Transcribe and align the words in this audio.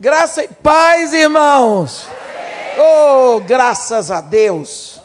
Graça 0.00 0.42
e 0.42 0.48
paz, 0.48 1.12
irmãos. 1.12 2.08
Oh, 2.78 3.38
graças 3.40 4.10
a 4.10 4.22
Deus. 4.22 4.98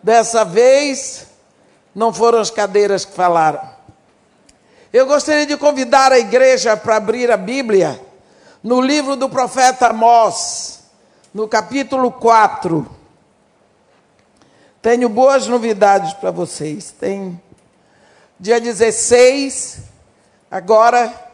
Dessa 0.00 0.44
vez, 0.44 1.26
não 1.92 2.12
foram 2.12 2.38
as 2.38 2.48
cadeiras 2.48 3.04
que 3.04 3.12
falaram. 3.12 3.60
Eu 4.92 5.04
gostaria 5.04 5.44
de 5.46 5.56
convidar 5.56 6.12
a 6.12 6.18
igreja 6.20 6.76
para 6.76 6.94
abrir 6.94 7.28
a 7.28 7.36
Bíblia 7.36 8.00
no 8.62 8.80
livro 8.80 9.16
do 9.16 9.28
profeta 9.28 9.88
Amós, 9.88 10.84
no 11.34 11.48
capítulo 11.48 12.12
4. 12.12 12.88
Tenho 14.80 15.08
boas 15.08 15.48
novidades 15.48 16.12
para 16.12 16.30
vocês. 16.30 16.92
Tem 16.92 17.42
dia 18.38 18.60
16, 18.60 19.80
agora 20.48 21.27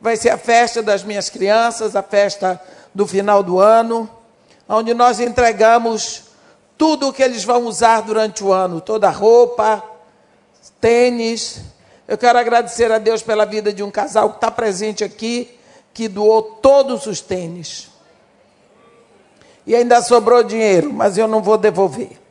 vai 0.00 0.16
ser 0.16 0.30
a 0.30 0.38
festa 0.38 0.82
das 0.82 1.02
minhas 1.02 1.28
crianças, 1.28 1.96
a 1.96 2.02
festa 2.02 2.60
do 2.94 3.06
final 3.06 3.42
do 3.42 3.58
ano, 3.58 4.08
onde 4.68 4.94
nós 4.94 5.20
entregamos 5.20 6.24
tudo 6.76 7.08
o 7.08 7.12
que 7.12 7.22
eles 7.22 7.44
vão 7.44 7.66
usar 7.66 8.02
durante 8.02 8.44
o 8.44 8.52
ano, 8.52 8.80
toda 8.80 9.08
a 9.08 9.10
roupa, 9.10 9.82
tênis. 10.80 11.60
Eu 12.06 12.16
quero 12.16 12.38
agradecer 12.38 12.90
a 12.92 12.98
Deus 12.98 13.22
pela 13.22 13.44
vida 13.44 13.72
de 13.72 13.82
um 13.82 13.90
casal 13.90 14.30
que 14.30 14.36
está 14.36 14.50
presente 14.50 15.02
aqui, 15.02 15.58
que 15.92 16.06
doou 16.06 16.42
todos 16.42 17.06
os 17.06 17.20
tênis. 17.20 17.90
E 19.66 19.74
ainda 19.74 20.00
sobrou 20.00 20.42
dinheiro, 20.42 20.92
mas 20.92 21.18
eu 21.18 21.26
não 21.26 21.42
vou 21.42 21.58
devolver. 21.58 22.12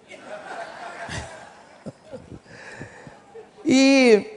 E 3.69 4.36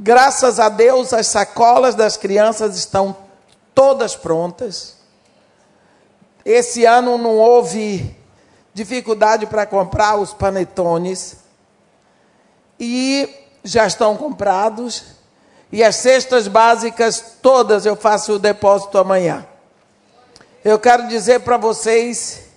graças 0.00 0.58
a 0.58 0.70
Deus 0.70 1.12
as 1.12 1.26
sacolas 1.26 1.94
das 1.94 2.16
crianças 2.16 2.76
estão 2.76 3.14
todas 3.74 4.16
prontas. 4.16 4.96
Esse 6.44 6.86
ano 6.86 7.18
não 7.18 7.36
houve 7.36 8.16
dificuldade 8.72 9.46
para 9.46 9.66
comprar 9.66 10.16
os 10.16 10.32
panetones. 10.32 11.36
E 12.78 13.28
já 13.62 13.86
estão 13.86 14.16
comprados. 14.16 15.04
E 15.70 15.84
as 15.84 15.96
cestas 15.96 16.48
básicas 16.48 17.36
todas 17.42 17.84
eu 17.84 17.94
faço 17.94 18.32
o 18.32 18.38
depósito 18.38 18.96
amanhã. 18.96 19.46
Eu 20.64 20.78
quero 20.78 21.06
dizer 21.06 21.40
para 21.40 21.58
vocês 21.58 22.48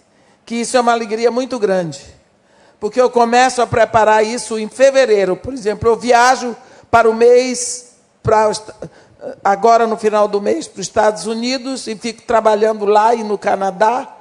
que 0.45 0.55
isso 0.55 0.77
é 0.77 0.79
uma 0.79 0.93
alegria 0.93 1.29
muito 1.29 1.59
grande 1.59 2.13
porque 2.83 2.99
eu 2.99 3.09
começo 3.09 3.61
a 3.61 3.65
preparar 3.65 4.25
isso 4.25 4.59
em 4.59 4.67
fevereiro. 4.67 5.37
Por 5.37 5.53
exemplo, 5.53 5.87
eu 5.87 5.95
viajo 5.95 6.53
para 6.93 7.09
o 7.09 7.13
mês, 7.15 7.95
para, 8.21 8.51
agora 9.43 9.87
no 9.87 9.97
final 9.97 10.27
do 10.27 10.39
mês, 10.39 10.67
para 10.67 10.79
os 10.79 10.85
Estados 10.85 11.25
Unidos 11.25 11.87
e 11.87 11.95
fico 11.95 12.21
trabalhando 12.21 12.85
lá 12.85 13.15
e 13.15 13.23
no 13.23 13.35
Canadá. 13.35 14.15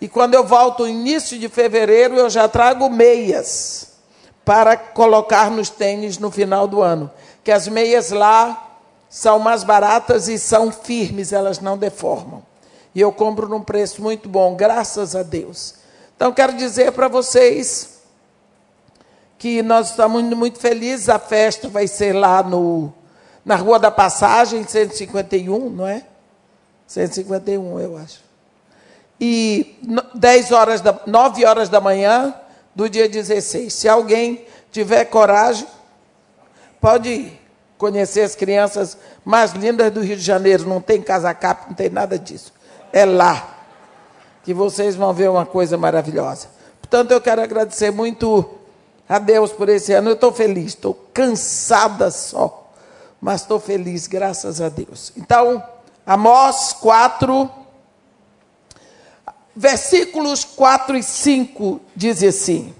E 0.00 0.08
quando 0.08 0.32
eu 0.32 0.42
volto 0.42 0.84
no 0.84 0.88
início 0.88 1.38
de 1.38 1.50
fevereiro, 1.50 2.16
eu 2.16 2.30
já 2.30 2.48
trago 2.48 2.88
meias 2.88 3.88
para 4.42 4.74
colocar 4.74 5.50
nos 5.50 5.68
tênis 5.68 6.16
no 6.16 6.30
final 6.30 6.66
do 6.66 6.80
ano. 6.80 7.10
Que 7.44 7.52
as 7.52 7.68
meias 7.68 8.10
lá 8.10 8.78
são 9.06 9.38
mais 9.38 9.62
baratas 9.62 10.26
e 10.26 10.38
são 10.38 10.72
firmes, 10.72 11.30
elas 11.30 11.60
não 11.60 11.76
deformam. 11.76 12.42
E 12.94 13.02
eu 13.02 13.12
compro 13.12 13.46
num 13.50 13.60
preço 13.60 14.00
muito 14.00 14.30
bom, 14.30 14.54
graças 14.54 15.14
a 15.14 15.22
Deus. 15.22 15.74
Então, 16.16 16.32
quero 16.32 16.54
dizer 16.54 16.92
para 16.92 17.06
vocês 17.06 17.93
que 19.44 19.62
nós 19.62 19.90
estamos 19.90 20.22
muito 20.22 20.58
felizes. 20.58 21.10
A 21.10 21.18
festa 21.18 21.68
vai 21.68 21.86
ser 21.86 22.14
lá 22.14 22.42
no, 22.42 22.90
na 23.44 23.56
Rua 23.56 23.78
da 23.78 23.90
Passagem, 23.90 24.64
151, 24.66 25.68
não 25.68 25.86
é? 25.86 26.02
151, 26.86 27.78
eu 27.78 27.98
acho. 27.98 28.20
E 29.20 29.78
10 30.14 30.50
horas 30.50 30.80
da, 30.80 30.98
9 31.06 31.44
horas 31.44 31.68
da 31.68 31.78
manhã 31.78 32.34
do 32.74 32.88
dia 32.88 33.06
16. 33.06 33.70
Se 33.70 33.86
alguém 33.86 34.46
tiver 34.72 35.04
coragem, 35.04 35.66
pode 36.80 37.10
ir 37.10 37.40
conhecer 37.76 38.22
as 38.22 38.34
crianças 38.34 38.96
mais 39.26 39.52
lindas 39.52 39.92
do 39.92 40.00
Rio 40.00 40.16
de 40.16 40.22
Janeiro. 40.22 40.66
Não 40.66 40.80
tem 40.80 41.02
casacap, 41.02 41.66
não 41.68 41.74
tem 41.74 41.90
nada 41.90 42.18
disso. 42.18 42.50
É 42.90 43.04
lá 43.04 43.58
que 44.42 44.54
vocês 44.54 44.96
vão 44.96 45.12
ver 45.12 45.28
uma 45.28 45.44
coisa 45.44 45.76
maravilhosa. 45.76 46.48
Portanto, 46.80 47.10
eu 47.10 47.20
quero 47.20 47.42
agradecer 47.42 47.90
muito 47.90 48.63
a 49.08 49.18
Deus 49.18 49.52
por 49.52 49.68
esse 49.68 49.92
ano. 49.92 50.10
Eu 50.10 50.14
estou 50.14 50.32
feliz, 50.32 50.68
estou 50.68 50.94
cansada 51.12 52.10
só, 52.10 52.70
mas 53.20 53.42
estou 53.42 53.60
feliz, 53.60 54.06
graças 54.06 54.60
a 54.60 54.68
Deus. 54.68 55.12
Então, 55.16 55.62
Amós 56.06 56.72
4, 56.80 57.50
versículos 59.54 60.44
4 60.44 60.96
e 60.96 61.02
5 61.02 61.80
diz 61.94 62.22
assim: 62.22 62.74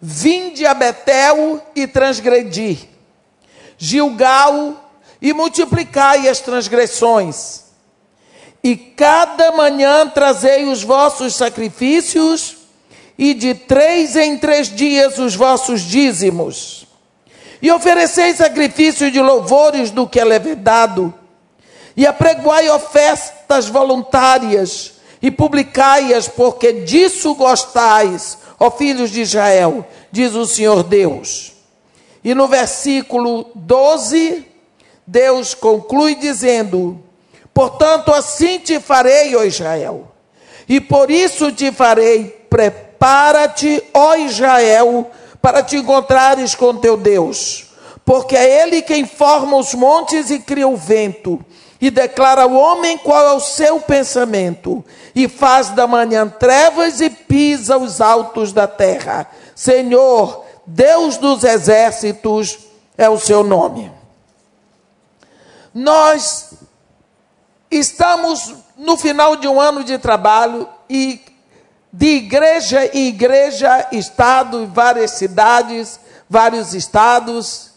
Vinde 0.00 0.64
a 0.66 0.74
Betel 0.74 1.60
e 1.74 1.86
transgredi, 1.86 2.88
Gilgal 3.76 4.90
e 5.20 5.32
multiplicai 5.32 6.28
as 6.28 6.40
transgressões, 6.40 7.64
e 8.62 8.76
cada 8.76 9.52
manhã 9.52 10.08
trazei 10.08 10.64
os 10.66 10.82
vossos 10.82 11.34
sacrifícios 11.34 12.59
e 13.20 13.34
de 13.34 13.52
três 13.52 14.16
em 14.16 14.38
três 14.38 14.74
dias 14.74 15.18
os 15.18 15.36
vossos 15.36 15.82
dízimos. 15.82 16.86
E 17.60 17.70
ofereceis 17.70 18.38
sacrifício 18.38 19.10
de 19.10 19.20
louvores 19.20 19.90
do 19.90 20.08
que 20.08 20.18
é 20.18 20.24
levedado, 20.24 21.12
e 21.94 22.06
apregoai 22.06 22.70
ofertas 22.70 23.68
voluntárias, 23.68 24.94
e 25.20 25.30
publicai-as, 25.30 26.28
porque 26.28 26.72
disso 26.72 27.34
gostais, 27.34 28.38
ó 28.58 28.70
filhos 28.70 29.10
de 29.10 29.20
Israel, 29.20 29.86
diz 30.10 30.34
o 30.34 30.46
Senhor 30.46 30.82
Deus. 30.82 31.52
E 32.24 32.34
no 32.34 32.48
versículo 32.48 33.50
12, 33.54 34.46
Deus 35.06 35.52
conclui 35.52 36.14
dizendo: 36.14 36.98
Portanto, 37.52 38.14
assim 38.14 38.58
te 38.58 38.80
farei, 38.80 39.36
ó 39.36 39.44
Israel, 39.44 40.10
e 40.66 40.80
por 40.80 41.10
isso 41.10 41.52
te 41.52 41.70
farei 41.70 42.24
preparar 42.48 42.89
Prepara-te, 43.00 43.82
ó 43.94 44.14
Israel, 44.16 45.10
para 45.40 45.62
te 45.62 45.78
encontrares 45.78 46.54
com 46.54 46.76
teu 46.76 46.98
Deus, 46.98 47.68
porque 48.04 48.36
é 48.36 48.62
Ele 48.62 48.82
quem 48.82 49.06
forma 49.06 49.56
os 49.56 49.72
montes 49.72 50.28
e 50.28 50.38
cria 50.38 50.68
o 50.68 50.76
vento, 50.76 51.42
e 51.80 51.90
declara 51.90 52.42
ao 52.42 52.52
homem 52.52 52.98
qual 52.98 53.26
é 53.26 53.32
o 53.32 53.40
seu 53.40 53.80
pensamento, 53.80 54.84
e 55.14 55.28
faz 55.28 55.70
da 55.70 55.86
manhã 55.86 56.28
trevas 56.28 57.00
e 57.00 57.08
pisa 57.08 57.78
os 57.78 58.02
altos 58.02 58.52
da 58.52 58.68
terra. 58.68 59.26
Senhor, 59.54 60.44
Deus 60.66 61.16
dos 61.16 61.42
exércitos 61.42 62.58
é 62.98 63.08
o 63.08 63.18
seu 63.18 63.42
nome. 63.42 63.90
Nós 65.72 66.50
estamos 67.70 68.56
no 68.76 68.98
final 68.98 69.36
de 69.36 69.48
um 69.48 69.58
ano 69.58 69.82
de 69.82 69.96
trabalho 69.96 70.68
e 70.86 71.29
de 71.92 72.06
igreja 72.06 72.86
em 72.86 73.08
igreja, 73.08 73.88
estado, 73.92 74.66
várias 74.66 75.12
cidades, 75.12 75.98
vários 76.28 76.74
estados 76.74 77.70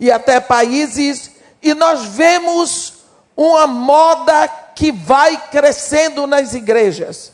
e 0.00 0.10
até 0.10 0.40
países, 0.40 1.30
e 1.62 1.74
nós 1.74 2.04
vemos 2.06 2.94
uma 3.36 3.66
moda 3.66 4.48
que 4.74 4.90
vai 4.90 5.36
crescendo 5.50 6.26
nas 6.26 6.54
igrejas. 6.54 7.32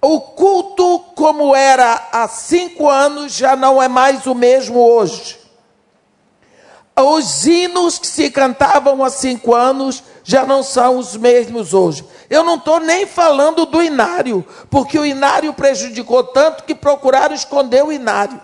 O 0.00 0.20
culto, 0.20 1.00
como 1.14 1.54
era 1.54 2.08
há 2.12 2.28
cinco 2.28 2.88
anos, 2.88 3.32
já 3.32 3.56
não 3.56 3.82
é 3.82 3.88
mais 3.88 4.26
o 4.26 4.34
mesmo 4.34 4.78
hoje. 4.78 5.45
Os 6.98 7.46
hinos 7.46 7.98
que 7.98 8.06
se 8.06 8.30
cantavam 8.30 9.04
há 9.04 9.10
cinco 9.10 9.54
anos 9.54 10.02
já 10.24 10.46
não 10.46 10.62
são 10.62 10.96
os 10.96 11.14
mesmos 11.14 11.74
hoje. 11.74 12.02
Eu 12.30 12.42
não 12.42 12.54
estou 12.54 12.80
nem 12.80 13.06
falando 13.06 13.66
do 13.66 13.82
inário, 13.82 14.44
porque 14.70 14.98
o 14.98 15.04
inário 15.04 15.52
prejudicou 15.52 16.24
tanto 16.24 16.64
que 16.64 16.74
procuraram 16.74 17.34
esconder 17.34 17.84
o 17.84 17.92
inário. 17.92 18.40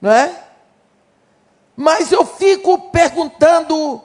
Não 0.00 0.12
é? 0.12 0.44
Mas 1.76 2.12
eu 2.12 2.24
fico 2.24 2.90
perguntando 2.90 4.00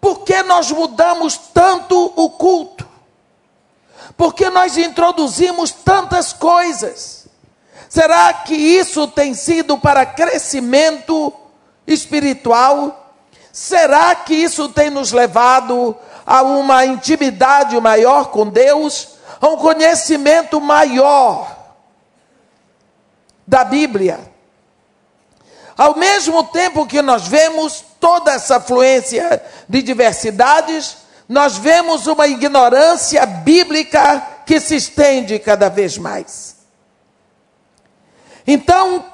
por 0.00 0.24
que 0.24 0.42
nós 0.42 0.70
mudamos 0.72 1.38
tanto 1.54 2.12
o 2.16 2.30
culto? 2.30 2.86
Por 4.16 4.34
que 4.34 4.50
nós 4.50 4.76
introduzimos 4.76 5.70
tantas 5.70 6.32
coisas? 6.32 7.28
Será 7.88 8.32
que 8.32 8.54
isso 8.54 9.06
tem 9.06 9.34
sido 9.34 9.78
para 9.78 10.04
crescimento 10.04 11.32
espiritual? 11.86 13.14
Será 13.52 14.14
que 14.14 14.34
isso 14.34 14.68
tem 14.68 14.90
nos 14.90 15.12
levado 15.12 15.96
a 16.26 16.42
uma 16.42 16.84
intimidade 16.84 17.80
maior 17.80 18.30
com 18.30 18.48
Deus, 18.48 19.16
a 19.40 19.48
um 19.48 19.56
conhecimento 19.56 20.60
maior 20.60 21.56
da 23.46 23.64
Bíblia? 23.64 24.20
Ao 25.76 25.96
mesmo 25.96 26.44
tempo 26.44 26.86
que 26.86 27.02
nós 27.02 27.28
vemos 27.28 27.84
toda 28.00 28.32
essa 28.32 28.58
fluência 28.58 29.42
de 29.68 29.82
diversidades, 29.82 30.96
nós 31.28 31.58
vemos 31.58 32.06
uma 32.06 32.26
ignorância 32.26 33.26
bíblica 33.26 34.20
que 34.46 34.60
se 34.60 34.76
estende 34.76 35.38
cada 35.38 35.68
vez 35.68 35.98
mais. 35.98 36.56
Então, 38.46 39.04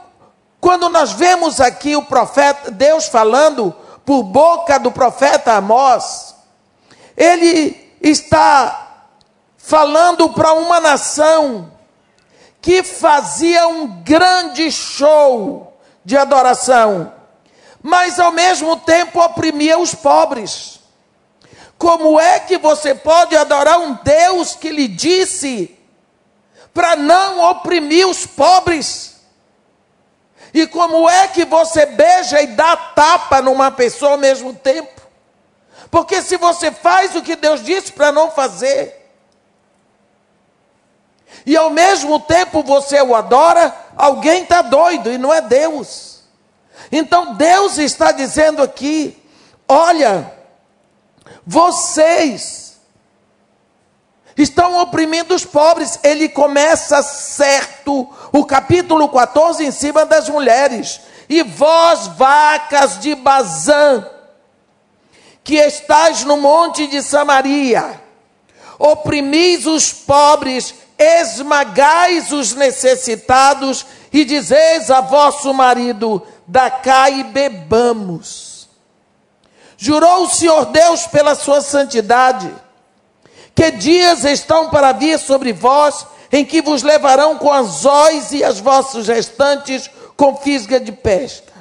quando 0.62 0.88
nós 0.88 1.11
vemos 1.11 1.61
aqui 1.61 1.97
o 1.97 2.05
profeta, 2.05 2.70
Deus 2.70 3.09
falando 3.09 3.75
por 4.06 4.23
boca 4.23 4.79
do 4.79 4.93
profeta 4.93 5.55
Amós, 5.55 6.37
ele 7.17 7.93
está 8.00 9.09
falando 9.56 10.31
para 10.31 10.53
uma 10.53 10.79
nação 10.79 11.73
que 12.61 12.85
fazia 12.85 13.67
um 13.67 14.05
grande 14.05 14.70
show 14.70 15.76
de 16.05 16.17
adoração, 16.17 17.12
mas 17.82 18.20
ao 18.20 18.31
mesmo 18.31 18.76
tempo 18.76 19.20
oprimia 19.20 19.81
os 19.81 19.97
pobres. 19.97 20.79
Como 21.76 22.20
é 22.20 22.38
que 22.38 22.56
você 22.56 22.94
pode 22.94 23.37
adorar 23.37 23.81
um 23.81 23.94
Deus 23.94 24.55
que 24.55 24.70
lhe 24.70 24.87
disse 24.87 25.76
para 26.73 26.94
não 26.94 27.50
oprimir 27.50 28.06
os 28.06 28.25
pobres? 28.25 29.12
E 30.53 30.67
como 30.67 31.09
é 31.09 31.29
que 31.29 31.45
você 31.45 31.87
beija 31.87 32.43
e 32.43 32.49
dá 32.49 32.77
tapa 32.77 33.41
numa 33.41 33.71
pessoa 33.71 34.13
ao 34.13 34.19
mesmo 34.19 34.55
tempo? 34.55 35.01
Porque 35.91 36.23
se 36.23 36.37
você 36.37 36.71
faz 36.71 37.15
o 37.15 37.23
que 37.23 37.37
Deus 37.37 37.63
disse 37.63 37.93
para 37.93 38.13
não 38.13 38.31
fazer, 38.31 39.03
e 41.45 41.57
ao 41.57 41.71
mesmo 41.71 42.21
tempo 42.21 42.63
você 42.63 43.01
o 43.01 43.15
adora, 43.15 43.75
alguém 43.97 44.43
está 44.43 44.63
doido 44.63 45.11
e 45.11 45.19
não 45.19 45.33
é 45.33 45.41
Deus. 45.41 46.21
Então 46.91 47.35
Deus 47.35 47.79
está 47.79 48.13
dizendo 48.13 48.63
aqui: 48.63 49.21
olha, 49.67 50.33
vocês 51.47 52.81
estão 54.37 54.79
oprimindo 54.79 55.35
os 55.35 55.45
pobres. 55.45 55.99
Ele 56.03 56.29
começa 56.29 57.03
certo 57.03 58.09
o 58.32 58.44
capítulo 58.44 59.08
14 59.08 59.64
em 59.64 59.70
cima 59.70 60.06
das 60.06 60.29
mulheres. 60.29 61.00
E 61.29 61.43
vós, 61.43 62.08
vacas 62.08 62.99
de 62.99 63.14
Bazã, 63.14 64.06
que 65.44 65.56
estáis 65.56 66.25
no 66.25 66.37
monte 66.37 66.87
de 66.87 67.02
Samaria, 67.02 68.00
oprimis 68.79 69.67
os 69.67 69.93
pobres 69.93 70.75
esmagais 70.99 72.32
os 72.32 72.55
necessitados 72.55 73.84
e 74.12 74.25
dizeis 74.25 74.90
a 74.90 75.00
vosso 75.00 75.52
marido: 75.52 76.26
cá 76.82 77.11
e 77.11 77.25
bebamos. 77.25 78.69
Jurou 79.76 80.25
o 80.25 80.31
Senhor 80.31 80.67
Deus 80.67 81.06
pela 81.08 81.34
sua 81.34 81.61
santidade, 81.61 82.55
que 83.55 83.70
dias 83.73 84.25
estão 84.25 84.70
para 84.70 84.93
vir 84.93 85.19
sobre 85.19 85.52
vós, 85.52 86.06
em 86.32 86.44
que 86.44 86.62
vos 86.62 86.82
levarão 86.82 87.37
com 87.37 87.52
anzóis 87.52 88.32
e 88.32 88.43
as 88.43 88.58
vossos 88.58 89.06
restantes 89.06 89.90
com 90.17 90.34
fisga 90.37 90.81
de 90.81 90.90
pesca. 90.90 91.52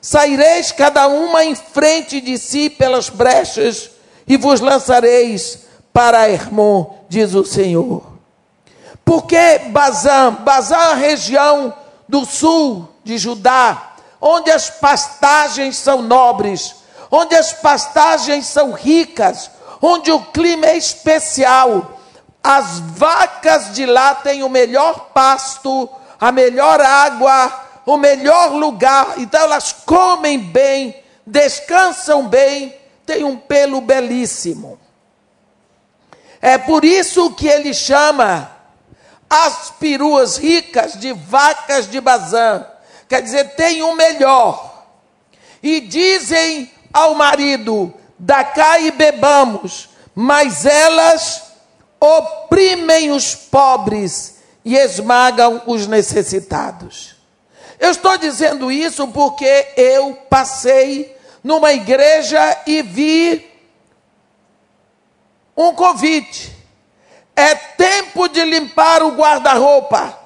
Saireis 0.00 0.72
cada 0.72 1.06
uma 1.06 1.44
em 1.44 1.54
frente 1.54 2.20
de 2.20 2.38
si 2.38 2.70
pelas 2.70 3.10
brechas 3.10 3.90
e 4.26 4.36
vos 4.36 4.60
lançareis 4.60 5.58
para 5.92 6.28
Hermon, 6.28 6.94
diz 7.08 7.34
o 7.34 7.44
Senhor. 7.44 8.02
Por 9.04 9.26
que 9.26 9.58
Bazã? 9.70 10.32
Bazã 10.32 10.76
é 10.76 10.92
a 10.92 10.94
região 10.94 11.74
do 12.08 12.24
sul 12.24 12.88
de 13.04 13.18
Judá, 13.18 13.96
onde 14.20 14.50
as 14.50 14.70
pastagens 14.70 15.76
são 15.76 16.02
nobres, 16.02 16.76
onde 17.10 17.34
as 17.34 17.52
pastagens 17.52 18.46
são 18.46 18.72
ricas, 18.72 19.50
onde 19.82 20.10
o 20.10 20.20
clima 20.20 20.66
é 20.66 20.76
especial. 20.76 21.97
As 22.42 22.78
vacas 22.80 23.74
de 23.74 23.84
lá 23.84 24.14
têm 24.14 24.42
o 24.42 24.48
melhor 24.48 25.10
pasto, 25.12 25.88
a 26.20 26.32
melhor 26.32 26.80
água, 26.80 27.66
o 27.84 27.96
melhor 27.96 28.52
lugar. 28.52 29.14
Então 29.18 29.40
elas 29.40 29.72
comem 29.72 30.38
bem, 30.38 30.94
descansam 31.26 32.26
bem, 32.26 32.74
têm 33.04 33.24
um 33.24 33.36
pelo 33.36 33.80
belíssimo. 33.80 34.78
É 36.40 36.56
por 36.56 36.84
isso 36.84 37.32
que 37.32 37.48
ele 37.48 37.74
chama 37.74 38.50
as 39.28 39.70
peruas 39.72 40.36
ricas 40.36 40.94
de 40.94 41.12
vacas 41.12 41.90
de 41.90 42.00
Bazã. 42.00 42.64
Quer 43.08 43.22
dizer, 43.22 43.54
tem 43.56 43.82
o 43.82 43.88
um 43.88 43.94
melhor. 43.94 44.86
E 45.62 45.80
dizem 45.80 46.70
ao 46.92 47.14
marido: 47.14 47.92
da 48.18 48.44
cá 48.44 48.78
e 48.78 48.90
bebamos, 48.90 49.88
mas 50.14 50.64
elas 50.64 51.47
oprimem 52.00 53.10
os 53.10 53.34
pobres 53.34 54.38
e 54.64 54.76
esmagam 54.76 55.62
os 55.66 55.86
necessitados. 55.86 57.16
Eu 57.78 57.90
estou 57.90 58.16
dizendo 58.18 58.70
isso 58.70 59.08
porque 59.08 59.68
eu 59.76 60.14
passei 60.28 61.16
numa 61.42 61.72
igreja 61.72 62.62
e 62.66 62.82
vi 62.82 63.48
um 65.56 65.72
convite 65.74 66.58
é 67.38 67.54
tempo 67.54 68.26
de 68.28 68.44
limpar 68.44 69.00
o 69.00 69.12
guarda-roupa. 69.12 70.18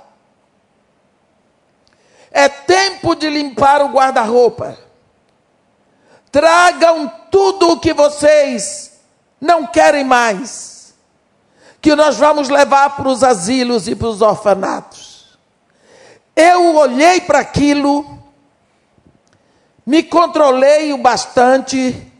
É 2.30 2.48
tempo 2.48 3.14
de 3.14 3.28
limpar 3.28 3.82
o 3.82 3.88
guarda-roupa. 3.88 4.78
Tragam 6.30 7.12
tudo 7.30 7.72
o 7.72 7.78
que 7.78 7.92
vocês 7.92 8.98
não 9.38 9.66
querem 9.66 10.04
mais, 10.04 10.71
que 11.82 11.96
nós 11.96 12.16
vamos 12.16 12.48
levar 12.48 12.96
para 12.96 13.08
os 13.08 13.24
asilos 13.24 13.88
e 13.88 13.96
para 13.96 14.06
os 14.06 14.22
orfanatos. 14.22 15.36
Eu 16.34 16.76
olhei 16.76 17.20
para 17.20 17.40
aquilo, 17.40 18.06
me 19.84 20.04
controlei 20.04 20.92
o 20.92 20.98
bastante, 20.98 22.10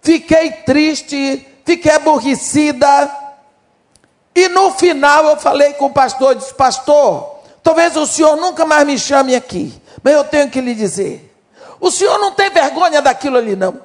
fiquei 0.00 0.52
triste, 0.52 1.44
fiquei 1.64 1.90
aborrecida 1.90 3.24
e 4.32 4.48
no 4.48 4.70
final 4.70 5.26
eu 5.26 5.36
falei 5.36 5.72
com 5.74 5.86
o 5.86 5.92
pastor, 5.92 6.36
disse, 6.36 6.54
pastor, 6.54 7.40
talvez 7.64 7.96
o 7.96 8.06
senhor 8.06 8.36
nunca 8.36 8.64
mais 8.64 8.86
me 8.86 8.96
chame 8.96 9.34
aqui, 9.34 9.74
mas 10.04 10.14
eu 10.14 10.22
tenho 10.22 10.48
que 10.48 10.60
lhe 10.60 10.74
dizer, 10.74 11.36
o 11.80 11.90
senhor 11.90 12.18
não 12.18 12.32
tem 12.32 12.48
vergonha 12.48 13.02
daquilo 13.02 13.38
ali 13.38 13.56
não. 13.56 13.82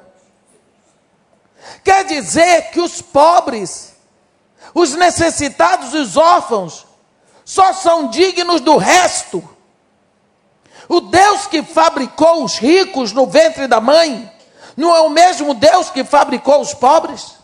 Quer 1.84 2.04
dizer 2.04 2.70
que 2.70 2.80
os 2.80 3.02
pobres, 3.02 3.89
os 4.74 4.94
necessitados, 4.94 5.94
os 5.94 6.16
órfãos, 6.16 6.86
só 7.44 7.72
são 7.72 8.08
dignos 8.08 8.60
do 8.60 8.76
resto. 8.76 9.42
O 10.88 11.00
Deus 11.00 11.46
que 11.46 11.62
fabricou 11.62 12.44
os 12.44 12.58
ricos 12.58 13.12
no 13.12 13.26
ventre 13.26 13.66
da 13.66 13.80
mãe, 13.80 14.30
não 14.76 14.94
é 14.94 15.00
o 15.00 15.10
mesmo 15.10 15.54
Deus 15.54 15.90
que 15.90 16.04
fabricou 16.04 16.60
os 16.60 16.74
pobres? 16.74 17.38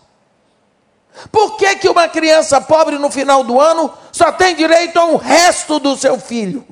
Por 1.32 1.56
que, 1.56 1.76
que 1.76 1.88
uma 1.88 2.08
criança 2.08 2.60
pobre 2.60 2.98
no 2.98 3.10
final 3.10 3.42
do 3.42 3.60
ano 3.60 3.92
só 4.12 4.30
tem 4.32 4.54
direito 4.54 4.98
a 4.98 5.04
um 5.04 5.16
resto 5.16 5.78
do 5.78 5.96
seu 5.96 6.20
filho? 6.20 6.66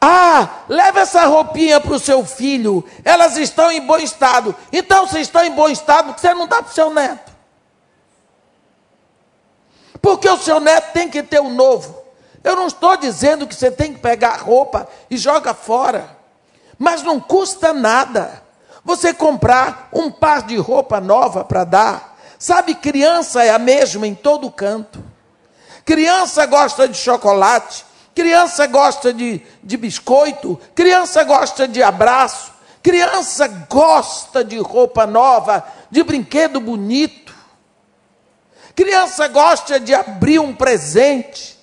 Ah, 0.00 0.48
leva 0.68 1.00
essa 1.00 1.26
roupinha 1.26 1.80
para 1.80 1.94
o 1.94 1.98
seu 1.98 2.24
filho, 2.24 2.84
elas 3.04 3.36
estão 3.36 3.70
em 3.70 3.80
bom 3.80 3.98
estado. 3.98 4.54
Então, 4.72 5.06
se 5.06 5.20
estão 5.20 5.44
em 5.44 5.50
bom 5.50 5.68
estado, 5.68 6.18
você 6.18 6.32
não 6.32 6.46
dá 6.46 6.62
para 6.62 6.70
o 6.70 6.74
seu 6.74 6.90
neto. 6.90 7.29
Porque 10.00 10.28
o 10.28 10.38
seu 10.38 10.60
neto 10.60 10.92
tem 10.92 11.08
que 11.08 11.22
ter 11.22 11.40
um 11.40 11.52
novo. 11.52 12.00
Eu 12.42 12.56
não 12.56 12.66
estou 12.66 12.96
dizendo 12.96 13.46
que 13.46 13.54
você 13.54 13.70
tem 13.70 13.92
que 13.92 14.00
pegar 14.00 14.30
a 14.30 14.36
roupa 14.38 14.88
e 15.10 15.16
joga 15.16 15.52
fora, 15.52 16.16
mas 16.78 17.02
não 17.02 17.20
custa 17.20 17.72
nada. 17.72 18.42
Você 18.82 19.12
comprar 19.12 19.90
um 19.92 20.10
par 20.10 20.42
de 20.42 20.56
roupa 20.56 21.00
nova 21.00 21.44
para 21.44 21.64
dar. 21.64 22.18
Sabe, 22.38 22.74
criança 22.74 23.44
é 23.44 23.50
a 23.50 23.58
mesma 23.58 24.06
em 24.06 24.14
todo 24.14 24.50
canto. 24.50 25.04
Criança 25.84 26.46
gosta 26.46 26.88
de 26.88 26.96
chocolate, 26.96 27.84
criança 28.14 28.66
gosta 28.66 29.12
de, 29.12 29.42
de 29.62 29.76
biscoito, 29.76 30.58
criança 30.74 31.22
gosta 31.24 31.68
de 31.68 31.82
abraço, 31.82 32.52
criança 32.82 33.46
gosta 33.68 34.42
de 34.42 34.58
roupa 34.58 35.06
nova, 35.06 35.64
de 35.90 36.02
brinquedo 36.02 36.60
bonito. 36.60 37.29
Criança 38.74 39.28
gosta 39.28 39.78
de 39.80 39.94
abrir 39.94 40.38
um 40.38 40.54
presente. 40.54 41.58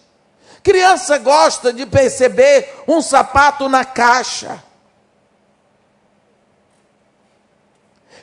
Criança 0.63 1.17
gosta 1.17 1.71
de 1.71 1.85
perceber 1.85 2.83
um 2.87 3.01
sapato 3.01 3.69
na 3.69 3.85
caixa. 3.85 4.63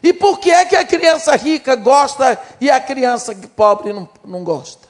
E 0.02 0.12
por 0.12 0.38
que 0.38 0.50
é 0.50 0.66
que 0.66 0.76
a 0.76 0.84
criança 0.84 1.34
rica 1.34 1.74
gosta 1.74 2.38
e 2.60 2.70
a 2.70 2.78
criança 2.78 3.34
pobre 3.56 3.90
não, 3.92 4.06
não 4.22 4.44
gosta? 4.44 4.86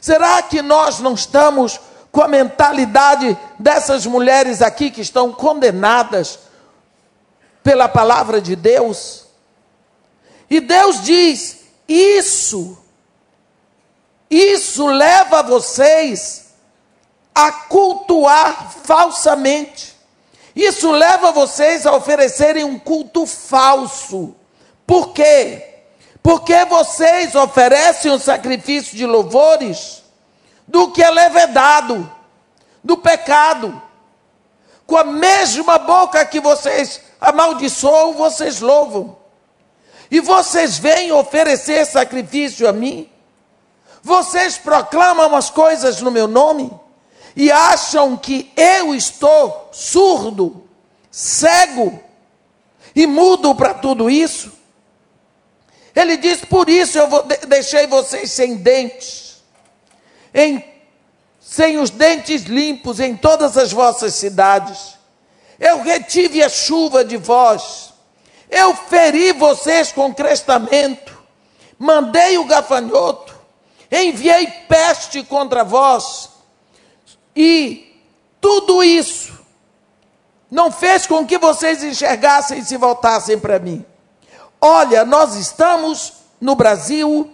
Será 0.00 0.42
que 0.42 0.60
nós 0.60 0.98
não 0.98 1.14
estamos 1.14 1.80
com 2.10 2.20
a 2.20 2.26
mentalidade 2.26 3.38
dessas 3.58 4.04
mulheres 4.06 4.60
aqui 4.60 4.90
que 4.90 5.00
estão 5.00 5.32
condenadas 5.32 6.40
pela 7.62 7.88
palavra 7.88 8.40
de 8.40 8.56
Deus? 8.56 9.24
E 10.50 10.60
Deus 10.60 11.02
diz: 11.04 11.63
isso, 11.88 12.78
isso 14.30 14.86
leva 14.86 15.42
vocês 15.42 16.54
a 17.34 17.50
cultuar 17.50 18.72
falsamente. 18.84 19.94
Isso 20.54 20.90
leva 20.92 21.32
vocês 21.32 21.84
a 21.84 21.94
oferecerem 21.94 22.64
um 22.64 22.78
culto 22.78 23.26
falso. 23.26 24.34
Por 24.86 25.12
quê? 25.12 25.82
Porque 26.22 26.64
vocês 26.64 27.34
oferecem 27.34 28.10
um 28.10 28.18
sacrifício 28.18 28.96
de 28.96 29.04
louvores 29.04 30.02
do 30.66 30.90
que 30.90 31.02
é 31.02 31.10
levedado, 31.10 32.10
do 32.82 32.96
pecado. 32.96 33.82
Com 34.86 34.96
a 34.96 35.04
mesma 35.04 35.78
boca 35.78 36.24
que 36.24 36.40
vocês 36.40 37.00
amaldiçoam, 37.20 38.12
vocês 38.14 38.60
louvam. 38.60 39.16
E 40.10 40.20
vocês 40.20 40.78
vêm 40.78 41.12
oferecer 41.12 41.86
sacrifício 41.86 42.68
a 42.68 42.72
mim? 42.72 43.10
Vocês 44.02 44.58
proclamam 44.58 45.34
as 45.34 45.48
coisas 45.48 46.00
no 46.00 46.10
meu 46.10 46.28
nome? 46.28 46.70
E 47.34 47.50
acham 47.50 48.16
que 48.16 48.52
eu 48.56 48.94
estou 48.94 49.70
surdo, 49.72 50.68
cego 51.10 51.98
e 52.94 53.06
mudo 53.06 53.54
para 53.54 53.74
tudo 53.74 54.10
isso? 54.10 54.52
Ele 55.94 56.16
diz: 56.16 56.44
Por 56.44 56.68
isso 56.68 56.98
eu 56.98 57.08
deixei 57.48 57.86
vocês 57.86 58.30
sem 58.30 58.56
dentes, 58.56 59.42
em, 60.34 60.62
sem 61.40 61.78
os 61.78 61.88
dentes 61.88 62.42
limpos 62.42 63.00
em 63.00 63.16
todas 63.16 63.56
as 63.56 63.72
vossas 63.72 64.14
cidades. 64.14 64.94
Eu 65.58 65.82
retive 65.82 66.42
a 66.42 66.48
chuva 66.48 67.04
de 67.04 67.16
vós, 67.16 67.93
eu 68.54 68.74
feri 68.74 69.32
vocês 69.32 69.90
com 69.90 70.14
crestamento, 70.14 71.16
mandei 71.78 72.38
o 72.38 72.44
gafanhoto, 72.44 73.34
enviei 73.90 74.46
peste 74.68 75.22
contra 75.24 75.64
vós, 75.64 76.30
e 77.34 78.00
tudo 78.40 78.82
isso 78.82 79.32
não 80.50 80.70
fez 80.70 81.06
com 81.06 81.26
que 81.26 81.36
vocês 81.36 81.82
enxergassem 81.82 82.58
e 82.60 82.64
se 82.64 82.76
voltassem 82.76 83.38
para 83.38 83.58
mim. 83.58 83.84
Olha, 84.60 85.04
nós 85.04 85.34
estamos 85.34 86.12
no 86.40 86.54
Brasil 86.54 87.30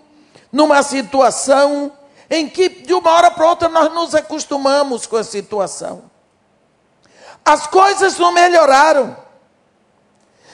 numa 0.51 0.83
situação 0.83 1.93
em 2.31 2.49
que 2.49 2.69
de 2.69 2.95
uma 2.95 3.11
hora 3.11 3.31
para 3.31 3.47
outra 3.47 3.69
nós 3.69 3.93
nos 3.93 4.15
acostumamos 4.15 5.07
com 5.07 5.17
a 5.17 5.25
situação. 5.25 6.11
As 7.45 7.67
coisas 7.67 8.19
não 8.19 8.33
melhoraram. 8.33 9.17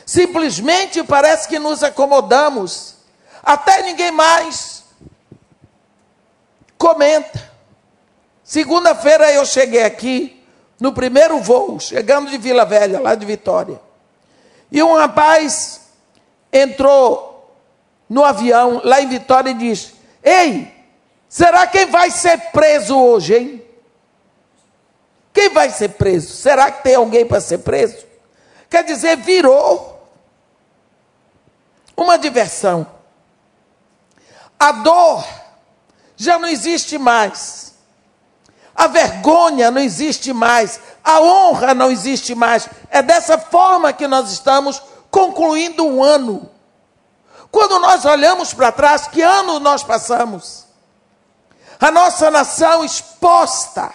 Simplesmente 0.07 1.03
parece 1.03 1.49
que 1.49 1.59
nos 1.59 1.83
acomodamos. 1.83 2.95
Até 3.43 3.83
ninguém 3.83 4.13
mais 4.13 4.85
comenta. 6.79 7.51
Segunda-feira 8.45 9.33
eu 9.33 9.45
cheguei 9.45 9.83
aqui, 9.83 10.41
no 10.79 10.93
primeiro 10.93 11.41
voo, 11.41 11.81
chegando 11.81 12.31
de 12.31 12.39
Vila 12.39 12.65
Velha, 12.65 13.01
lá 13.01 13.17
de 13.17 13.27
Vitória. 13.27 13.81
E 14.71 14.81
um 14.81 14.95
rapaz 14.95 15.81
entrou 16.53 17.59
no 18.09 18.25
avião 18.25 18.81
lá 18.85 19.01
em 19.01 19.09
Vitória 19.09 19.51
e 19.51 19.55
disse: 19.55 19.95
Ei, 20.23 20.73
será 21.29 21.67
quem 21.67 21.87
vai 21.87 22.13
ser 22.13 22.39
preso 22.53 22.97
hoje, 22.97 23.37
hein? 23.37 23.63
Quem 25.33 25.51
vai 25.51 25.69
ser 25.71 25.89
preso? 25.91 26.33
Será 26.33 26.71
que 26.71 26.85
tem 26.85 26.95
alguém 26.95 27.27
para 27.27 27.41
ser 27.41 27.59
preso? 27.59 28.07
Quer 28.71 28.85
dizer, 28.85 29.17
virou 29.17 29.96
uma 31.97 32.19
diversão. 32.19 32.87
A 34.59 34.73
dor 34.73 35.25
já 36.17 36.39
não 36.39 36.49
existe 36.49 36.99
mais. 36.99 37.75
A 38.75 38.87
vergonha 38.87 39.71
não 39.71 39.81
existe 39.81 40.33
mais. 40.33 40.81
A 41.03 41.21
honra 41.21 41.75
não 41.75 41.91
existe 41.91 42.35
mais. 42.35 42.69
É 42.91 43.03
dessa 43.03 43.39
forma 43.39 43.93
que 43.93 44.07
nós 44.07 44.31
estamos 44.31 44.83
concluindo 45.11 45.87
um 45.87 46.05
ano. 46.05 46.51
Quando 47.51 47.79
nós 47.79 48.05
olhamos 48.05 48.53
para 48.53 48.71
trás, 48.71 49.07
que 49.07 49.23
ano 49.23 49.59
nós 49.59 49.83
passamos? 49.83 50.67
A 51.81 51.91
nossa 51.91 52.31
nação 52.31 52.85
exposta, 52.85 53.91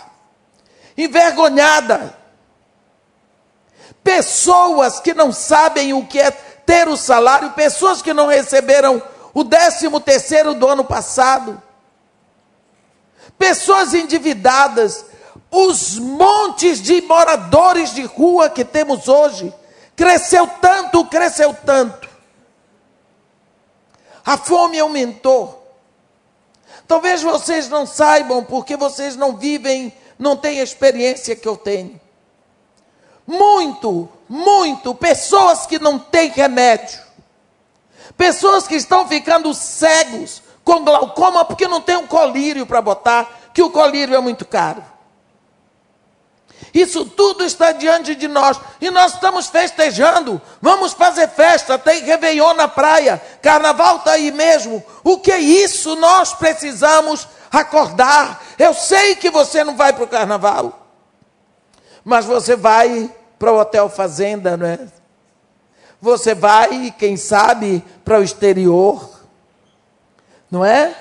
envergonhada. 0.98 2.18
Pessoas 4.04 5.00
que 5.00 5.14
não 5.14 5.32
sabem 5.32 5.94
o 5.94 6.08
que 6.08 6.20
é 6.20 6.32
ter 6.66 6.88
o 6.88 6.98
salário, 6.98 7.52
pessoas 7.52 8.02
que 8.02 8.14
não 8.14 8.28
receberam 8.28 9.02
o 9.34 9.44
décimo 9.44 10.00
terceiro 10.00 10.54
do 10.54 10.68
ano 10.68 10.84
passado. 10.84 11.62
Pessoas 13.38 13.94
endividadas, 13.94 15.06
os 15.50 15.98
montes 15.98 16.82
de 16.82 17.02
moradores 17.02 17.94
de 17.94 18.04
rua 18.04 18.50
que 18.50 18.64
temos 18.64 19.08
hoje, 19.08 19.54
Cresceu 20.02 20.48
tanto, 20.60 21.06
cresceu 21.06 21.54
tanto. 21.54 22.10
A 24.26 24.36
fome 24.36 24.80
aumentou. 24.80 25.80
Talvez 26.88 27.22
vocês 27.22 27.70
não 27.70 27.86
saibam, 27.86 28.44
porque 28.44 28.76
vocês 28.76 29.16
não 29.16 29.38
vivem, 29.38 29.94
não 30.18 30.36
têm 30.36 30.60
a 30.60 30.64
experiência 30.64 31.36
que 31.36 31.48
eu 31.48 31.56
tenho. 31.56 32.01
Muito, 33.32 34.10
muito, 34.28 34.94
pessoas 34.94 35.66
que 35.66 35.80
não 35.80 35.98
têm 35.98 36.30
remédio. 36.32 37.00
Pessoas 38.18 38.68
que 38.68 38.76
estão 38.76 39.08
ficando 39.08 39.54
cegos 39.54 40.44
com 40.66 40.84
glaucoma 40.84 41.46
porque 41.46 41.66
não 41.66 41.80
tem 41.80 41.96
um 41.96 42.06
colírio 42.06 42.66
para 42.66 42.82
botar, 42.82 43.50
que 43.54 43.64
o 43.64 43.70
colírio 43.70 44.14
é 44.16 44.20
muito 44.20 44.44
caro. 44.44 44.84
Isso 46.74 47.06
tudo 47.06 47.46
está 47.46 47.72
diante 47.72 48.16
de 48.16 48.28
nós 48.28 48.60
e 48.82 48.92
nós 48.92 49.14
estamos 49.14 49.48
festejando. 49.48 50.42
Vamos 50.62 50.92
fazer 50.92 51.30
festa, 51.30 51.80
tem 51.80 52.04
Réveillon 52.04 52.54
na 52.54 52.68
praia, 52.68 53.22
carnaval 53.42 53.96
está 53.96 54.12
aí 54.12 54.30
mesmo. 54.30 54.84
O 55.06 55.20
que 55.20 55.32
é 55.32 55.40
isso? 55.40 55.96
Nós 55.96 56.34
precisamos 56.34 57.26
acordar. 57.50 58.44
Eu 58.60 58.74
sei 58.74 59.16
que 59.16 59.30
você 59.30 59.64
não 59.64 59.78
vai 59.78 59.94
para 59.94 60.04
o 60.04 60.10
carnaval, 60.10 60.86
mas 62.04 62.26
você 62.26 62.58
vai 62.58 63.10
para 63.42 63.52
o 63.52 63.60
Hotel 63.60 63.90
Fazenda, 63.90 64.56
não 64.56 64.66
é? 64.66 64.80
Você 66.00 66.34
vai, 66.34 66.94
quem 66.98 67.18
sabe, 67.18 67.84
para 68.06 68.20
o 68.20 68.24
exterior, 68.24 69.10
não 70.50 70.64
é? 70.64 70.96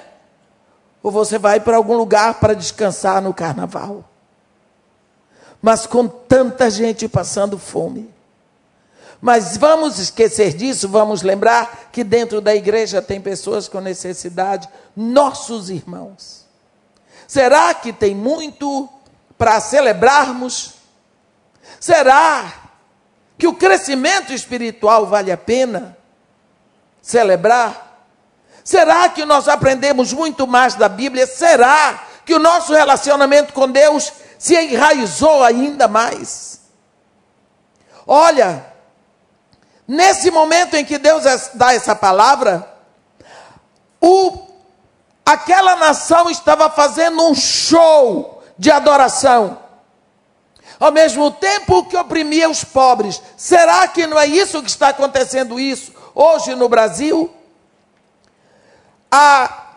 Ou 1.02 1.12
você 1.12 1.38
vai 1.38 1.60
para 1.60 1.76
algum 1.76 1.96
lugar 1.96 2.40
para 2.40 2.54
descansar 2.54 3.22
no 3.22 3.32
carnaval 3.32 4.04
mas 5.62 5.86
com 5.86 6.06
tanta 6.06 6.70
gente 6.70 7.08
passando 7.08 7.58
fome. 7.58 8.08
Mas 9.20 9.56
vamos 9.58 9.98
esquecer 9.98 10.54
disso, 10.54 10.88
vamos 10.88 11.22
lembrar 11.22 11.90
que 11.92 12.02
dentro 12.02 12.40
da 12.40 12.54
igreja 12.54 13.02
tem 13.02 13.20
pessoas 13.20 13.68
com 13.68 13.80
necessidade, 13.80 14.68
nossos 14.96 15.68
irmãos. 15.68 16.46
Será 17.28 17.74
que 17.74 17.92
tem 17.92 18.14
muito 18.14 18.88
para 19.36 19.60
celebrarmos? 19.60 20.79
Será 21.80 22.52
que 23.36 23.48
o 23.48 23.54
crescimento 23.54 24.32
espiritual 24.32 25.06
vale 25.06 25.32
a 25.32 25.36
pena 25.36 25.96
celebrar? 27.02 28.06
Será 28.62 29.08
que 29.08 29.24
nós 29.24 29.48
aprendemos 29.48 30.12
muito 30.12 30.46
mais 30.46 30.76
da 30.76 30.88
Bíblia? 30.88 31.26
Será 31.26 32.04
que 32.24 32.34
o 32.34 32.38
nosso 32.38 32.72
relacionamento 32.72 33.52
com 33.52 33.68
Deus 33.68 34.12
se 34.40 34.54
enraizou 34.54 35.44
ainda 35.44 35.86
mais. 35.86 36.62
Olha, 38.06 38.64
nesse 39.86 40.30
momento 40.30 40.76
em 40.76 40.84
que 40.84 40.96
Deus 40.96 41.24
dá 41.52 41.74
essa 41.74 41.94
palavra, 41.94 42.66
o, 44.00 44.48
aquela 45.26 45.76
nação 45.76 46.30
estava 46.30 46.70
fazendo 46.70 47.22
um 47.28 47.34
show 47.34 48.42
de 48.56 48.70
adoração, 48.70 49.58
ao 50.80 50.90
mesmo 50.90 51.30
tempo 51.30 51.84
que 51.84 51.96
oprimia 51.96 52.48
os 52.48 52.64
pobres. 52.64 53.22
Será 53.36 53.86
que 53.86 54.06
não 54.06 54.18
é 54.18 54.26
isso 54.26 54.62
que 54.62 54.70
está 54.70 54.88
acontecendo 54.88 55.60
isso 55.60 55.92
hoje 56.14 56.54
no 56.54 56.70
Brasil? 56.70 57.30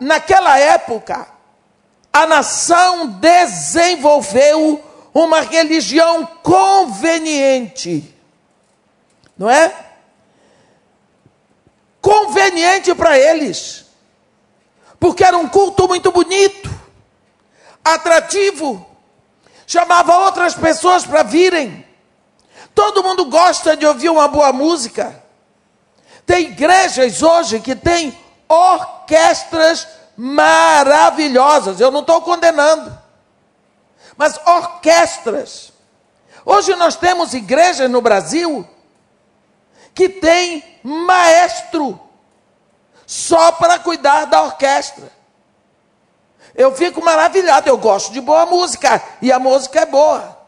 Naquela 0.00 0.58
época, 0.58 1.28
a 2.10 2.26
nação 2.26 3.06
desenvolveu 3.06 4.82
uma 5.12 5.42
religião 5.42 6.26
conveniente. 6.42 8.14
Não 9.36 9.50
é? 9.50 9.72
Conveniente 12.00 12.94
para 12.94 13.18
eles. 13.18 13.84
Porque 14.98 15.22
era 15.22 15.36
um 15.36 15.48
culto 15.48 15.86
muito 15.86 16.10
bonito, 16.10 16.70
atrativo, 17.84 18.93
chamava 19.66 20.16
outras 20.18 20.54
pessoas 20.54 21.04
para 21.04 21.22
virem. 21.22 21.86
Todo 22.74 23.02
mundo 23.02 23.26
gosta 23.26 23.76
de 23.76 23.86
ouvir 23.86 24.08
uma 24.08 24.28
boa 24.28 24.52
música. 24.52 25.22
Tem 26.26 26.46
igrejas 26.46 27.22
hoje 27.22 27.60
que 27.60 27.76
têm 27.76 28.16
orquestras 28.48 29.86
maravilhosas. 30.16 31.80
Eu 31.80 31.90
não 31.90 32.00
estou 32.00 32.22
condenando, 32.22 32.96
mas 34.16 34.38
orquestras. 34.46 35.72
Hoje 36.44 36.74
nós 36.76 36.96
temos 36.96 37.32
igrejas 37.32 37.90
no 37.90 38.00
Brasil 38.00 38.68
que 39.94 40.08
tem 40.08 40.80
maestro 40.82 42.00
só 43.06 43.52
para 43.52 43.78
cuidar 43.78 44.24
da 44.26 44.42
orquestra. 44.42 45.10
Eu 46.54 46.74
fico 46.74 47.04
maravilhado, 47.04 47.68
eu 47.68 47.76
gosto 47.76 48.12
de 48.12 48.20
boa 48.20 48.46
música 48.46 49.02
e 49.20 49.32
a 49.32 49.38
música 49.38 49.80
é 49.80 49.86
boa. 49.86 50.38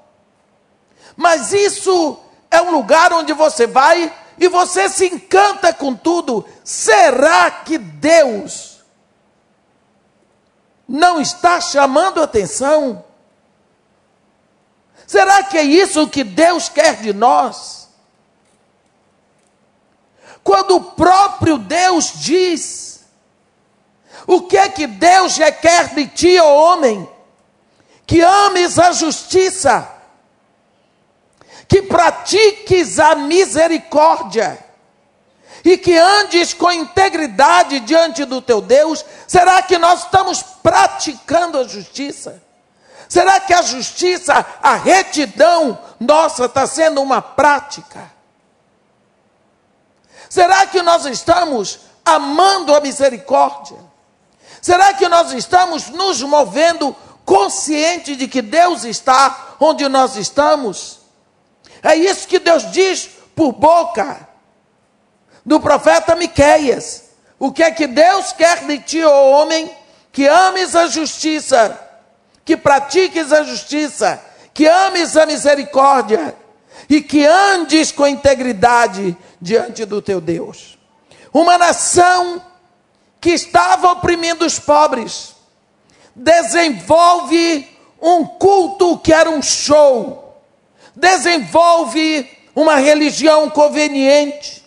Mas 1.17 1.53
isso 1.53 2.19
é 2.51 2.63
um 2.63 2.71
lugar 2.71 3.13
onde 3.13 3.33
você 3.33 3.67
vai 3.67 4.13
e 4.39 4.49
você 4.49 4.89
se 4.89 5.07
encanta 5.07 5.73
com 5.73 5.95
tudo. 5.95 6.47
Será 6.63 7.51
que 7.51 7.79
Deus 7.79 8.85
não 10.89 11.21
está 11.21 11.61
chamando 11.61 12.23
atenção? 12.23 13.05
Será 15.07 15.43
que 15.43 15.57
é 15.57 15.63
isso 15.63 16.09
que 16.09 16.23
Deus 16.23 16.69
quer 16.69 16.97
de 16.97 17.13
nós? 17.13 17.89
Quando 20.45 20.77
o 20.77 20.81
próprio 20.81 21.59
Deus 21.59 22.13
diz, 22.15 22.96
o 24.27 24.43
que 24.43 24.57
é 24.57 24.69
que 24.69 24.87
Deus 24.87 25.37
requer 25.37 25.95
de 25.95 26.07
ti, 26.09 26.39
ó 26.41 26.73
homem? 26.73 27.09
Que 28.07 28.21
ames 28.21 28.79
a 28.79 28.93
justiça, 28.93 29.89
que 31.69 31.83
pratiques 31.83 32.99
a 32.99 33.15
misericórdia 33.15 34.65
e 35.65 35.77
que 35.77 35.97
andes 35.97 36.55
com 36.55 36.71
integridade 36.71 37.81
diante 37.81 38.25
do 38.25 38.41
teu 38.41 38.61
Deus. 38.61 39.05
Será 39.27 39.61
que 39.63 39.79
nós 39.79 40.05
estamos 40.05 40.43
praticando 40.43 41.59
a 41.59 41.65
justiça? 41.65 42.43
Será 43.09 43.41
que 43.41 43.53
a 43.53 43.63
justiça, 43.63 44.47
a 44.63 44.75
retidão 44.75 45.79
nossa 45.99 46.47
está 46.47 46.67
sendo 46.67 47.01
uma 47.01 47.23
prática? 47.23 48.11
Será 50.29 50.67
que 50.67 50.83
nós 50.83 51.05
estamos 51.07 51.81
amando 52.05 52.75
a 52.75 52.81
misericórdia? 52.81 53.79
Será 54.67 54.93
que 54.95 55.09
nós 55.09 55.33
estamos 55.33 55.91
nos 55.91 56.21
movendo 56.23 56.93
consciente 57.25 58.17
de 58.17 58.27
que 58.27 58.43
Deus 58.43 58.83
está 58.83 59.55
onde 59.61 59.89
nós 59.89 60.17
estamos? 60.17 60.99
É 61.81 61.95
isso 61.95 62.27
que 62.27 62.41
Deus 62.41 62.69
diz 62.73 63.09
por 63.37 63.53
boca 63.53 64.29
do 65.45 65.61
profeta 65.61 66.17
Miqueias. 66.17 67.11
O 67.39 67.53
que 67.53 67.63
é 67.63 67.71
que 67.71 67.87
Deus 67.87 68.33
quer 68.33 68.67
de 68.67 68.81
ti, 68.81 69.05
ó 69.05 69.41
homem, 69.41 69.71
que 70.11 70.27
ames 70.27 70.75
a 70.75 70.89
justiça 70.89 71.81
que 72.45 72.57
pratiques 72.57 73.33
a 73.33 73.45
justiça, 73.45 74.21
que 74.53 74.67
ames 74.67 75.17
a 75.17 75.27
misericórdia 75.27 76.35
e 76.89 77.01
que 77.01 77.25
andes 77.25 77.93
com 77.93 78.05
integridade 78.05 79.17
diante 79.41 79.85
do 79.85 80.03
teu 80.03 80.21
Deus. 80.21 80.77
Uma 81.33 81.57
nação 81.57 82.43
que 83.27 83.33
estava 83.33 83.91
oprimindo 83.91 84.47
os 84.47 84.57
pobres 84.57 85.35
desenvolve 86.15 87.69
um 88.01 88.25
culto 88.25 88.99
que 88.99 89.13
era 89.13 89.29
um 89.29 89.43
show, 89.43 90.41
desenvolve 90.95 92.31
uma 92.55 92.77
religião 92.77 93.51
conveniente. 93.51 94.65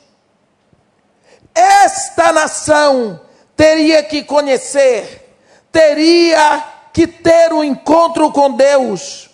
Esta 1.55 2.33
nação 2.33 3.21
teria 3.55 4.03
que 4.03 4.25
conhecer, 4.25 5.33
teria 5.71 6.61
que 6.91 7.07
ter 7.07 7.53
um 7.53 7.63
encontro 7.63 8.29
com 8.29 8.51
Deus, 8.51 9.29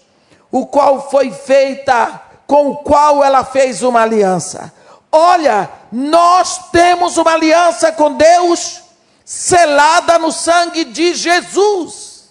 o 0.51 0.67
qual 0.67 1.09
foi 1.09 1.31
feita, 1.31 2.21
com 2.45 2.69
o 2.69 2.77
qual 2.77 3.23
ela 3.23 3.43
fez 3.43 3.81
uma 3.81 4.03
aliança. 4.03 4.71
Olha, 5.11 5.67
nós 5.91 6.69
temos 6.69 7.17
uma 7.17 7.33
aliança 7.33 7.91
com 7.91 8.13
Deus 8.13 8.84
selada 9.25 10.19
no 10.19 10.31
sangue 10.31 10.85
de 10.85 11.15
Jesus. 11.15 12.29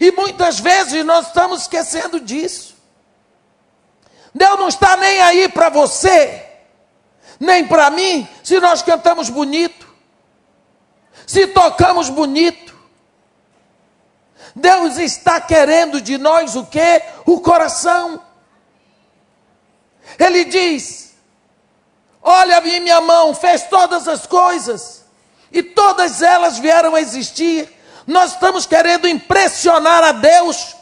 E 0.00 0.10
muitas 0.10 0.58
vezes 0.58 1.04
nós 1.04 1.26
estamos 1.28 1.62
esquecendo 1.62 2.18
disso. 2.18 2.74
Deus 4.34 4.58
não 4.58 4.68
está 4.68 4.96
nem 4.96 5.20
aí 5.20 5.48
para 5.48 5.68
você, 5.68 6.44
nem 7.38 7.64
para 7.64 7.90
mim, 7.90 8.26
se 8.42 8.58
nós 8.58 8.82
cantamos 8.82 9.30
bonito, 9.30 9.86
se 11.24 11.46
tocamos 11.46 12.08
bonito, 12.08 12.74
Deus 14.56 14.98
está 14.98 15.40
querendo 15.40 16.00
de 16.00 16.18
nós 16.18 16.56
o 16.56 16.66
que? 16.66 17.02
O 17.26 17.40
coração. 17.40 18.20
Ele 20.18 20.44
diz: 20.44 21.13
Olha, 22.26 22.58
vi 22.62 22.80
minha 22.80 23.02
mão, 23.02 23.34
fez 23.34 23.64
todas 23.64 24.08
as 24.08 24.26
coisas, 24.26 25.04
e 25.52 25.62
todas 25.62 26.22
elas 26.22 26.58
vieram 26.58 26.94
a 26.94 27.00
existir. 27.00 27.70
Nós 28.06 28.32
estamos 28.32 28.64
querendo 28.64 29.06
impressionar 29.06 30.02
a 30.02 30.12
Deus 30.12 30.74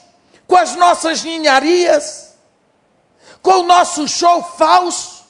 com 0.46 0.57
as 0.57 0.76
nossas 0.76 1.24
ninharias, 1.24 2.35
com 3.42 3.55
o 3.55 3.62
nosso 3.64 4.07
show 4.07 4.40
falso. 4.57 5.24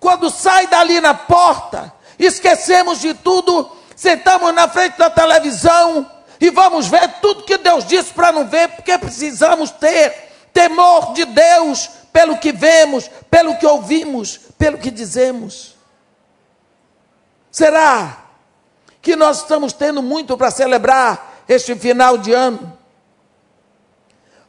Quando 0.00 0.30
sai 0.30 0.66
dali 0.66 1.00
na 1.00 1.14
porta, 1.14 1.92
esquecemos 2.18 3.00
de 3.00 3.14
tudo, 3.14 3.70
sentamos 3.94 4.52
na 4.52 4.66
frente 4.66 4.98
da 4.98 5.10
televisão, 5.10 6.10
e 6.40 6.50
vamos 6.50 6.88
ver 6.88 7.08
tudo 7.20 7.44
que 7.44 7.56
Deus 7.56 7.86
disse 7.86 8.12
para 8.12 8.32
não 8.32 8.48
ver, 8.48 8.68
porque 8.70 8.98
precisamos 8.98 9.70
ter 9.70 10.32
temor 10.52 11.12
de 11.12 11.24
Deus 11.24 11.88
pelo 12.12 12.38
que 12.38 12.52
vemos, 12.52 13.08
pelo 13.30 13.56
que 13.56 13.66
ouvimos, 13.66 14.38
pelo 14.58 14.78
que 14.78 14.90
dizemos. 14.90 15.74
Será 17.50 18.26
que 19.00 19.16
nós 19.16 19.38
estamos 19.38 19.72
tendo 19.72 20.02
muito 20.02 20.36
para 20.36 20.50
celebrar 20.50 21.42
este 21.48 21.74
final 21.74 22.18
de 22.18 22.32
ano? 22.32 22.78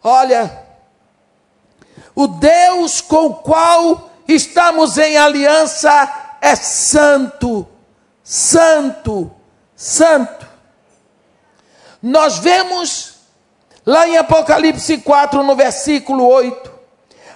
Olha, 0.04 0.66
o 2.14 2.28
Deus 2.28 3.02
com 3.02 3.28
o 3.28 3.36
qual 3.36 4.12
estamos 4.28 4.98
em 4.98 5.18
aliança 5.18 6.38
é 6.42 6.56
santo, 6.56 7.68
santo, 8.22 9.32
santo. 9.76 10.48
Nós 12.02 12.38
vemos 12.40 13.16
lá 13.86 14.08
em 14.08 14.18
Apocalipse 14.18 14.98
4, 14.98 15.42
no 15.42 15.56
versículo 15.56 16.28
8, 16.28 16.73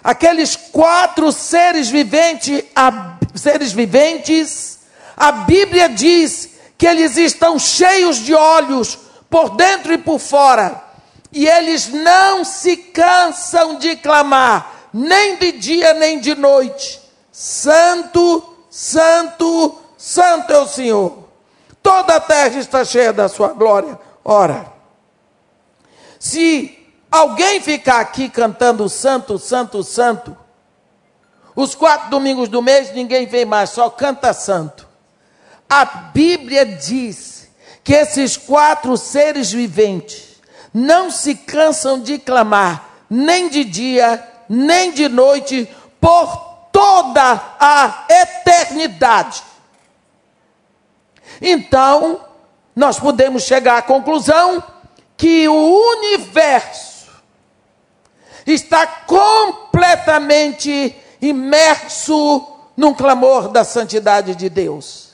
aqueles 0.08 0.56
quatro 0.56 1.34
seres 1.34 1.90
viventes, 1.90 2.64
a, 2.74 3.18
seres 3.36 3.74
viventes, 3.74 4.80
a 5.18 5.34
Bíblia 5.34 5.90
diz 5.90 6.52
que 6.78 6.88
eles 6.88 7.18
estão 7.18 7.60
cheios 7.60 8.16
de 8.16 8.34
olhos 8.34 8.98
por 9.30 9.58
dentro 9.58 9.92
e 9.92 9.98
por 9.98 10.18
fora, 10.18 10.82
e 11.30 11.46
eles 11.46 11.90
não 11.90 12.46
se 12.46 12.78
cansam 12.78 13.80
de 13.80 13.98
clamar, 13.98 14.88
nem 14.94 15.36
de 15.36 15.52
dia 15.52 15.94
nem 15.96 16.22
de 16.22 16.36
noite: 16.36 17.02
Santo, 17.30 18.56
Santo, 18.70 19.78
Santo 19.98 20.54
é 20.54 20.58
o 20.60 20.68
Senhor. 20.68 21.28
Toda 21.84 22.16
a 22.16 22.22
terra 22.22 22.58
está 22.60 22.86
cheia 22.86 23.12
da 23.12 23.28
sua 23.28 23.50
glória. 23.50 24.00
Ora, 24.24 24.72
se 26.18 26.77
alguém 27.12 27.62
ficar 27.62 28.00
aqui 28.00 28.30
cantando 28.30 28.88
santo, 28.90 29.40
santo, 29.40 29.84
santo, 29.84 30.38
os 31.56 31.74
quatro 31.74 32.10
domingos 32.10 32.50
do 32.50 32.62
mês 32.62 32.94
ninguém 32.94 33.26
vem 33.26 33.46
mais, 33.46 33.72
só 33.72 33.90
canta 33.90 34.32
santo. 34.34 34.88
A 35.70 35.86
Bíblia 35.86 36.66
diz 36.66 37.50
que 37.84 37.94
esses 37.94 38.38
quatro 38.38 38.96
seres 38.96 39.52
viventes 39.52 40.36
não 40.74 41.10
se 41.10 41.34
cansam 41.34 42.00
de 42.00 42.20
clamar, 42.20 42.88
nem 43.10 43.50
de 43.50 43.64
dia, 43.64 44.24
nem 44.48 44.92
de 44.92 45.10
noite, 45.10 45.68
por 46.00 46.36
toda 46.72 47.42
a 47.60 48.06
eternidade. 48.08 49.42
Então, 51.42 52.22
nós 52.76 53.00
podemos 53.00 53.44
chegar 53.44 53.78
à 53.78 53.82
conclusão 53.82 54.64
que 55.18 55.48
o 55.48 55.92
universo 55.92 56.97
está 58.48 58.88
completamente 58.88 60.96
imerso 61.22 62.48
num 62.76 62.94
clamor 62.94 63.50
da 63.50 63.64
santidade 63.64 64.36
de 64.36 64.50
Deus. 64.50 65.08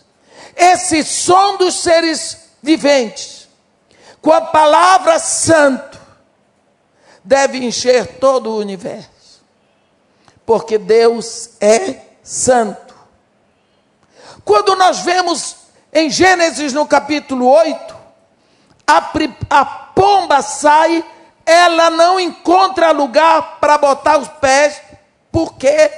Esse 0.56 1.04
som 1.04 1.58
dos 1.58 1.82
seres 1.82 2.50
viventes, 2.62 3.48
com 4.22 4.32
a 4.32 4.42
palavra 4.42 5.18
santo, 5.18 6.00
deve 7.24 7.58
encher 7.58 8.20
todo 8.20 8.52
o 8.52 8.60
universo, 8.60 9.44
porque 10.46 10.78
Deus 10.78 11.52
é 11.60 12.02
santo. 12.22 12.94
Quando 14.46 14.76
nós 14.76 15.00
vemos 15.00 15.56
em 15.92 16.10
Gênesis 16.10 16.74
no 16.74 16.86
capítulo 16.86 17.48
8, 17.48 17.96
a, 18.86 19.12
a 19.50 19.66
pomba 19.66 20.42
sai, 20.42 21.04
ela 21.46 21.90
não 21.90 22.20
encontra 22.20 22.92
lugar 22.92 23.60
para 23.60 23.78
botar 23.78 24.18
os 24.18 24.28
pés, 24.28 24.82
por 25.32 25.56
quê? 25.56 25.92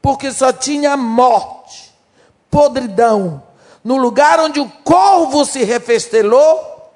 Porque 0.00 0.32
só 0.32 0.52
tinha 0.52 0.96
morte, 0.96 1.94
podridão. 2.50 3.42
No 3.82 3.96
lugar 3.96 4.38
onde 4.40 4.60
o 4.60 4.68
corvo 4.84 5.44
se 5.44 5.64
refestelou, 5.64 6.92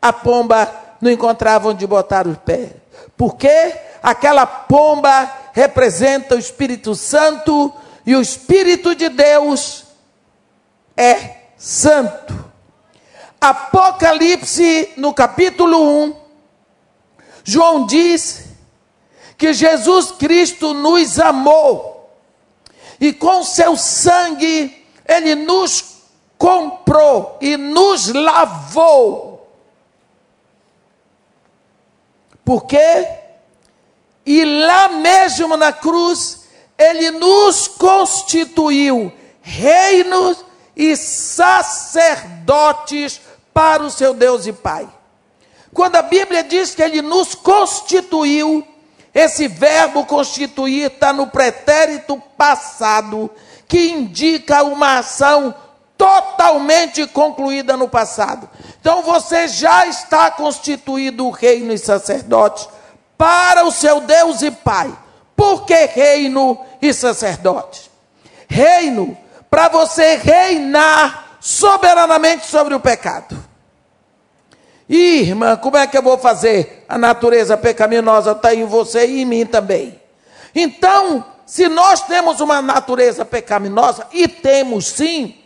a 0.00 0.12
pomba 0.12 0.70
não 1.00 1.10
encontrava 1.10 1.68
onde 1.68 1.86
botar 1.86 2.26
os 2.26 2.36
pés. 2.38 2.70
Porque 3.16 3.74
aquela 4.02 4.46
pomba 4.46 5.30
representa 5.52 6.34
o 6.34 6.38
Espírito 6.38 6.94
Santo 6.94 7.72
e 8.04 8.14
o 8.14 8.20
Espírito 8.20 8.94
de 8.94 9.08
Deus 9.08 9.84
é 10.96 11.36
santo. 11.56 12.50
Apocalipse, 13.40 14.92
no 14.96 15.14
capítulo 15.14 16.04
1, 16.04 16.19
João 17.44 17.86
diz 17.86 18.44
que 19.36 19.52
Jesus 19.52 20.12
Cristo 20.12 20.74
nos 20.74 21.18
amou 21.18 22.10
e 23.00 23.12
com 23.12 23.42
seu 23.42 23.76
sangue 23.76 24.86
ele 25.06 25.34
nos 25.34 25.96
comprou 26.36 27.38
e 27.40 27.56
nos 27.56 28.12
lavou. 28.12 29.48
Por 32.44 32.66
quê? 32.66 33.08
E 34.26 34.44
lá 34.44 34.88
mesmo 34.88 35.56
na 35.56 35.72
cruz, 35.72 36.44
ele 36.76 37.12
nos 37.12 37.68
constituiu 37.68 39.12
reinos 39.40 40.44
e 40.76 40.94
sacerdotes 40.96 43.20
para 43.52 43.82
o 43.82 43.90
seu 43.90 44.14
Deus 44.14 44.46
e 44.46 44.52
Pai. 44.52 44.88
Quando 45.72 45.96
a 45.96 46.02
Bíblia 46.02 46.42
diz 46.42 46.74
que 46.74 46.82
ele 46.82 47.00
nos 47.00 47.34
constituiu, 47.34 48.66
esse 49.14 49.48
verbo 49.48 50.04
constituir 50.04 50.92
está 50.92 51.12
no 51.12 51.26
pretérito 51.26 52.20
passado, 52.36 53.30
que 53.66 53.90
indica 53.90 54.62
uma 54.62 54.98
ação 54.98 55.54
totalmente 55.96 57.06
concluída 57.08 57.76
no 57.76 57.88
passado. 57.88 58.48
Então 58.80 59.02
você 59.02 59.46
já 59.46 59.86
está 59.86 60.30
constituído 60.30 61.28
reino 61.30 61.72
e 61.72 61.78
sacerdote 61.78 62.68
para 63.18 63.64
o 63.64 63.70
seu 63.70 64.00
Deus 64.00 64.40
e 64.42 64.50
Pai. 64.50 64.90
Por 65.36 65.66
que 65.66 65.86
reino 65.86 66.58
e 66.80 66.92
sacerdote? 66.94 67.90
Reino 68.48 69.16
para 69.50 69.68
você 69.68 70.16
reinar 70.16 71.36
soberanamente 71.40 72.46
sobre 72.46 72.74
o 72.74 72.80
pecado. 72.80 73.49
Irmã, 74.96 75.56
como 75.56 75.76
é 75.76 75.86
que 75.86 75.96
eu 75.96 76.02
vou 76.02 76.18
fazer? 76.18 76.84
A 76.88 76.98
natureza 76.98 77.56
pecaminosa 77.56 78.32
está 78.32 78.52
em 78.52 78.64
você 78.64 79.06
e 79.06 79.22
em 79.22 79.24
mim 79.24 79.46
também. 79.46 80.00
Então, 80.52 81.24
se 81.46 81.68
nós 81.68 82.02
temos 82.02 82.40
uma 82.40 82.60
natureza 82.60 83.24
pecaminosa, 83.24 84.06
e 84.12 84.26
temos 84.26 84.86
sim, 84.86 85.36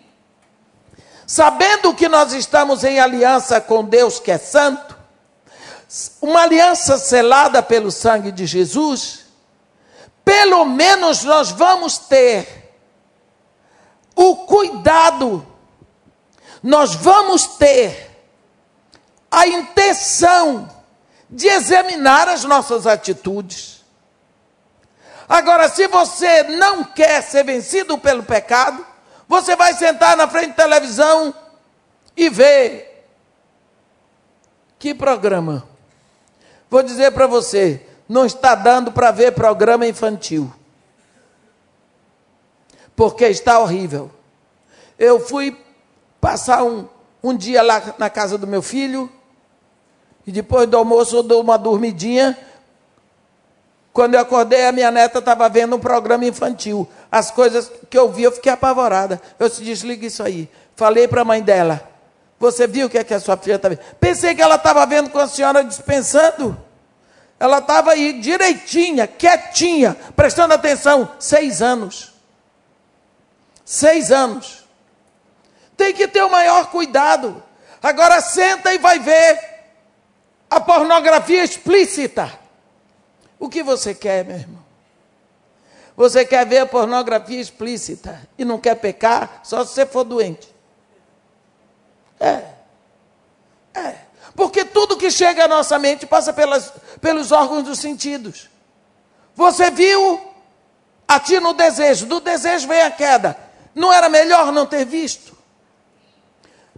sabendo 1.26 1.94
que 1.94 2.08
nós 2.08 2.32
estamos 2.32 2.84
em 2.84 2.98
aliança 2.98 3.60
com 3.60 3.84
Deus 3.84 4.18
que 4.18 4.30
é 4.30 4.38
santo, 4.38 4.96
uma 6.22 6.42
aliança 6.42 6.96
selada 6.96 7.62
pelo 7.62 7.90
sangue 7.90 8.32
de 8.32 8.46
Jesus, 8.46 9.26
pelo 10.24 10.64
menos 10.64 11.22
nós 11.22 11.50
vamos 11.50 11.98
ter 11.98 12.72
o 14.16 14.36
cuidado, 14.36 15.46
nós 16.62 16.94
vamos 16.94 17.46
ter 17.46 18.13
a 19.38 19.46
intenção 19.46 20.68
de 21.28 21.46
examinar 21.48 22.28
as 22.28 22.44
nossas 22.44 22.86
atitudes. 22.86 23.84
Agora, 25.28 25.68
se 25.68 25.86
você 25.88 26.42
não 26.44 26.84
quer 26.84 27.22
ser 27.22 27.44
vencido 27.44 27.96
pelo 27.98 28.22
pecado, 28.22 28.84
você 29.28 29.56
vai 29.56 29.72
sentar 29.74 30.16
na 30.16 30.28
frente 30.28 30.50
da 30.50 30.64
televisão 30.64 31.34
e 32.16 32.28
ver. 32.28 33.06
Que 34.78 34.94
programa? 34.94 35.66
Vou 36.68 36.82
dizer 36.82 37.12
para 37.12 37.26
você, 37.26 37.86
não 38.08 38.26
está 38.26 38.54
dando 38.54 38.92
para 38.92 39.10
ver 39.10 39.32
programa 39.32 39.86
infantil 39.86 40.52
porque 42.96 43.26
está 43.26 43.58
horrível. 43.58 44.10
Eu 44.98 45.20
fui 45.20 45.56
passar 46.20 46.62
um, 46.64 46.88
um 47.22 47.36
dia 47.36 47.62
lá 47.62 47.94
na 47.98 48.08
casa 48.08 48.38
do 48.38 48.46
meu 48.46 48.62
filho, 48.62 49.10
e 50.26 50.32
depois 50.32 50.68
do 50.68 50.76
almoço 50.76 51.16
eu 51.16 51.22
dou 51.22 51.42
uma 51.42 51.58
dormidinha. 51.58 52.36
Quando 53.92 54.14
eu 54.14 54.20
acordei, 54.20 54.66
a 54.66 54.72
minha 54.72 54.90
neta 54.90 55.18
estava 55.18 55.48
vendo 55.48 55.76
um 55.76 55.78
programa 55.78 56.24
infantil. 56.24 56.88
As 57.12 57.30
coisas 57.30 57.70
que 57.88 57.96
eu 57.96 58.10
vi, 58.10 58.24
eu 58.24 58.32
fiquei 58.32 58.50
apavorada. 58.50 59.20
Eu 59.38 59.48
disse, 59.48 59.62
desliga 59.62 60.06
isso 60.06 60.22
aí. 60.22 60.50
Falei 60.74 61.06
para 61.06 61.20
a 61.20 61.24
mãe 61.24 61.40
dela, 61.40 61.88
você 62.40 62.66
viu 62.66 62.86
o 62.86 62.90
que 62.90 62.98
é 62.98 63.04
que 63.04 63.14
a 63.14 63.20
sua 63.20 63.36
filha 63.36 63.54
está 63.54 63.68
vendo? 63.68 63.80
Pensei 64.00 64.34
que 64.34 64.42
ela 64.42 64.56
estava 64.56 64.84
vendo 64.84 65.10
com 65.10 65.18
a 65.18 65.28
senhora 65.28 65.62
dispensando. 65.62 66.56
Ela 67.38 67.58
estava 67.58 67.92
aí 67.92 68.20
direitinha, 68.20 69.06
quietinha, 69.06 69.96
prestando 70.16 70.54
atenção, 70.54 71.08
seis 71.20 71.62
anos. 71.62 72.12
Seis 73.64 74.10
anos. 74.10 74.64
Tem 75.76 75.92
que 75.92 76.08
ter 76.08 76.22
o 76.22 76.30
maior 76.30 76.70
cuidado. 76.70 77.42
Agora 77.82 78.20
senta 78.20 78.74
e 78.74 78.78
vai 78.78 78.98
ver 78.98 79.53
a 80.54 80.60
pornografia 80.60 81.42
explícita. 81.42 82.32
O 83.38 83.48
que 83.48 83.62
você 83.62 83.94
quer, 83.94 84.24
meu 84.24 84.36
irmão? 84.36 84.64
Você 85.96 86.24
quer 86.24 86.46
ver 86.46 86.58
a 86.58 86.66
pornografia 86.66 87.40
explícita 87.40 88.20
e 88.38 88.44
não 88.44 88.58
quer 88.58 88.76
pecar 88.76 89.40
só 89.42 89.64
se 89.64 89.74
você 89.74 89.86
for 89.86 90.04
doente. 90.04 90.48
É. 92.20 92.44
É. 93.74 93.96
Porque 94.34 94.64
tudo 94.64 94.96
que 94.96 95.10
chega 95.10 95.44
à 95.44 95.48
nossa 95.48 95.78
mente 95.78 96.06
passa 96.06 96.32
pelas, 96.32 96.72
pelos 97.00 97.30
órgãos 97.32 97.64
dos 97.64 97.78
sentidos. 97.78 98.48
Você 99.34 99.70
viu, 99.70 100.20
atina 101.06 101.48
o 101.48 101.54
desejo, 101.54 102.06
do 102.06 102.20
desejo 102.20 102.68
vem 102.68 102.82
a 102.82 102.90
queda. 102.90 103.36
Não 103.74 103.92
era 103.92 104.08
melhor 104.08 104.52
não 104.52 104.66
ter 104.66 104.84
visto? 104.84 105.36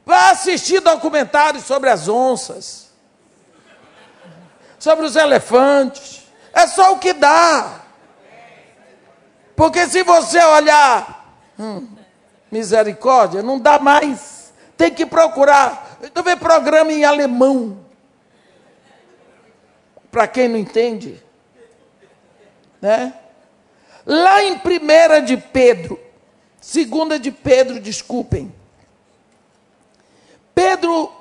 Vá 0.05 0.31
assistir 0.31 0.81
documentários 0.81 1.65
sobre 1.65 1.91
as 1.91 2.09
onças, 2.09 2.86
sobre 4.79 5.07
os 5.07 5.17
elefantes. 5.17 6.25
É 6.53 6.67
só 6.67 6.95
o 6.95 6.99
que 6.99 7.12
dá. 7.12 7.83
Porque 9.55 9.87
se 9.87 10.03
você 10.03 10.43
olhar, 10.45 11.35
hum, 11.59 11.89
misericórdia, 12.51 13.43
não 13.43 13.59
dá 13.59 13.79
mais. 13.79 14.53
Tem 14.77 14.91
que 14.91 15.07
procurar. 15.07 15.99
Tu 16.12 16.23
vê 16.23 16.37
programa 16.37 16.93
em 16.93 17.05
alemão. 17.05 17.85
Para 20.11 20.27
quem 20.27 20.49
não 20.49 20.59
entende. 20.59 21.23
Né? 22.81 23.15
Lá 24.05 24.43
em 24.43 24.55
1 24.55 25.25
de 25.25 25.37
Pedro, 25.37 25.99
Segunda 26.67 27.17
de 27.17 27.31
Pedro, 27.31 27.79
desculpem. 27.79 28.53
Pedro, 30.53 31.12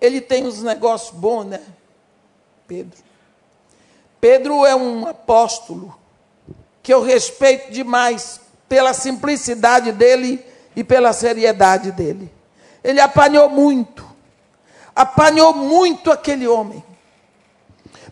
ele 0.00 0.20
tem 0.20 0.44
uns 0.44 0.60
negócios 0.60 1.16
bons, 1.16 1.44
né? 1.44 1.60
Pedro. 2.72 2.98
Pedro 4.18 4.64
é 4.64 4.74
um 4.74 5.06
apóstolo 5.06 5.94
que 6.82 6.94
eu 6.94 7.02
respeito 7.02 7.70
demais 7.70 8.40
pela 8.66 8.94
simplicidade 8.94 9.92
dele 9.92 10.42
e 10.74 10.82
pela 10.82 11.12
seriedade 11.12 11.92
dele. 11.92 12.32
Ele 12.82 12.98
apanhou 12.98 13.50
muito, 13.50 14.06
apanhou 14.96 15.52
muito 15.52 16.10
aquele 16.10 16.48
homem. 16.48 16.82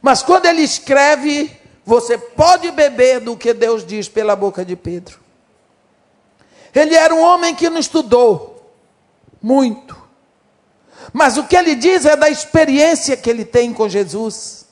Mas 0.02 0.22
quando 0.22 0.44
ele 0.44 0.60
escreve, 0.60 1.50
você 1.82 2.18
pode 2.18 2.70
beber 2.70 3.20
do 3.20 3.38
que 3.38 3.54
Deus 3.54 3.82
diz 3.82 4.10
pela 4.10 4.36
boca 4.36 4.62
de 4.62 4.76
Pedro. 4.76 5.18
Ele 6.74 6.94
era 6.94 7.14
um 7.14 7.22
homem 7.22 7.54
que 7.54 7.70
não 7.70 7.78
estudou 7.80 8.74
muito. 9.40 9.96
Mas 11.12 11.36
o 11.36 11.44
que 11.44 11.56
ele 11.56 11.74
diz 11.74 12.04
é 12.06 12.16
da 12.16 12.28
experiência 12.28 13.16
que 13.16 13.28
ele 13.28 13.44
tem 13.44 13.72
com 13.72 13.88
Jesus. 13.88 14.66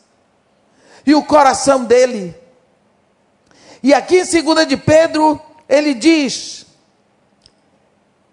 E 1.05 1.15
o 1.15 1.23
coração 1.23 1.85
dele. 1.85 2.35
E 3.83 3.95
aqui 3.95 4.21
em 4.21 4.43
2 4.43 4.67
de 4.67 4.77
Pedro, 4.77 5.41
ele 5.69 5.95
diz, 5.95 6.67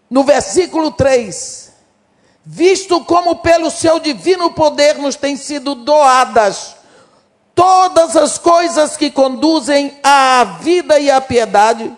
no 0.09 0.23
versículo 0.23 0.91
3: 0.91 1.71
Visto 2.45 3.03
como 3.05 3.37
pelo 3.37 3.71
seu 3.71 3.99
divino 3.99 4.51
poder 4.51 4.97
nos 4.97 5.15
têm 5.15 5.35
sido 5.35 5.75
doadas 5.75 6.75
todas 7.55 8.17
as 8.17 8.37
coisas 8.37 8.97
que 8.97 9.09
conduzem 9.09 9.97
à 10.03 10.43
vida 10.61 10.99
e 10.99 11.09
à 11.09 11.21
piedade, 11.21 11.91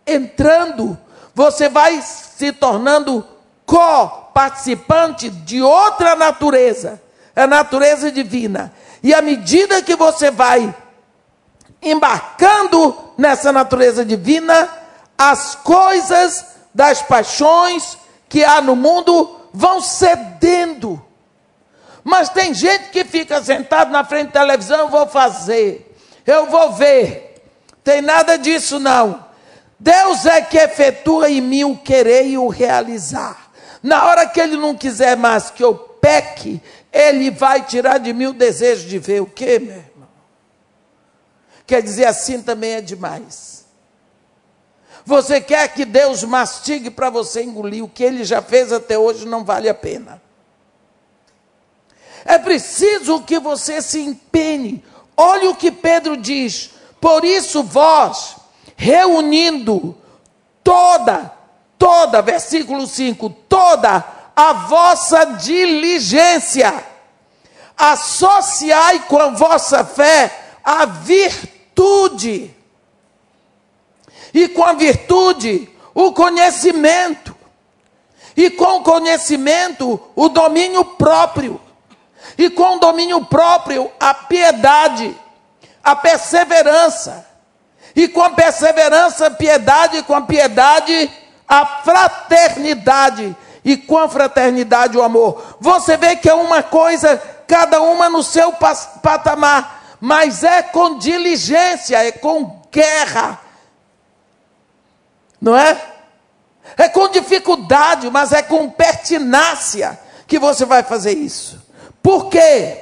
entrando, 0.07 0.97
você 1.35 1.69
vai 1.69 2.01
se 2.01 2.53
tornando 2.53 3.27
co-participante 3.65 5.29
de 5.29 5.61
outra 5.61 6.15
natureza, 6.15 7.03
a 7.35 7.47
natureza 7.47 8.13
divina. 8.13 8.73
E 9.03 9.13
à 9.13 9.21
medida 9.21 9.83
que 9.83 9.97
você 9.97 10.31
vai 10.31 10.75
embarcando 11.83 12.97
nessa 13.19 13.53
natureza 13.53 14.05
divina, 14.05 14.69
as 15.19 15.55
coisas 15.57 16.47
das 16.75 17.03
paixões 17.03 17.99
que 18.29 18.45
há 18.45 18.61
no 18.61 18.77
mundo 18.77 19.41
vão 19.53 19.81
cedendo. 19.81 21.03
Mas 22.05 22.29
tem 22.29 22.55
gente 22.55 22.91
que 22.91 23.05
fica 23.05 23.43
sentado 23.43 23.91
na 23.91 24.05
frente 24.05 24.29
da 24.29 24.41
televisão, 24.41 24.79
eu 24.79 24.89
vou 24.89 25.07
fazer, 25.09 25.97
eu 26.25 26.47
vou 26.47 26.73
ver. 26.73 27.43
Tem 27.83 28.01
nada 28.01 28.37
disso 28.37 28.79
não. 28.79 29.26
Deus 29.79 30.25
é 30.25 30.41
que 30.41 30.57
efetua 30.57 31.31
em 31.31 31.41
mim 31.41 31.65
o 31.65 31.77
querer 31.77 32.27
e 32.27 32.39
o 32.39 32.49
realizar. 32.49 33.51
Na 33.83 34.07
hora 34.07 34.27
que 34.27 34.41
ele 34.41 34.57
não 34.57 34.75
quiser 34.75 35.17
mais 35.17 35.51
que 35.51 35.63
eu 35.63 35.75
peque, 35.75 36.63
ele 36.93 37.31
vai 37.31 37.65
tirar 37.65 37.99
de 37.99 38.13
mim 38.13 38.27
o 38.27 38.33
desejo 38.33 38.89
de 38.89 38.99
ver 38.99 39.21
o 39.21 39.27
quê, 39.27 39.59
meu 39.59 39.77
irmão? 39.77 40.09
Quer 41.67 41.83
dizer, 41.83 42.07
assim 42.07 42.41
também 42.43 42.73
é 42.73 42.81
demais. 42.81 43.67
Você 45.05 45.41
quer 45.41 45.69
que 45.69 45.85
Deus 45.85 46.25
mastigue 46.25 46.91
para 46.91 47.11
você 47.11 47.43
engolir 47.43 47.85
o 47.85 47.89
que 47.89 48.03
ele 48.03 48.25
já 48.25 48.43
fez 48.43 48.73
até 48.73 48.99
hoje 48.99 49.27
não 49.27 49.45
vale 49.45 49.69
a 49.69 49.75
pena. 49.75 50.21
É 52.25 52.39
preciso 52.39 53.23
que 53.23 53.39
você 53.39 53.81
se 53.81 54.01
empenhe. 54.01 54.83
Olhe 55.17 55.47
o 55.47 55.55
que 55.55 55.71
Pedro 55.71 56.17
diz. 56.17 56.71
Por 57.01 57.25
isso, 57.25 57.63
vós, 57.63 58.36
reunindo 58.77 59.97
toda, 60.63 61.33
toda, 61.79 62.23
versículo 62.23 62.87
5, 62.87 63.31
toda 63.49 64.05
a 64.37 64.53
vossa 64.53 65.25
diligência, 65.25 66.85
associai 67.77 69.01
com 69.01 69.19
a 69.19 69.31
vossa 69.31 69.85
fé 69.85 70.45
a 70.63 70.85
virtude, 70.85 72.55
e 74.35 74.49
com 74.49 74.65
a 74.65 74.73
virtude, 74.73 75.71
o 75.95 76.13
conhecimento, 76.13 77.35
e 78.37 78.51
com 78.51 78.79
o 78.79 78.83
conhecimento, 78.83 79.99
o 80.15 80.29
domínio 80.29 80.85
próprio. 80.85 81.61
E 82.37 82.51
com 82.51 82.79
domínio 82.79 83.25
próprio 83.25 83.91
a 83.99 84.13
piedade, 84.13 85.17
a 85.83 85.97
perseverança, 85.97 87.27
e 87.97 88.07
com 88.07 88.21
a 88.21 88.31
perseverança, 88.31 89.31
piedade, 89.31 90.03
com 90.03 90.15
a 90.15 90.21
piedade, 90.21 91.11
a 91.49 91.65
fraternidade, 91.65 93.35
e 93.65 93.77
com 93.77 93.99
a 93.99 94.09
fraternidade, 94.09 94.97
o 94.97 95.03
amor. 95.03 95.57
Você 95.59 95.97
vê 95.97 96.15
que 96.15 96.29
é 96.29 96.35
uma 96.35 96.63
coisa, 96.63 97.21
cada 97.49 97.81
uma 97.81 98.09
no 98.09 98.23
seu 98.23 98.53
patamar, 98.53 99.97
mas 99.99 100.45
é 100.45 100.63
com 100.63 100.99
diligência, 100.99 101.97
é 101.97 102.13
com 102.13 102.61
guerra, 102.71 103.41
não 105.41 105.57
é? 105.57 105.77
É 106.77 106.89
com 106.89 107.09
dificuldade, 107.09 108.11
mas 108.11 108.31
é 108.31 108.43
com 108.43 108.69
pertinácia 108.69 109.99
que 110.27 110.39
você 110.39 110.65
vai 110.65 110.83
fazer 110.83 111.17
isso. 111.17 111.61
Por 112.03 112.29
quê? 112.29 112.79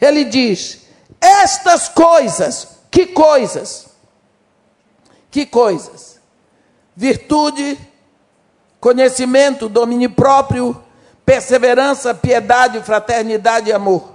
Ele 0.00 0.24
diz: 0.24 0.80
estas 1.20 1.88
coisas, 1.88 2.68
que 2.90 3.06
coisas? 3.06 3.87
Que 5.30 5.46
coisas? 5.46 6.18
Virtude, 6.96 7.78
conhecimento, 8.80 9.68
domínio 9.68 10.10
próprio, 10.10 10.82
perseverança, 11.24 12.14
piedade, 12.14 12.80
fraternidade 12.82 13.68
e 13.68 13.72
amor. 13.72 14.14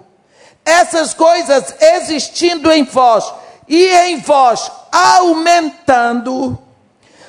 Essas 0.66 1.14
coisas 1.14 1.76
existindo 1.80 2.72
em 2.72 2.84
vós 2.84 3.32
e 3.68 3.88
em 3.88 4.20
vós 4.20 4.72
aumentando, 4.92 6.58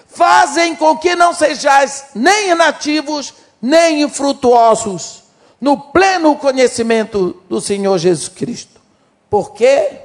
fazem 0.06 0.76
com 0.76 0.96
que 0.96 1.14
não 1.14 1.32
sejais 1.32 2.06
nem 2.14 2.50
inativos, 2.50 3.34
nem 3.60 4.02
infrutuosos 4.02 5.24
no 5.60 5.78
pleno 5.78 6.36
conhecimento 6.36 7.42
do 7.48 7.60
Senhor 7.60 7.96
Jesus 7.98 8.28
Cristo. 8.28 8.80
Porque 9.30 10.03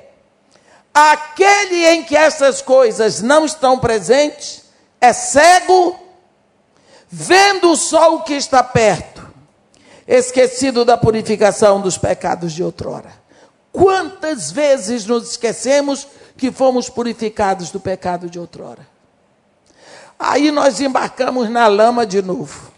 aquele 0.93 1.86
em 1.88 2.04
que 2.04 2.15
essas 2.15 2.62
coisas 2.62 3.21
não 3.21 3.45
estão 3.45 3.80
presentes 3.80 4.63
é 5.02 5.13
cego, 5.13 5.97
vendo 7.08 7.75
só 7.75 8.15
o 8.15 8.23
que 8.23 8.34
está 8.34 8.63
perto, 8.63 9.28
esquecido 10.08 10.84
da 10.84 10.97
purificação 10.97 11.80
dos 11.80 11.97
pecados 11.97 12.52
de 12.54 12.63
outrora. 12.63 13.12
Quantas 13.71 14.52
vezes 14.52 15.06
nos 15.06 15.32
esquecemos 15.32 16.08
que 16.36 16.52
fomos 16.52 16.89
purificados 16.89 17.71
do 17.71 17.80
pecado 17.80 18.30
de 18.30 18.39
outrora? 18.39 18.88
Aí 20.17 20.52
nós 20.52 20.82
embarcamos 20.82 21.49
na 21.49 21.67
lama 21.67 22.06
de 22.06 22.21
novo. 22.21 22.71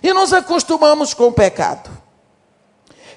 E 0.00 0.12
nos 0.12 0.32
acostumamos 0.32 1.12
com 1.12 1.24
o 1.24 1.32
pecado. 1.32 1.90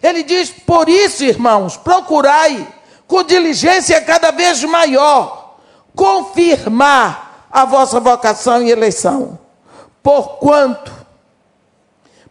Ele 0.01 0.23
diz: 0.23 0.49
Por 0.49 0.89
isso, 0.89 1.23
irmãos, 1.23 1.77
procurai 1.77 2.67
com 3.11 3.23
diligência 3.23 3.99
cada 3.99 4.31
vez 4.31 4.63
maior 4.63 5.57
confirmar 5.93 7.45
a 7.51 7.65
vossa 7.65 7.99
vocação 7.99 8.63
e 8.63 8.71
eleição. 8.71 9.37
Porquanto, 10.01 10.93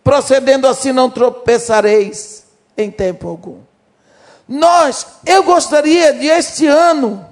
procedendo 0.02 0.66
assim, 0.66 0.90
não 0.90 1.10
tropeçareis 1.10 2.46
em 2.78 2.90
tempo 2.90 3.28
algum. 3.28 3.58
Nós, 4.48 5.06
eu 5.26 5.42
gostaria 5.42 6.14
de 6.14 6.26
este 6.28 6.66
ano 6.66 7.28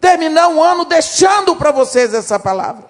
terminar 0.00 0.46
um 0.46 0.62
ano 0.62 0.84
deixando 0.84 1.56
para 1.56 1.72
vocês 1.72 2.14
essa 2.14 2.38
palavra. 2.38 2.84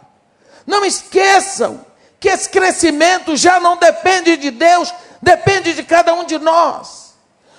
Não 0.66 0.84
esqueçam 0.84 1.80
que 2.20 2.28
esse 2.28 2.50
crescimento 2.50 3.34
já 3.34 3.58
não 3.58 3.78
depende 3.78 4.36
de 4.36 4.50
Deus, 4.50 4.92
depende 5.22 5.72
de 5.72 5.82
cada 5.82 6.12
um 6.12 6.24
de 6.24 6.38
nós. 6.38 7.05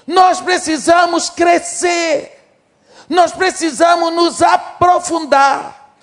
Nós 0.08 0.40
precisamos 0.40 1.30
crescer, 1.30 2.42
nós 3.10 3.34
precisamos 3.34 4.14
nos 4.14 4.42
aprofundar. 4.42 5.96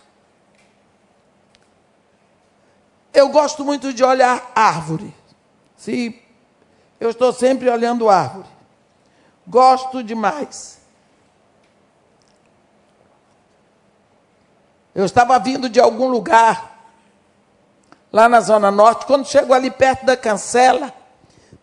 Eu 3.14 3.30
gosto 3.30 3.64
muito 3.64 3.94
de 3.94 4.04
olhar 4.04 4.52
árvore. 4.54 5.14
Sim, 5.74 6.20
eu 7.00 7.08
estou 7.08 7.32
sempre 7.32 7.70
olhando 7.70 8.10
árvore. 8.10 8.48
Gosto 9.46 10.02
demais. 10.02 10.80
Eu 14.94 15.06
estava 15.06 15.38
vindo 15.38 15.68
de 15.68 15.80
algum 15.80 16.08
lugar, 16.08 16.78
lá 18.12 18.28
na 18.28 18.40
Zona 18.40 18.70
Norte, 18.70 19.06
quando 19.06 19.26
chego 19.26 19.54
ali 19.54 19.70
perto 19.70 20.04
da 20.04 20.16
cancela, 20.16 20.92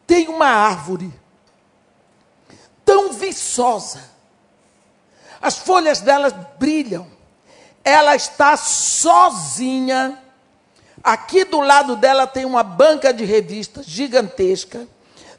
tem 0.08 0.28
uma 0.28 0.48
árvore 0.48 1.21
tão 3.02 3.14
viçosa, 3.14 4.04
as 5.42 5.58
folhas 5.58 6.02
dela 6.02 6.30
brilham, 6.60 7.08
ela 7.84 8.16
está 8.16 8.56
sozinha. 8.56 10.20
Aqui 11.04 11.44
do 11.44 11.60
lado 11.62 11.96
dela 11.96 12.28
tem 12.28 12.46
uma 12.46 12.62
banca 12.62 13.12
de 13.12 13.26
revistas 13.26 13.88
gigantesca. 13.88 14.88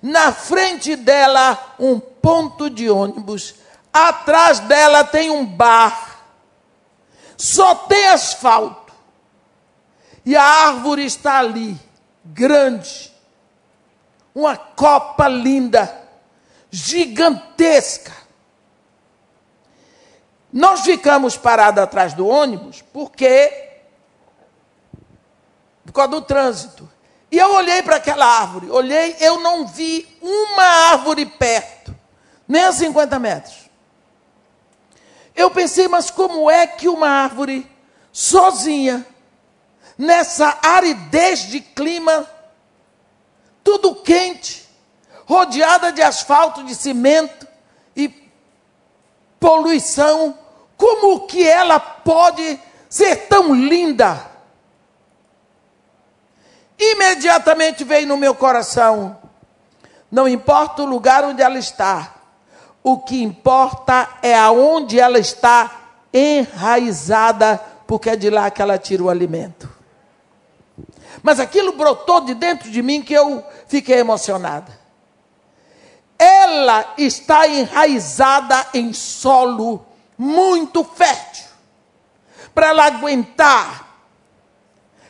Na 0.01 0.33
frente 0.33 0.97
dela, 0.97 1.77
um 1.79 2.01
ponto 2.01 2.69
de 2.69 2.91
ônibus. 2.91 3.55
Atrás 3.93 4.59
dela 4.59 5.05
tem 5.05 5.31
um 5.31 5.47
bar. 5.47 6.25
Só 7.37 7.77
tem 7.77 8.09
asfalto. 8.09 8.93
E 10.27 10.35
a 10.35 10.43
árvore 10.43 11.05
está 11.05 11.39
ali, 11.39 11.79
grande, 12.25 13.13
uma 14.35 14.57
copa 14.57 15.27
linda, 15.29 16.02
gigantesca. 16.73 18.13
Nós 20.51 20.81
ficamos 20.81 21.37
parados 21.37 21.83
atrás 21.83 22.15
do 22.15 22.27
ônibus 22.27 22.83
porque 22.93 23.71
por 25.85 25.93
causa 25.93 26.11
do 26.11 26.23
trânsito. 26.23 26.91
E 27.31 27.39
eu 27.39 27.55
olhei 27.55 27.83
para 27.83 27.97
aquela 27.97 28.27
árvore, 28.27 28.71
olhei, 28.71 29.17
eu 29.21 29.41
não 29.41 29.67
vi 29.67 30.07
uma 30.21 30.63
árvore 30.91 31.25
perto, 31.27 31.95
nem 32.47 32.65
a 32.65 32.73
50 32.73 33.19
metros. 33.19 33.71
Eu 35.35 35.51
pensei, 35.51 35.89
mas 35.89 36.11
como 36.11 36.51
é 36.51 36.67
que 36.67 36.89
uma 36.89 37.09
árvore 37.09 37.67
sozinha, 38.13 39.07
nessa 39.97 40.59
aridez 40.63 41.49
de 41.49 41.61
clima, 41.61 42.29
tudo 43.65 43.95
quente, 43.95 44.69
rodeada 45.33 45.91
de 45.91 46.03
asfalto, 46.03 46.63
de 46.63 46.75
cimento 46.75 47.49
e 47.97 48.09
poluição, 49.41 50.39
como 50.77 51.27
que 51.27 51.47
ela 51.47 51.81
pode 51.81 52.61
ser 52.89 53.29
tão 53.29 53.55
linda? 53.55 54.31
Imediatamente 56.79 57.83
veio 57.83 58.07
no 58.07 58.17
meu 58.17 58.35
coração: 58.35 59.17
não 60.11 60.29
importa 60.29 60.83
o 60.83 60.87
lugar 60.87 61.25
onde 61.25 61.41
ela 61.41 61.59
está, 61.59 62.15
o 62.83 62.99
que 62.99 63.23
importa 63.23 64.09
é 64.23 64.37
aonde 64.37 65.01
ela 65.01 65.19
está 65.19 65.81
enraizada, 66.13 67.59
porque 67.87 68.11
é 68.11 68.17
de 68.17 68.29
lá 68.29 68.51
que 68.51 68.61
ela 68.61 68.77
tira 68.77 69.03
o 69.03 69.09
alimento. 69.09 69.71
Mas 71.23 71.41
aquilo 71.41 71.73
brotou 71.73 72.21
de 72.21 72.35
dentro 72.35 72.71
de 72.71 72.83
mim 72.83 73.01
que 73.01 73.15
eu 73.15 73.45
fiquei 73.67 73.99
emocionada. 73.99 74.82
Ela 76.23 76.95
está 76.97 77.49
enraizada 77.49 78.69
em 78.75 78.93
solo 78.93 79.85
muito 80.17 80.85
fértil 80.85 81.47
para 82.55 82.69
ela 82.69 82.85
aguentar 82.85 83.89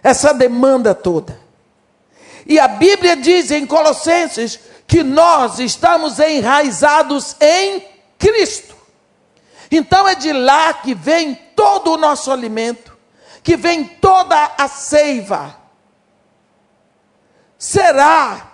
essa 0.02 0.32
demanda 0.32 0.94
toda. 0.94 1.38
E 2.46 2.58
a 2.58 2.66
Bíblia 2.66 3.14
diz 3.14 3.50
em 3.50 3.66
Colossenses 3.66 4.58
que 4.86 5.02
nós 5.02 5.58
estamos 5.58 6.18
enraizados 6.18 7.36
em 7.40 7.86
Cristo. 8.18 8.74
Então 9.70 10.08
é 10.08 10.14
de 10.14 10.32
lá 10.32 10.72
que 10.72 10.94
vem 10.94 11.34
todo 11.54 11.92
o 11.92 11.96
nosso 11.98 12.30
alimento, 12.30 12.96
que 13.42 13.54
vem 13.54 13.84
toda 13.84 14.52
a 14.56 14.66
seiva. 14.66 15.56
Será 17.58 18.51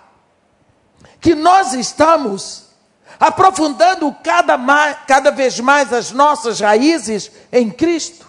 que 1.19 1.35
nós 1.35 1.73
estamos 1.73 2.65
aprofundando 3.19 4.15
cada, 4.23 4.57
mais, 4.57 4.97
cada 5.07 5.31
vez 5.31 5.59
mais 5.59 5.91
as 5.91 6.11
nossas 6.11 6.59
raízes 6.59 7.31
em 7.51 7.69
Cristo? 7.69 8.27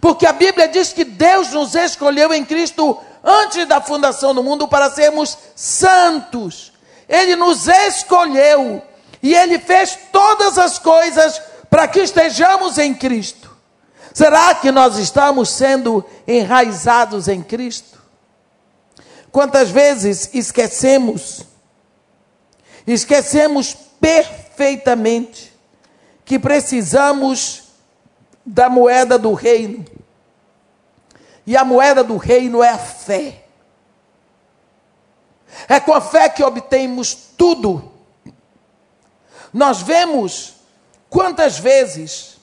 Porque 0.00 0.26
a 0.26 0.32
Bíblia 0.32 0.68
diz 0.68 0.92
que 0.92 1.04
Deus 1.04 1.52
nos 1.52 1.74
escolheu 1.74 2.32
em 2.32 2.44
Cristo 2.44 2.98
antes 3.22 3.66
da 3.66 3.80
fundação 3.80 4.34
do 4.34 4.42
mundo 4.42 4.68
para 4.68 4.90
sermos 4.90 5.36
santos. 5.54 6.72
Ele 7.08 7.36
nos 7.36 7.66
escolheu 7.68 8.82
e 9.22 9.34
ele 9.34 9.58
fez 9.58 9.98
todas 10.12 10.58
as 10.58 10.78
coisas 10.78 11.40
para 11.70 11.88
que 11.88 12.00
estejamos 12.00 12.78
em 12.78 12.94
Cristo. 12.94 13.50
Será 14.12 14.54
que 14.54 14.70
nós 14.70 14.96
estamos 14.98 15.48
sendo 15.48 16.04
enraizados 16.26 17.26
em 17.26 17.42
Cristo? 17.42 17.98
Quantas 19.34 19.68
vezes 19.68 20.30
esquecemos, 20.32 21.44
esquecemos 22.86 23.74
perfeitamente 24.00 25.52
que 26.24 26.38
precisamos 26.38 27.64
da 28.46 28.68
moeda 28.68 29.18
do 29.18 29.34
reino 29.34 29.84
e 31.44 31.56
a 31.56 31.64
moeda 31.64 32.04
do 32.04 32.16
reino 32.16 32.62
é 32.62 32.68
a 32.68 32.78
fé. 32.78 33.46
É 35.68 35.80
com 35.80 35.92
a 35.92 36.00
fé 36.00 36.28
que 36.28 36.44
obtemos 36.44 37.12
tudo. 37.36 37.90
Nós 39.52 39.82
vemos 39.82 40.54
quantas 41.10 41.58
vezes 41.58 42.36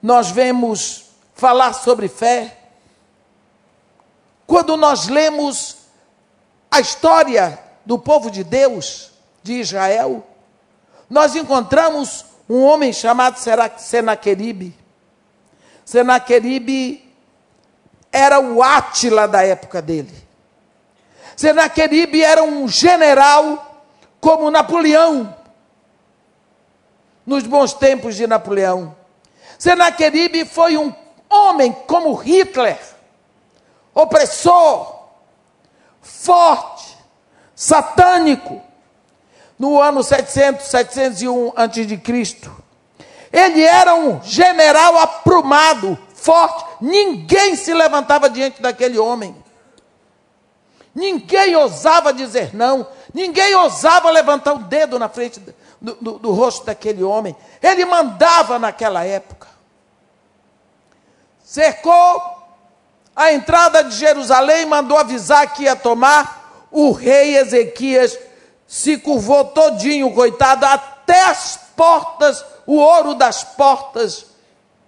nós 0.00 0.30
vemos 0.30 1.10
falar 1.34 1.74
sobre 1.74 2.08
fé 2.08 2.56
quando 4.46 4.74
nós 4.74 5.08
lemos 5.08 5.77
a 6.70 6.80
história 6.80 7.58
do 7.84 7.98
povo 7.98 8.30
de 8.30 8.44
Deus, 8.44 9.12
de 9.42 9.54
Israel, 9.54 10.26
nós 11.08 11.34
encontramos 11.34 12.24
um 12.48 12.62
homem 12.62 12.92
chamado 12.92 13.38
Senaqueribe. 13.78 14.74
Senaqueribe 15.84 17.14
era 18.12 18.40
o 18.40 18.62
Átila 18.62 19.26
da 19.26 19.42
época 19.42 19.80
dele. 19.80 20.14
Senaqueribe 21.36 22.22
era 22.22 22.42
um 22.42 22.66
general 22.68 23.84
como 24.20 24.50
Napoleão, 24.50 25.34
nos 27.24 27.44
bons 27.44 27.72
tempos 27.72 28.16
de 28.16 28.26
Napoleão. 28.26 28.96
Senaqueribe 29.58 30.44
foi 30.44 30.76
um 30.76 30.92
homem 31.30 31.72
como 31.86 32.14
Hitler, 32.14 32.78
opressor, 33.94 34.97
forte, 36.00 36.96
satânico, 37.54 38.62
no 39.58 39.80
ano 39.80 40.02
700, 40.02 40.66
701 40.66 41.52
a.C. 41.56 42.50
Ele 43.32 43.62
era 43.62 43.94
um 43.94 44.22
general 44.22 44.98
aprumado, 44.98 45.98
forte, 46.14 46.64
ninguém 46.80 47.56
se 47.56 47.74
levantava 47.74 48.30
diante 48.30 48.62
daquele 48.62 48.98
homem. 48.98 49.36
Ninguém 50.94 51.54
ousava 51.54 52.12
dizer 52.12 52.54
não, 52.54 52.86
ninguém 53.12 53.54
ousava 53.54 54.10
levantar 54.10 54.54
o 54.54 54.58
dedo 54.58 54.98
na 54.98 55.08
frente 55.08 55.38
do, 55.80 55.94
do, 55.94 56.18
do 56.18 56.32
rosto 56.32 56.64
daquele 56.66 57.02
homem. 57.02 57.36
Ele 57.62 57.84
mandava 57.84 58.58
naquela 58.58 59.04
época. 59.04 59.46
Cercou 61.44 62.37
a 63.18 63.32
entrada 63.32 63.82
de 63.82 63.96
Jerusalém, 63.96 64.64
mandou 64.64 64.96
avisar 64.96 65.52
que 65.52 65.64
ia 65.64 65.74
tomar. 65.74 66.68
O 66.70 66.92
rei 66.92 67.36
Ezequias 67.36 68.16
se 68.64 68.96
curvou 68.96 69.46
todinho, 69.46 70.14
coitado, 70.14 70.64
até 70.64 71.24
as 71.24 71.58
portas, 71.74 72.44
o 72.64 72.76
ouro 72.76 73.14
das 73.14 73.42
portas 73.42 74.26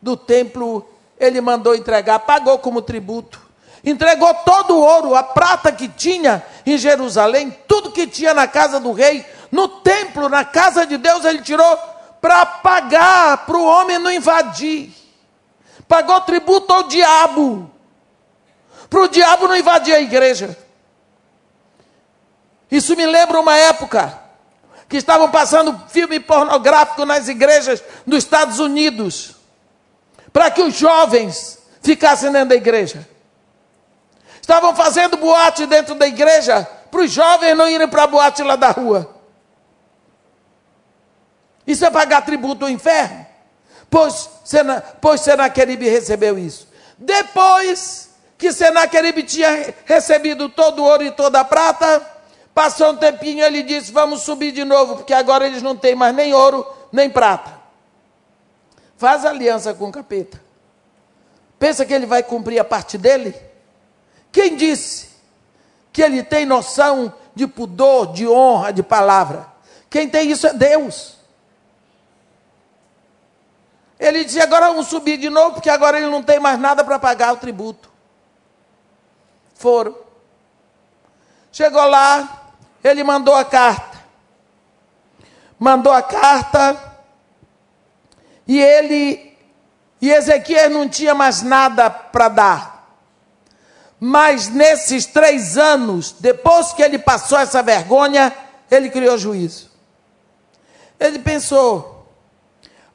do 0.00 0.16
templo 0.16 0.88
ele 1.18 1.40
mandou 1.40 1.74
entregar, 1.74 2.20
pagou 2.20 2.56
como 2.60 2.80
tributo. 2.80 3.40
Entregou 3.84 4.32
todo 4.44 4.76
o 4.76 4.80
ouro, 4.80 5.16
a 5.16 5.24
prata 5.24 5.72
que 5.72 5.88
tinha 5.88 6.40
em 6.64 6.78
Jerusalém, 6.78 7.50
tudo 7.66 7.90
que 7.90 8.06
tinha 8.06 8.32
na 8.32 8.46
casa 8.46 8.78
do 8.78 8.92
rei, 8.92 9.26
no 9.50 9.66
templo, 9.66 10.28
na 10.28 10.44
casa 10.44 10.86
de 10.86 10.96
Deus, 10.96 11.24
ele 11.24 11.42
tirou 11.42 11.76
para 12.20 12.46
pagar, 12.46 13.44
para 13.44 13.56
o 13.56 13.64
homem 13.64 13.98
não 13.98 14.12
invadir. 14.12 14.92
Pagou 15.88 16.20
tributo 16.20 16.72
ao 16.72 16.84
diabo, 16.84 17.68
para 18.90 19.02
o 19.02 19.08
diabo 19.08 19.46
não 19.46 19.56
invadir 19.56 19.94
a 19.94 20.00
igreja. 20.00 20.58
Isso 22.68 22.96
me 22.96 23.06
lembra 23.06 23.40
uma 23.40 23.56
época 23.56 24.18
que 24.88 24.96
estavam 24.96 25.30
passando 25.30 25.80
filme 25.88 26.18
pornográfico 26.18 27.04
nas 27.04 27.28
igrejas 27.28 27.82
dos 28.04 28.18
Estados 28.18 28.58
Unidos 28.58 29.36
para 30.32 30.50
que 30.50 30.60
os 30.60 30.74
jovens 30.74 31.58
ficassem 31.80 32.32
dentro 32.32 32.50
da 32.50 32.56
igreja. 32.56 33.08
Estavam 34.40 34.74
fazendo 34.74 35.16
boate 35.16 35.66
dentro 35.66 35.94
da 35.94 36.08
igreja 36.08 36.68
para 36.90 37.02
os 37.02 37.10
jovens 37.12 37.56
não 37.56 37.68
irem 37.68 37.88
para 37.88 38.02
a 38.02 38.06
boate 38.08 38.42
lá 38.42 38.56
da 38.56 38.70
rua. 38.70 39.14
Isso 41.64 41.84
é 41.84 41.90
pagar 41.90 42.22
tributo 42.22 42.64
ao 42.64 42.70
inferno? 42.70 43.24
Pois, 43.88 44.28
Sena, 44.44 44.80
pois 45.00 45.20
Senaqueribe 45.20 45.88
recebeu 45.88 46.36
isso. 46.36 46.68
Depois 46.98 48.09
que 48.40 48.52
Senaqueribe 48.52 49.22
tinha 49.22 49.72
recebido 49.84 50.48
todo 50.48 50.82
o 50.82 50.84
ouro 50.84 51.04
e 51.04 51.12
toda 51.12 51.38
a 51.38 51.44
prata, 51.44 52.04
passou 52.52 52.90
um 52.90 52.96
tempinho 52.96 53.44
ele 53.44 53.62
disse: 53.62 53.92
Vamos 53.92 54.22
subir 54.22 54.50
de 54.50 54.64
novo, 54.64 54.96
porque 54.96 55.14
agora 55.14 55.46
eles 55.46 55.62
não 55.62 55.76
têm 55.76 55.94
mais 55.94 56.12
nem 56.12 56.34
ouro 56.34 56.66
nem 56.92 57.08
prata 57.08 57.60
faz 59.00 59.24
aliança 59.24 59.72
com 59.72 59.88
o 59.88 59.92
capeta. 59.92 60.38
Pensa 61.58 61.86
que 61.86 61.94
ele 61.94 62.04
vai 62.04 62.22
cumprir 62.22 62.58
a 62.58 62.64
parte 62.64 62.98
dele? 62.98 63.34
Quem 64.30 64.56
disse 64.56 65.08
que 65.90 66.02
ele 66.02 66.22
tem 66.22 66.44
noção 66.44 67.10
de 67.34 67.46
pudor, 67.46 68.12
de 68.12 68.28
honra, 68.28 68.74
de 68.74 68.82
palavra? 68.82 69.46
Quem 69.88 70.06
tem 70.06 70.30
isso 70.30 70.46
é 70.46 70.52
Deus. 70.52 71.16
Ele 73.98 74.22
disse: 74.22 74.38
agora 74.38 74.68
vamos 74.68 74.88
subir 74.88 75.16
de 75.16 75.30
novo, 75.30 75.54
porque 75.54 75.70
agora 75.70 75.98
ele 75.98 76.10
não 76.10 76.22
tem 76.22 76.38
mais 76.38 76.60
nada 76.60 76.84
para 76.84 76.98
pagar 76.98 77.32
o 77.32 77.38
tributo. 77.38 77.89
Foram. 79.60 79.94
Chegou 81.52 81.84
lá, 81.84 82.54
ele 82.82 83.04
mandou 83.04 83.34
a 83.34 83.44
carta. 83.44 84.00
Mandou 85.58 85.92
a 85.92 86.00
carta 86.00 86.96
e 88.48 88.58
ele 88.58 89.36
e 90.00 90.10
Ezequias 90.10 90.72
não 90.72 90.88
tinha 90.88 91.14
mais 91.14 91.42
nada 91.42 91.90
para 91.90 92.28
dar. 92.30 92.96
Mas 94.00 94.48
nesses 94.48 95.04
três 95.04 95.58
anos, 95.58 96.12
depois 96.18 96.72
que 96.72 96.80
ele 96.82 96.98
passou 96.98 97.38
essa 97.38 97.62
vergonha, 97.62 98.34
ele 98.70 98.88
criou 98.88 99.18
juízo. 99.18 99.70
Ele 100.98 101.18
pensou: 101.18 102.10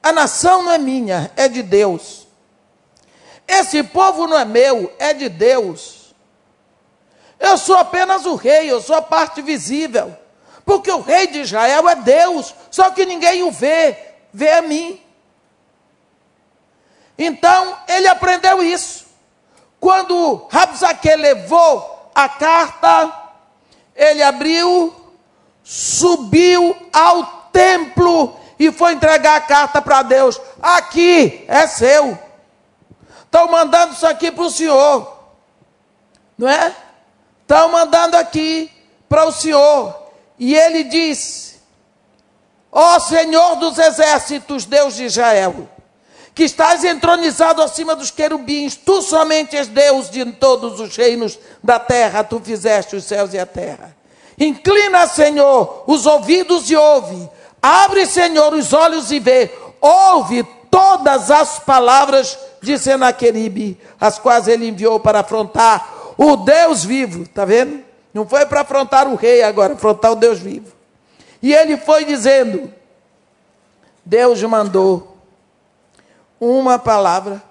a 0.02 0.12
nação 0.12 0.64
não 0.64 0.72
é 0.72 0.80
minha, 0.80 1.32
é 1.36 1.48
de 1.48 1.62
Deus. 1.62 2.28
Esse 3.48 3.84
povo 3.84 4.26
não 4.26 4.40
é 4.40 4.46
meu, 4.46 4.92
é 4.98 5.14
de 5.14 5.30
Deus. 5.30 6.05
Eu 7.40 7.58
sou 7.58 7.78
apenas 7.78 8.26
o 8.26 8.36
rei, 8.36 8.72
eu 8.72 8.82
sou 8.82 8.96
a 8.96 9.02
parte 9.02 9.42
visível. 9.42 10.16
Porque 10.66 10.92
o 10.92 11.02
rei 11.02 11.28
de 11.28 11.42
Israel 11.42 11.88
é 11.88 11.96
Deus, 11.96 12.54
só 12.72 12.90
que 12.90 13.06
ninguém 13.06 13.44
o 13.44 13.52
vê, 13.52 13.98
vê 14.34 14.52
a 14.52 14.62
mim. 14.62 15.00
Então, 17.18 17.78
ele 17.88 18.08
aprendeu 18.08 18.64
isso. 18.64 19.06
Quando 19.80 20.48
Rabsaque 20.50 21.16
levou 21.16 22.10
a 22.14 22.28
carta, 22.28 23.14
ele 23.96 24.24
abriu, 24.24 24.94
subiu 25.64 26.76
ao 26.92 27.24
templo 27.52 28.38
e 28.58 28.72
foi 28.72 28.94
entregar 28.94 29.36
a 29.36 29.42
carta 29.42 29.82
para 29.82 30.02
Deus. 30.02 30.42
Aqui 30.62 31.46
é 31.48 31.68
seu. 31.68 32.18
Estão 33.24 33.48
mandando 33.48 33.94
isso 33.94 34.08
aqui 34.08 34.32
para 34.32 34.44
o 34.44 34.50
senhor. 34.50 35.14
Não 36.38 36.50
é? 36.50 36.76
Estão 37.46 37.70
mandando 37.70 38.18
aqui 38.18 38.72
para 39.08 39.28
o 39.28 39.32
senhor. 39.32 39.96
E 40.40 40.56
ele 40.56 40.84
disse: 40.84 41.58
Ó 42.72 43.00
Senhor 43.00 43.58
dos 43.58 43.78
exércitos, 43.78 44.66
Deus 44.66 44.96
de 44.96 45.06
Israel, 45.06 45.70
que 46.34 46.44
estás 46.44 46.84
entronizado 46.84 47.62
acima 47.62 47.96
dos 47.96 48.10
querubins, 48.10 48.76
tu 48.76 49.00
somente 49.04 49.56
és 49.56 49.68
Deus 49.68 50.10
de 50.10 50.26
todos 50.34 50.80
os 50.80 50.98
reinos 50.98 51.38
da 51.64 51.78
terra, 51.78 52.24
tu 52.24 52.40
fizeste 52.40 52.96
os 52.96 53.04
céus 53.04 53.32
e 53.36 53.38
a 53.38 53.46
terra. 53.46 53.96
Inclina, 54.40 55.06
Senhor, 55.06 55.84
os 55.86 56.08
ouvidos 56.08 56.70
e 56.72 56.76
ouve. 56.76 57.30
Abre, 57.62 58.08
Senhor, 58.08 58.56
os 58.56 58.74
olhos 58.74 59.12
e 59.12 59.20
vê. 59.20 59.52
Ouve 59.80 60.44
todas 60.72 61.30
as 61.30 61.60
palavras 61.60 62.38
de 62.60 62.76
Senaqueribe, 62.80 63.80
as 64.02 64.18
quais 64.18 64.48
ele 64.48 64.68
enviou 64.68 65.00
para 65.00 65.20
afrontar 65.20 65.95
o 66.18 66.36
Deus 66.38 66.84
vivo. 66.84 67.24
Está 67.24 67.46
vendo? 67.46 67.84
Não 68.14 68.28
foi 68.28 68.46
para 68.46 68.62
afrontar 68.62 69.08
o 69.08 69.16
rei 69.16 69.44
agora, 69.44 69.74
afrontar 69.74 70.12
o 70.12 70.16
Deus 70.16 70.40
vivo. 70.40 70.74
E 71.42 71.54
ele 71.54 71.78
foi 71.78 72.06
dizendo: 72.06 72.74
Deus 74.04 74.42
mandou 74.44 75.18
uma 76.40 76.80
palavra. 76.80 77.42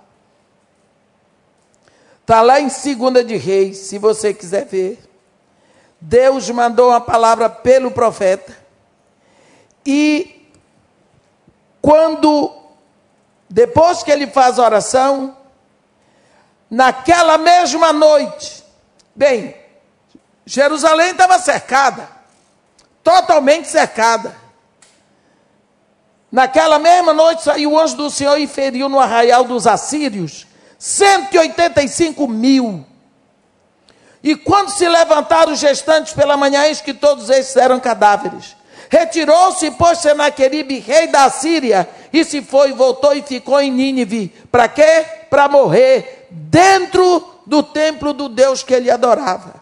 Está 2.21 2.41
lá 2.41 2.59
em 2.59 2.69
2 2.69 3.27
de 3.27 3.37
Reis, 3.37 3.77
se 3.79 3.99
você 3.99 4.33
quiser 4.33 4.65
ver. 4.65 4.99
Deus 6.01 6.49
mandou 6.51 6.89
uma 6.89 7.01
palavra 7.01 7.51
pelo 7.51 7.91
profeta. 7.91 8.57
E 9.85 10.49
quando, 11.83 12.51
depois 13.49 14.03
que 14.03 14.11
ele 14.11 14.27
faz 14.27 14.59
a 14.59 14.65
oração, 14.65 15.37
naquela 16.71 17.39
mesma 17.39 17.93
noite, 17.93 18.65
bem, 19.15 19.57
Jerusalém 20.47 21.11
estava 21.11 21.39
cercada, 21.39 22.09
totalmente 23.03 23.69
cercada. 23.69 24.35
Naquela 26.31 26.79
mesma 26.79 27.13
noite 27.13 27.43
saiu 27.43 27.73
o 27.73 27.79
anjo 27.79 27.97
do 27.97 28.11
Senhor 28.11 28.37
e 28.39 28.47
feriu 28.47 28.89
no 28.89 28.99
arraial 28.99 29.45
dos 29.45 29.67
assírios 29.67 30.47
185 30.79 32.27
mil. 32.29 32.85
E 34.23 34.35
quando 34.35 34.71
se 34.71 34.89
levantaram 34.89 35.53
os 35.53 35.59
gestantes 35.59 36.13
pela 36.13 36.37
manhã, 36.37 36.65
eis 36.65 36.81
que 36.81 36.93
todos 36.93 37.31
esses 37.31 37.57
eram 37.57 37.79
cadáveres. 37.79 38.57
Retirou-se, 38.95 39.73
pois, 39.73 39.99
Senaqueribe, 39.99 40.79
rei 40.79 41.09
da 41.09 41.29
Síria, 41.29 41.89
e 42.13 42.25
se 42.25 42.41
foi, 42.41 42.73
voltou 42.73 43.13
e 43.13 43.23
ficou 43.23 43.61
em 43.61 43.69
Nínive. 43.69 44.29
Para 44.53 44.69
quê? 44.69 45.05
Para 45.29 45.49
morrer 45.49 46.29
dentro 46.31 47.41
do 47.45 47.61
templo 47.61 48.13
do 48.13 48.29
Deus 48.29 48.63
que 48.63 48.73
ele 48.73 48.89
adorava. 48.89 49.61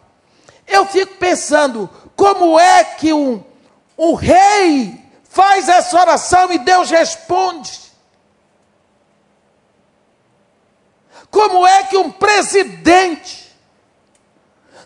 Eu 0.69 0.85
fico 0.85 1.15
pensando, 1.15 1.89
como 2.15 2.61
é 2.61 2.85
que 2.85 3.15
um, 3.15 3.43
um 3.97 4.13
rei 4.13 5.03
faz 5.25 5.67
essa 5.67 5.99
oração 5.99 6.53
e 6.53 6.59
Deus 6.59 6.91
responde? 6.91 7.81
Como 11.31 11.67
é 11.67 11.85
que 11.85 11.97
um 11.97 12.11
presidente 12.11 13.51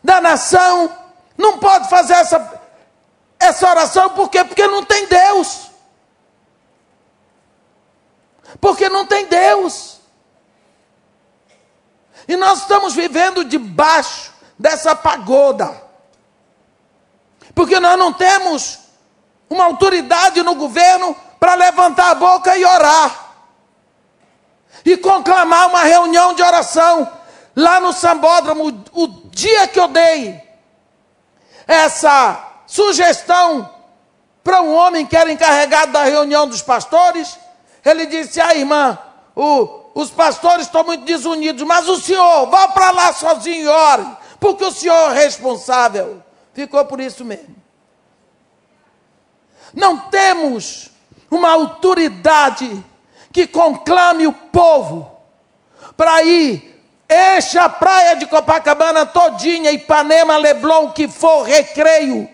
da 0.05 0.21
nação 0.21 0.89
não 1.37 1.59
pode 1.59 1.89
fazer 1.89 2.15
essa, 2.15 2.56
essa 3.47 3.69
oração? 3.69 4.11
Por 4.11 4.29
quê? 4.29 4.45
Porque 4.45 4.67
não 4.67 4.85
tem 4.85 5.07
Deus. 5.07 5.71
Porque 8.61 8.89
não 8.89 9.07
tem 9.07 9.27
Deus. 9.27 10.01
E 12.29 12.37
nós 12.37 12.61
estamos 12.61 12.95
vivendo 12.95 13.45
debaixo 13.45 14.33
dessa 14.59 14.95
pagoda. 14.95 15.83
Porque 17.55 17.79
nós 17.81 17.99
não 17.99 18.13
temos 18.13 18.81
uma 19.49 19.65
autoridade 19.65 20.43
no 20.43 20.55
governo 20.55 21.17
para 21.39 21.55
levantar 21.55 22.11
a 22.11 22.15
boca 22.15 22.57
e 22.57 22.65
orar. 22.65 23.35
E 24.85 24.97
conclamar 24.97 25.69
uma 25.69 25.83
reunião 25.83 26.35
de 26.35 26.43
oração 26.43 27.11
lá 27.55 27.81
no 27.81 27.93
Sambódromo, 27.93 28.85
o 28.93 29.07
dia 29.31 29.67
que 29.67 29.81
eu 29.81 29.89
dei 29.89 30.47
essa 31.67 32.46
sugestão 32.67 33.71
para 34.43 34.63
um 34.63 34.75
homem 34.75 35.07
que 35.07 35.17
era 35.17 35.31
encarregado 35.31 35.93
da 35.93 36.05
reunião 36.05 36.47
dos 36.47 36.63
pastores, 36.63 37.39
ele 37.85 38.07
disse: 38.07 38.41
Ah, 38.41 38.55
irmã, 38.55 38.99
o, 39.35 39.91
os 39.95 40.11
pastores 40.11 40.67
estão 40.67 40.85
muito 40.85 41.05
desunidos, 41.05 41.63
mas 41.63 41.89
o 41.89 42.01
senhor, 42.01 42.47
vá 42.47 42.69
para 42.69 42.91
lá 42.91 43.13
sozinho 43.13 43.65
e 43.65 43.69
ore 43.69 44.07
porque 44.39 44.65
o 44.65 44.71
senhor 44.71 45.11
é 45.13 45.25
responsável. 45.25 46.23
Ficou 46.53 46.85
por 46.85 47.01
isso 47.01 47.25
mesmo. 47.25 47.55
Não 49.75 49.99
temos 49.99 50.91
uma 51.31 51.51
autoridade 51.51 52.85
que 53.33 53.47
conclame 53.47 54.27
o 54.27 54.33
povo 54.33 55.11
para 55.97 56.23
ir 56.23 56.75
Enche 57.09 57.57
a 57.57 57.69
praia 57.69 58.17
de 58.17 58.27
Copacabana 58.27 59.07
todinha, 59.07 59.71
Ipanema, 59.71 60.37
Leblon, 60.39 60.91
que 60.91 61.07
for 61.07 61.45
recreio 61.45 62.29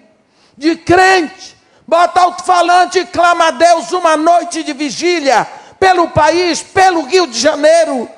de 0.57 0.76
crente. 0.76 1.57
Bota 1.86 2.20
alto-falante 2.20 2.98
e 3.00 3.07
clama 3.07 3.48
a 3.48 3.50
Deus 3.50 3.92
uma 3.92 4.16
noite 4.16 4.62
de 4.62 4.72
vigília 4.72 5.46
pelo 5.78 6.09
país, 6.11 6.62
pelo 6.62 7.03
Rio 7.03 7.26
de 7.26 7.38
Janeiro. 7.38 8.09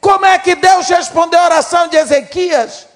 Como 0.00 0.24
é 0.24 0.38
que 0.38 0.54
Deus 0.54 0.88
respondeu 0.88 1.38
a 1.40 1.44
oração 1.44 1.88
de 1.88 1.96
Ezequias? 1.96 2.92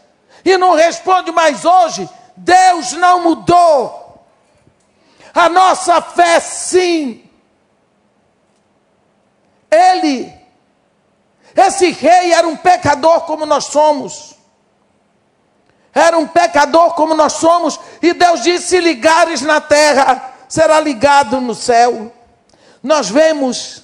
e 0.46 0.56
não 0.56 0.74
responde 0.74 1.32
mais 1.32 1.64
hoje, 1.64 2.08
Deus 2.36 2.92
não 2.92 3.20
mudou. 3.20 4.24
A 5.34 5.48
nossa 5.48 6.00
fé, 6.00 6.38
sim. 6.38 7.28
Ele, 9.68 10.32
esse 11.54 11.90
rei 11.90 12.32
era 12.32 12.46
um 12.46 12.56
pecador 12.56 13.22
como 13.22 13.44
nós 13.44 13.64
somos. 13.64 14.35
Era 15.96 16.18
um 16.18 16.26
pecador 16.26 16.92
como 16.92 17.14
nós 17.14 17.32
somos, 17.32 17.80
e 18.02 18.12
Deus 18.12 18.42
disse: 18.42 18.68
se 18.68 18.80
ligares 18.80 19.40
na 19.40 19.62
terra, 19.62 20.34
será 20.46 20.78
ligado 20.78 21.40
no 21.40 21.54
céu. 21.54 22.12
Nós 22.82 23.08
vemos 23.08 23.82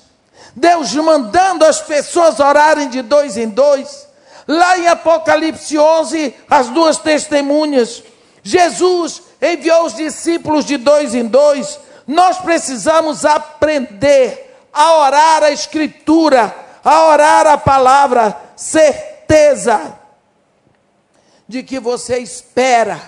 Deus 0.55 0.93
mandando 0.93 1.65
as 1.65 1.81
pessoas 1.81 2.39
orarem 2.39 2.91
de 2.91 3.01
dois 3.01 3.39
em 3.39 3.49
dois. 3.49 4.07
Lá 4.47 4.77
em 4.77 4.89
Apocalipse 4.89 5.79
11, 5.79 6.35
as 6.51 6.69
duas 6.69 6.99
testemunhas, 6.99 8.03
Jesus 8.43 9.23
enviou 9.41 9.87
os 9.87 9.95
discípulos 9.95 10.67
de 10.67 10.77
dois 10.77 11.15
em 11.15 11.25
dois. 11.25 11.81
Nós 12.07 12.37
precisamos 12.37 13.25
aprender 13.25 14.55
a 14.71 14.99
orar 14.99 15.45
a 15.45 15.51
Escritura, 15.51 16.55
a 16.85 17.07
orar 17.07 17.47
a 17.47 17.57
palavra, 17.57 18.37
certeza 18.55 20.02
de 21.53 21.63
que 21.63 21.79
você 21.79 22.19
espera. 22.19 23.01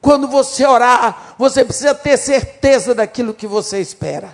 Quando 0.00 0.28
você 0.28 0.66
orar, 0.66 1.34
você 1.38 1.64
precisa 1.64 1.94
ter 1.94 2.16
certeza 2.16 2.94
daquilo 2.94 3.32
que 3.32 3.46
você 3.46 3.80
espera. 3.80 4.32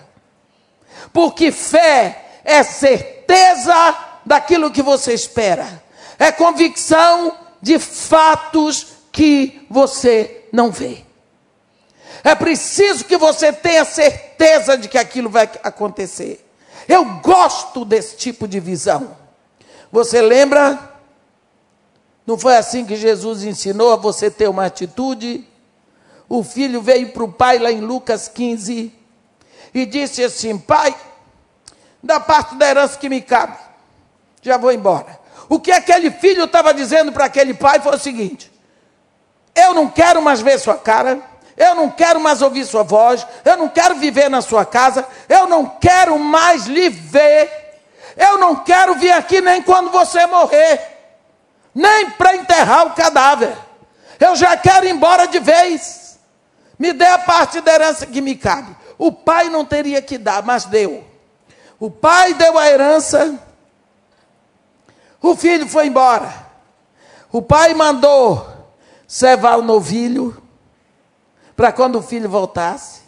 Porque 1.12 1.53
fé 1.53 2.40
é 2.44 2.62
certeza 2.62 3.96
daquilo 4.26 4.70
que 4.70 4.82
você 4.82 5.14
espera 5.14 5.82
é 6.22 6.30
convicção 6.30 7.36
de 7.61 7.80
fatos 7.80 8.86
que 9.11 9.66
você 9.68 10.44
não 10.53 10.70
vê. 10.70 11.05
É 12.22 12.34
preciso 12.34 13.05
que 13.05 13.16
você 13.16 13.53
tenha 13.53 13.84
certeza 13.84 14.76
de 14.76 14.88
que 14.88 14.98
aquilo 14.98 15.28
vai 15.28 15.50
acontecer. 15.64 16.46
Eu 16.88 17.05
gosto 17.20 17.84
desse 17.84 18.16
tipo 18.16 18.46
de 18.46 18.61
visão. 18.61 19.16
Você 19.90 20.20
lembra? 20.22 20.91
Não 22.26 22.38
foi 22.38 22.56
assim 22.56 22.84
que 22.84 22.96
Jesus 22.96 23.42
ensinou 23.42 23.92
a 23.92 23.96
você 23.96 24.30
ter 24.30 24.48
uma 24.48 24.66
atitude? 24.66 25.46
O 26.28 26.42
filho 26.42 26.80
veio 26.80 27.10
para 27.12 27.24
o 27.24 27.32
pai 27.32 27.58
lá 27.58 27.70
em 27.70 27.80
Lucas 27.80 28.28
15 28.28 28.92
e 29.74 29.86
disse 29.86 30.22
assim: 30.22 30.56
Pai, 30.58 30.94
da 32.02 32.20
parte 32.20 32.54
da 32.54 32.68
herança 32.68 32.98
que 32.98 33.08
me 33.08 33.20
cabe, 33.20 33.56
já 34.40 34.56
vou 34.56 34.72
embora. 34.72 35.20
O 35.48 35.60
que 35.60 35.72
aquele 35.72 36.10
filho 36.10 36.44
estava 36.44 36.72
dizendo 36.72 37.12
para 37.12 37.26
aquele 37.26 37.54
pai 37.54 37.80
foi 37.80 37.94
o 37.94 37.98
seguinte: 37.98 38.50
Eu 39.54 39.74
não 39.74 39.88
quero 39.88 40.22
mais 40.22 40.40
ver 40.40 40.58
sua 40.58 40.76
cara, 40.76 41.20
eu 41.56 41.74
não 41.74 41.90
quero 41.90 42.20
mais 42.20 42.40
ouvir 42.40 42.64
sua 42.64 42.82
voz, 42.82 43.26
eu 43.44 43.56
não 43.56 43.68
quero 43.68 43.96
viver 43.96 44.30
na 44.30 44.40
sua 44.40 44.64
casa, 44.64 45.06
eu 45.28 45.46
não 45.46 45.66
quero 45.66 46.18
mais 46.18 46.66
lhe 46.66 46.88
ver, 46.88 47.50
eu 48.16 48.38
não 48.38 48.56
quero 48.56 48.94
vir 48.94 49.12
aqui 49.12 49.40
nem 49.40 49.60
quando 49.62 49.90
você 49.90 50.26
morrer, 50.26 50.80
nem 51.74 52.10
para 52.10 52.36
enterrar 52.36 52.86
o 52.86 52.94
cadáver. 52.94 53.56
Eu 54.18 54.36
já 54.36 54.56
quero 54.56 54.86
ir 54.86 54.90
embora 54.90 55.26
de 55.26 55.38
vez. 55.38 56.18
Me 56.78 56.92
dê 56.92 57.06
a 57.06 57.18
parte 57.18 57.60
da 57.60 57.72
herança 57.72 58.06
que 58.06 58.20
me 58.20 58.34
cabe. 58.34 58.76
O 58.98 59.10
pai 59.10 59.48
não 59.48 59.64
teria 59.64 60.00
que 60.00 60.18
dar, 60.18 60.42
mas 60.42 60.64
deu. 60.64 61.04
O 61.78 61.90
pai 61.90 62.34
deu 62.34 62.56
a 62.58 62.68
herança, 62.68 63.38
o 65.22 65.36
filho 65.36 65.68
foi 65.68 65.86
embora. 65.86 66.32
O 67.30 67.40
pai 67.40 67.74
mandou 67.74 68.44
cevar 69.06 69.58
o 69.58 69.62
novilho 69.62 70.36
para 71.54 71.70
quando 71.70 72.00
o 72.00 72.02
filho 72.02 72.28
voltasse. 72.28 73.02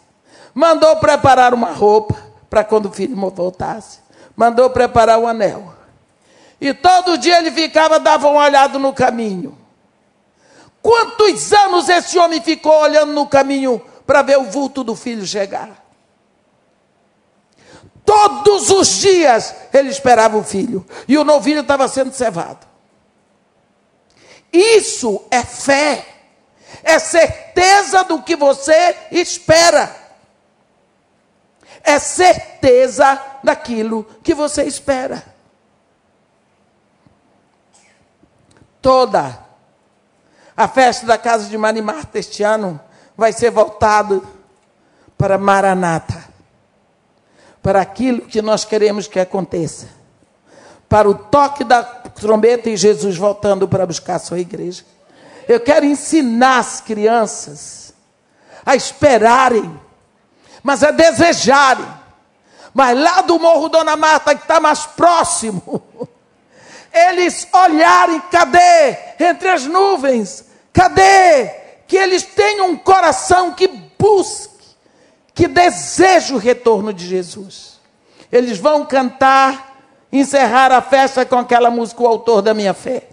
Mandou 0.53 0.95
preparar 0.95 1.53
uma 1.53 1.71
roupa 1.71 2.15
para 2.49 2.63
quando 2.63 2.85
o 2.85 2.91
filho 2.91 3.15
voltasse. 3.29 3.99
Mandou 4.35 4.69
preparar 4.69 5.19
o 5.19 5.27
anel. 5.27 5.74
E 6.59 6.73
todo 6.73 7.17
dia 7.17 7.37
ele 7.37 7.51
ficava, 7.51 7.99
dava 7.99 8.27
uma 8.27 8.43
olhada 8.43 8.79
no 8.79 8.93
caminho. 8.93 9.57
Quantos 10.81 11.51
anos 11.51 11.89
esse 11.89 12.17
homem 12.17 12.41
ficou 12.41 12.73
olhando 12.79 13.11
no 13.11 13.27
caminho 13.27 13.81
para 14.05 14.21
ver 14.21 14.37
o 14.37 14.43
vulto 14.43 14.83
do 14.83 14.95
filho 14.95 15.25
chegar? 15.25 15.83
Todos 18.05 18.69
os 18.69 18.87
dias 18.99 19.55
ele 19.73 19.89
esperava 19.89 20.37
o 20.37 20.43
filho. 20.43 20.85
E 21.07 21.17
o 21.17 21.23
novilho 21.23 21.61
estava 21.61 21.87
sendo 21.87 22.13
cevado. 22.13 22.67
Isso 24.53 25.25
é 25.31 25.43
fé. 25.43 26.05
É 26.83 26.99
certeza 26.99 28.03
do 28.03 28.21
que 28.21 28.35
você 28.35 28.95
espera. 29.11 29.93
É 31.83 31.97
certeza 31.97 33.19
daquilo 33.43 34.05
que 34.23 34.33
você 34.35 34.63
espera. 34.63 35.34
Toda 38.85 39.39
a 40.55 40.67
festa 40.67 41.07
da 41.07 41.17
casa 41.17 41.49
de 41.49 41.57
Marimarta 41.57 42.19
este 42.19 42.43
ano 42.43 42.79
vai 43.17 43.33
ser 43.33 43.49
voltada 43.49 44.21
para 45.17 45.39
Maranata 45.39 46.23
para 47.63 47.81
aquilo 47.81 48.21
que 48.21 48.43
nós 48.43 48.63
queremos 48.63 49.07
que 49.07 49.19
aconteça. 49.19 49.87
Para 50.87 51.09
o 51.09 51.15
toque 51.15 51.63
da 51.63 51.83
trombeta 51.83 52.69
e 52.69 52.77
Jesus 52.77 53.17
voltando 53.17 53.67
para 53.67 53.87
buscar 53.87 54.17
a 54.17 54.19
sua 54.19 54.37
igreja. 54.37 54.85
Eu 55.47 55.59
quero 55.59 55.83
ensinar 55.83 56.59
as 56.59 56.79
crianças 56.79 57.91
a 58.63 58.75
esperarem, 58.75 59.81
mas 60.61 60.83
a 60.83 60.91
desejarem. 60.91 61.87
Mas 62.71 62.95
lá 62.99 63.21
do 63.21 63.39
Morro 63.39 63.67
Dona 63.67 63.95
Marta, 63.95 64.35
que 64.35 64.43
está 64.43 64.59
mais 64.59 64.85
próximo, 64.85 65.81
eles 66.95 67.47
olharem, 67.53 68.21
cadê? 68.31 68.97
Entre 69.19 69.49
as 69.49 69.65
nuvens, 69.65 70.45
cadê? 70.71 71.47
Que 71.87 71.97
eles 71.97 72.23
tenham 72.23 72.69
um 72.69 72.77
coração 72.77 73.53
que 73.53 73.67
busque 73.67 74.55
que 75.35 75.49
deseja 75.49 76.33
o 76.33 76.37
retorno 76.37 76.93
de 76.93 77.05
Jesus. 77.05 77.81
Eles 78.31 78.57
vão 78.57 78.85
cantar, 78.85 79.75
encerrar 80.11 80.71
a 80.71 80.81
festa 80.81 81.25
com 81.25 81.37
aquela 81.37 81.69
música, 81.69 82.01
o 82.01 82.07
autor 82.07 82.41
da 82.41 82.53
minha 82.53 82.73
fé. 82.73 83.09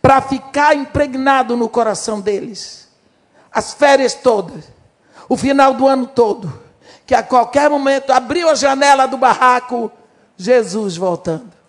Para 0.00 0.22
ficar 0.22 0.76
impregnado 0.76 1.56
no 1.56 1.68
coração 1.68 2.20
deles. 2.20 2.88
As 3.50 3.74
férias 3.74 4.14
todas, 4.14 4.64
o 5.28 5.36
final 5.36 5.74
do 5.74 5.86
ano 5.86 6.06
todo, 6.06 6.62
que 7.04 7.14
a 7.14 7.22
qualquer 7.22 7.68
momento 7.68 8.10
abriu 8.10 8.48
a 8.48 8.54
janela 8.54 9.06
do 9.06 9.18
barraco, 9.18 9.90
Jesus 10.38 10.96
voltando. 10.96 11.61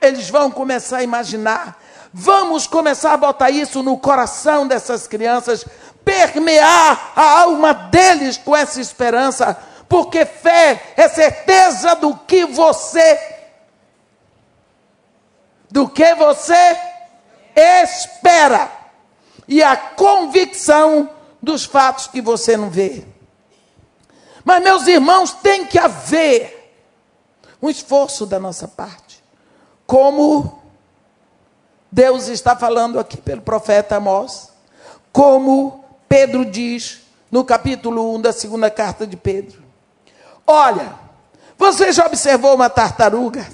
Eles 0.00 0.28
vão 0.28 0.50
começar 0.50 0.98
a 0.98 1.02
imaginar 1.02 1.78
Vamos 2.18 2.66
começar 2.66 3.12
a 3.12 3.16
botar 3.18 3.50
isso 3.50 3.82
no 3.82 3.98
coração 3.98 4.66
dessas 4.66 5.06
crianças, 5.06 5.66
permear 6.02 7.12
a 7.14 7.40
alma 7.42 7.74
deles 7.74 8.38
com 8.38 8.56
essa 8.56 8.80
esperança, 8.80 9.54
porque 9.86 10.24
fé 10.24 10.94
é 10.96 11.10
certeza 11.10 11.94
do 11.94 12.16
que 12.16 12.46
você 12.46 13.34
do 15.70 15.86
que 15.86 16.14
você 16.14 16.78
espera 17.54 18.70
e 19.46 19.62
a 19.62 19.76
convicção 19.76 21.10
dos 21.42 21.66
fatos 21.66 22.06
que 22.06 22.22
você 22.22 22.56
não 22.56 22.70
vê. 22.70 23.04
Mas 24.42 24.62
meus 24.62 24.86
irmãos, 24.86 25.32
tem 25.34 25.66
que 25.66 25.78
haver 25.78 26.72
um 27.60 27.68
esforço 27.68 28.24
da 28.24 28.40
nossa 28.40 28.66
parte. 28.66 29.05
Como 29.86 30.62
Deus 31.90 32.28
está 32.28 32.56
falando 32.56 32.98
aqui 32.98 33.16
pelo 33.16 33.40
profeta 33.40 33.96
Amós, 33.96 34.50
como 35.12 35.84
Pedro 36.08 36.44
diz 36.44 37.02
no 37.30 37.44
capítulo 37.44 38.14
1 38.16 38.20
da 38.20 38.32
segunda 38.32 38.70
carta 38.70 39.06
de 39.06 39.16
Pedro. 39.16 39.62
Olha, 40.46 40.94
você 41.56 41.92
já 41.92 42.06
observou 42.06 42.54
uma 42.54 42.68
tartaruga? 42.68 43.46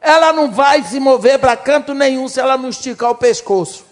Ela 0.00 0.32
não 0.32 0.50
vai 0.50 0.82
se 0.82 1.00
mover 1.00 1.38
para 1.38 1.56
canto 1.56 1.94
nenhum 1.94 2.28
se 2.28 2.38
ela 2.38 2.58
não 2.58 2.68
esticar 2.68 3.10
o 3.10 3.14
pescoço. 3.14 3.84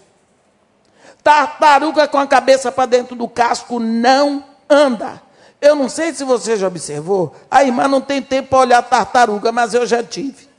Tartaruga 1.23 2.07
com 2.07 2.17
a 2.17 2.27
cabeça 2.27 2.71
para 2.71 2.85
dentro 2.85 3.15
do 3.15 3.27
casco 3.27 3.79
não 3.79 4.43
anda. 4.69 5.21
Eu 5.59 5.75
não 5.75 5.89
sei 5.89 6.13
se 6.13 6.23
você 6.23 6.55
já 6.57 6.67
observou. 6.67 7.33
A 7.49 7.63
irmã 7.63 7.87
não 7.87 8.01
tem 8.01 8.21
tempo 8.21 8.49
para 8.49 8.59
olhar 8.59 8.81
tartaruga, 8.83 9.51
mas 9.51 9.73
eu 9.73 9.87
já 9.87 10.03
tive. 10.03 10.52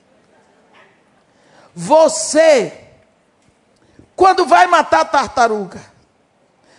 Você, 1.75 2.73
quando 4.15 4.47
vai 4.47 4.67
matar 4.67 5.01
a 5.01 5.05
tartaruga, 5.05 5.81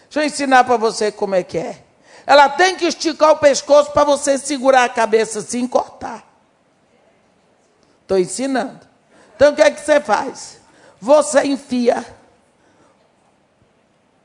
deixa 0.03 0.21
eu 0.21 0.23
ensinar 0.23 0.63
para 0.63 0.77
você 0.77 1.11
como 1.11 1.35
é 1.35 1.43
que 1.43 1.57
é. 1.57 1.83
Ela 2.25 2.49
tem 2.49 2.75
que 2.75 2.85
esticar 2.85 3.31
o 3.31 3.37
pescoço 3.37 3.91
para 3.91 4.03
você 4.03 4.37
segurar 4.37 4.85
a 4.85 4.89
cabeça 4.89 5.39
assim 5.39 5.65
e 5.65 5.67
cortar. 5.67 6.23
Estou 8.01 8.17
ensinando. 8.17 8.79
Então 9.35 9.51
o 9.51 9.55
que 9.55 9.61
é 9.61 9.69
que 9.69 9.81
você 9.81 9.99
faz? 9.99 10.59
Você 10.99 11.43
enfia 11.43 12.05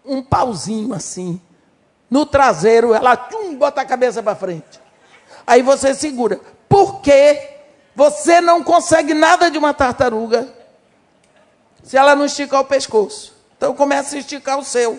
um 0.04 0.22
pauzinho 0.22 0.94
assim 0.94 1.40
no 2.08 2.26
traseiro, 2.26 2.92
ela 2.94 3.16
tchum, 3.16 3.56
bota 3.56 3.80
a 3.80 3.84
cabeça 3.84 4.22
para 4.22 4.34
frente. 4.34 4.80
Aí 5.46 5.62
você 5.62 5.94
segura. 5.94 6.40
Porque 6.68 7.58
você 7.94 8.40
não 8.40 8.62
consegue 8.62 9.14
nada 9.14 9.50
de 9.50 9.58
uma 9.58 9.74
tartaruga 9.74 10.59
se 11.82 11.96
ela 11.96 12.14
não 12.14 12.24
esticar 12.24 12.60
o 12.60 12.64
pescoço. 12.64 13.34
Então 13.56 13.74
comece 13.74 14.16
a 14.16 14.20
esticar 14.20 14.58
o 14.58 14.64
seu. 14.64 14.98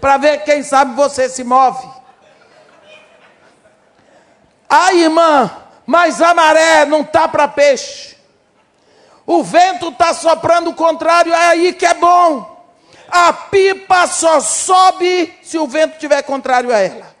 Para 0.00 0.16
ver 0.16 0.44
quem 0.44 0.62
sabe 0.62 0.94
você 0.94 1.28
se 1.28 1.42
move. 1.42 1.86
Ai, 4.68 5.02
irmã, 5.02 5.50
mas 5.86 6.20
a 6.20 6.34
maré 6.34 6.84
não 6.84 7.04
tá 7.04 7.28
para 7.28 7.48
peixe. 7.48 8.16
O 9.26 9.42
vento 9.42 9.88
está 9.88 10.12
soprando 10.12 10.70
o 10.70 10.74
contrário, 10.74 11.32
é 11.32 11.46
aí 11.46 11.72
que 11.72 11.86
é 11.86 11.94
bom. 11.94 12.54
A 13.08 13.32
pipa 13.32 14.06
só 14.06 14.40
sobe 14.40 15.32
se 15.42 15.58
o 15.58 15.66
vento 15.66 15.98
tiver 15.98 16.22
contrário 16.22 16.74
a 16.74 16.78
ela. 16.78 17.14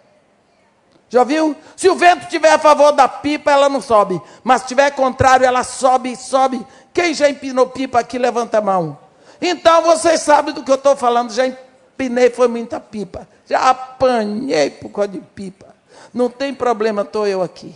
Já 1.08 1.22
viu? 1.22 1.56
Se 1.76 1.88
o 1.88 1.94
vento 1.94 2.26
tiver 2.26 2.50
a 2.50 2.58
favor 2.58 2.90
da 2.90 3.06
pipa, 3.06 3.50
ela 3.50 3.68
não 3.68 3.80
sobe. 3.80 4.20
Mas 4.42 4.62
se 4.62 4.68
tiver 4.68 4.90
contrário, 4.90 5.46
ela 5.46 5.62
sobe, 5.62 6.16
sobe 6.16 6.66
quem 6.94 7.12
já 7.12 7.28
empinou 7.28 7.66
pipa 7.66 7.98
aqui, 7.98 8.16
levanta 8.16 8.58
a 8.58 8.60
mão. 8.60 8.96
Então 9.40 9.82
vocês 9.82 10.20
sabem 10.20 10.54
do 10.54 10.62
que 10.62 10.70
eu 10.70 10.76
estou 10.76 10.94
falando. 10.94 11.32
Já 11.32 11.44
empinei, 11.44 12.30
foi 12.30 12.46
muita 12.46 12.78
pipa. 12.78 13.26
Já 13.46 13.68
apanhei 13.68 14.70
por 14.70 14.90
causa 14.90 15.08
de 15.08 15.20
pipa. 15.20 15.74
Não 16.14 16.30
tem 16.30 16.54
problema, 16.54 17.02
estou 17.02 17.26
eu 17.26 17.42
aqui. 17.42 17.74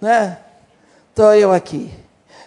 Né? 0.00 0.38
Estou 1.10 1.34
eu 1.34 1.52
aqui. 1.52 1.92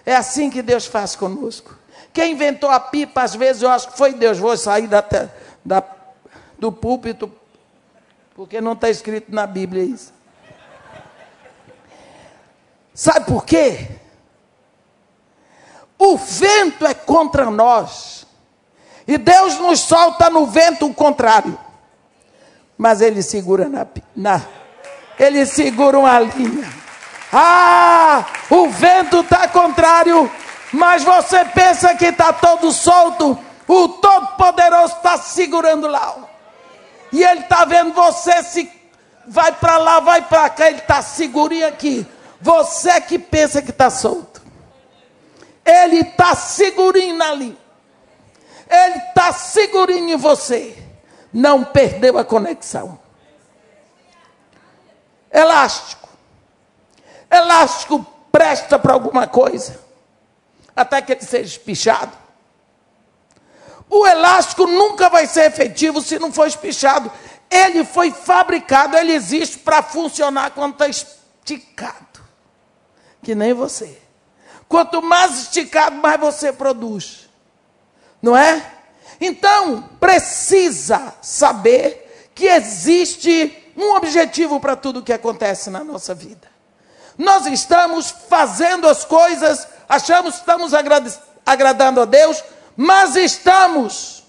É 0.04 0.16
assim 0.16 0.50
que 0.50 0.64
Deus 0.64 0.88
faz 0.88 1.16
conosco. 1.16 1.78
Quem 2.12 2.32
inventou 2.32 2.72
a 2.72 2.80
pipa, 2.80 3.22
às 3.22 3.36
vezes 3.36 3.62
eu 3.62 3.70
acho 3.70 3.92
que 3.92 3.98
foi 3.98 4.14
Deus. 4.14 4.40
Vou 4.40 4.58
sair 4.58 4.88
da, 4.88 5.04
da, 5.64 5.84
do 6.58 6.72
púlpito, 6.72 7.32
porque 8.34 8.60
não 8.60 8.74
está 8.74 8.90
escrito 8.90 9.34
na 9.34 9.46
Bíblia 9.46 9.84
isso. 9.84 10.12
Sabe 12.96 13.28
por 13.28 13.46
quê? 13.46 13.88
O 16.06 16.18
vento 16.18 16.86
é 16.86 16.94
contra 16.94 17.50
nós. 17.50 18.28
E 19.08 19.18
Deus 19.18 19.58
nos 19.58 19.80
solta 19.80 20.30
no 20.30 20.46
vento 20.46 20.86
o 20.86 20.94
contrário. 20.94 21.58
Mas 22.78 23.00
ele 23.00 23.24
segura 23.24 23.70
na, 23.70 23.88
na 24.14 24.42
ele 25.18 25.46
segura 25.46 25.98
uma 25.98 26.20
linha. 26.20 26.70
Ah, 27.32 28.26
o 28.50 28.68
vento 28.68 29.22
está 29.22 29.48
contrário, 29.48 30.30
mas 30.74 31.06
você 31.06 31.46
pensa 31.46 31.96
que 31.96 32.08
está 32.08 32.34
todo 32.34 32.74
solto. 32.74 33.40
O 33.66 33.88
Todo-Poderoso 33.88 34.98
está 34.98 35.18
segurando 35.18 35.88
lá. 35.88 36.18
E 37.14 37.24
ele 37.24 37.40
está 37.40 37.64
vendo 37.64 37.94
você 37.94 38.44
se 38.44 38.70
vai 39.26 39.54
para 39.54 39.78
lá, 39.78 40.02
vai 40.02 40.22
para 40.22 40.50
cá, 40.50 40.68
ele 40.68 40.80
está 40.80 41.02
segurinho 41.02 41.66
aqui. 41.66 42.06
Você 42.42 43.00
que 43.00 43.18
pensa 43.18 43.62
que 43.62 43.72
está 43.72 43.90
solto. 43.90 44.33
Ele 45.66 46.00
está 46.00 46.36
segurinho 46.36 47.16
na 47.16 47.34
linha. 47.34 47.58
Ele 48.70 48.98
está 48.98 49.32
segurinho 49.32 50.10
em 50.10 50.18
você. 50.18 50.78
Não 51.32 51.64
perdeu 51.64 52.18
a 52.18 52.26
conexão. 52.26 53.00
Elástico. 55.32 56.10
Elástico 57.30 58.06
presta 58.32 58.78
para 58.78 58.94
alguma 58.94 59.28
coisa. 59.28 59.80
Até 60.76 61.02
que 61.02 61.14
ele 61.14 61.24
seja 61.24 61.48
espichado. 61.48 62.12
O 63.90 64.08
elástico 64.08 64.66
nunca 64.66 65.10
vai 65.10 65.28
ser 65.28 65.46
efetivo 65.46 66.02
se 66.02 66.18
não 66.18 66.32
for 66.32 66.48
espichado. 66.48 67.12
Ele 67.50 67.86
foi 67.86 68.12
fabricado, 68.12 68.98
ele 68.98 69.14
existe 69.14 69.60
para 69.60 69.84
funcionar 69.84 70.52
quando 70.52 70.74
está 70.74 70.88
esticado 70.88 72.14
que 73.24 73.34
nem 73.34 73.54
você. 73.54 74.03
Quanto 74.68 75.02
mais 75.02 75.44
esticado, 75.44 75.96
mais 75.98 76.20
você 76.20 76.52
produz. 76.52 77.30
Não 78.22 78.36
é? 78.36 78.74
Então, 79.20 79.90
precisa 80.00 81.14
saber 81.22 82.32
que 82.34 82.46
existe 82.46 83.72
um 83.76 83.96
objetivo 83.96 84.60
para 84.60 84.76
tudo 84.76 85.04
que 85.04 85.14
acontece 85.14 85.70
na 85.70 85.84
nossa 85.84 86.14
vida. 86.14 86.48
Nós 87.18 87.46
estamos 87.46 88.10
fazendo 88.12 88.88
as 88.88 89.06
coisas, 89.06 89.68
achamos 89.88 90.36
que 90.36 90.40
estamos 90.40 90.72
agradando 91.46 92.02
a 92.02 92.06
Deus, 92.06 92.44
mas 92.76 93.16
estamos 93.16 94.24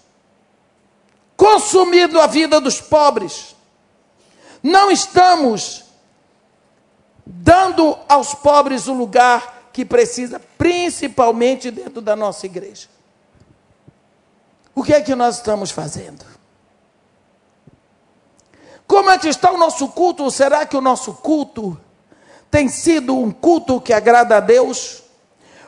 consumindo 1.37 2.21
a 2.21 2.27
vida 2.27 2.61
dos 2.61 2.81
pobres. 2.81 3.57
Não 4.63 4.91
estamos 4.91 5.85
dando 7.27 7.99
aos 8.09 8.35
pobres 8.35 8.87
o 8.87 8.93
lugar 8.93 9.54
que 9.75 9.85
precisa, 9.85 10.41
principalmente 10.57 11.69
dentro 11.69 12.01
da 12.01 12.15
nossa 12.15 12.47
igreja. 12.47 12.87
O 14.73 14.85
que 14.85 14.95
é 14.95 15.01
que 15.01 15.17
nós 15.17 15.39
estamos 15.39 15.73
fazendo? 15.73 16.25
Como 18.87 19.11
é 19.11 19.19
que 19.19 19.27
está 19.27 19.51
o 19.51 19.59
nosso 19.59 19.89
culto? 19.89 20.31
Será 20.31 20.65
que 20.65 20.77
o 20.77 20.81
nosso 20.81 21.15
culto 21.15 21.79
tem 22.53 22.69
sido 22.69 23.19
um 23.19 23.33
culto 23.33 23.81
que 23.81 23.93
agrada 23.93 24.37
a 24.37 24.41
Deus? 24.41 25.03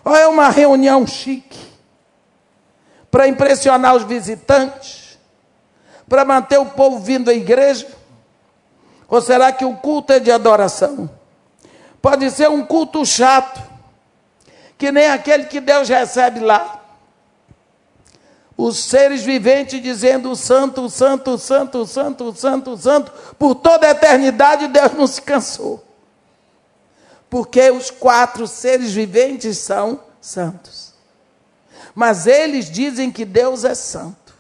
Ou 0.04 0.14
é 0.14 0.28
uma 0.28 0.50
reunião 0.50 1.04
chique 1.04 1.58
para 3.10 3.26
impressionar 3.26 3.96
os 3.96 4.04
visitantes? 4.04 5.18
Para 6.08 6.24
manter 6.24 6.58
o 6.58 6.66
povo 6.66 7.00
vindo 7.00 7.28
à 7.28 7.34
igreja? 7.34 7.88
Ou 9.08 9.20
será 9.20 9.50
que 9.50 9.64
o 9.64 9.76
culto 9.78 10.12
é 10.12 10.20
de 10.20 10.30
adoração? 10.30 11.10
Pode 12.00 12.30
ser 12.30 12.48
um 12.48 12.64
culto 12.64 13.04
chato, 13.04 13.74
que 14.78 14.92
nem 14.92 15.08
aquele 15.08 15.44
que 15.44 15.60
Deus 15.60 15.88
recebe 15.88 16.40
lá. 16.40 16.82
Os 18.56 18.78
seres 18.78 19.22
viventes 19.22 19.82
dizendo 19.82 20.34
santo, 20.34 20.88
santo, 20.88 21.36
santo, 21.36 21.86
santo, 21.86 22.34
santo, 22.34 22.76
santo, 22.76 23.12
por 23.38 23.54
toda 23.54 23.86
a 23.86 23.90
eternidade 23.90 24.68
Deus 24.68 24.92
não 24.94 25.06
se 25.06 25.20
cansou. 25.20 25.84
Porque 27.28 27.70
os 27.70 27.90
quatro 27.90 28.46
seres 28.46 28.92
viventes 28.92 29.58
são 29.58 30.00
santos. 30.20 30.94
Mas 31.94 32.26
eles 32.26 32.70
dizem 32.70 33.10
que 33.10 33.24
Deus 33.24 33.64
é 33.64 33.74
santo. 33.74 34.34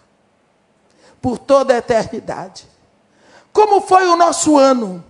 Por 1.20 1.38
toda 1.38 1.74
a 1.74 1.78
eternidade. 1.78 2.66
Como 3.52 3.80
foi 3.80 4.06
o 4.06 4.16
nosso 4.16 4.56
ano? 4.56 5.04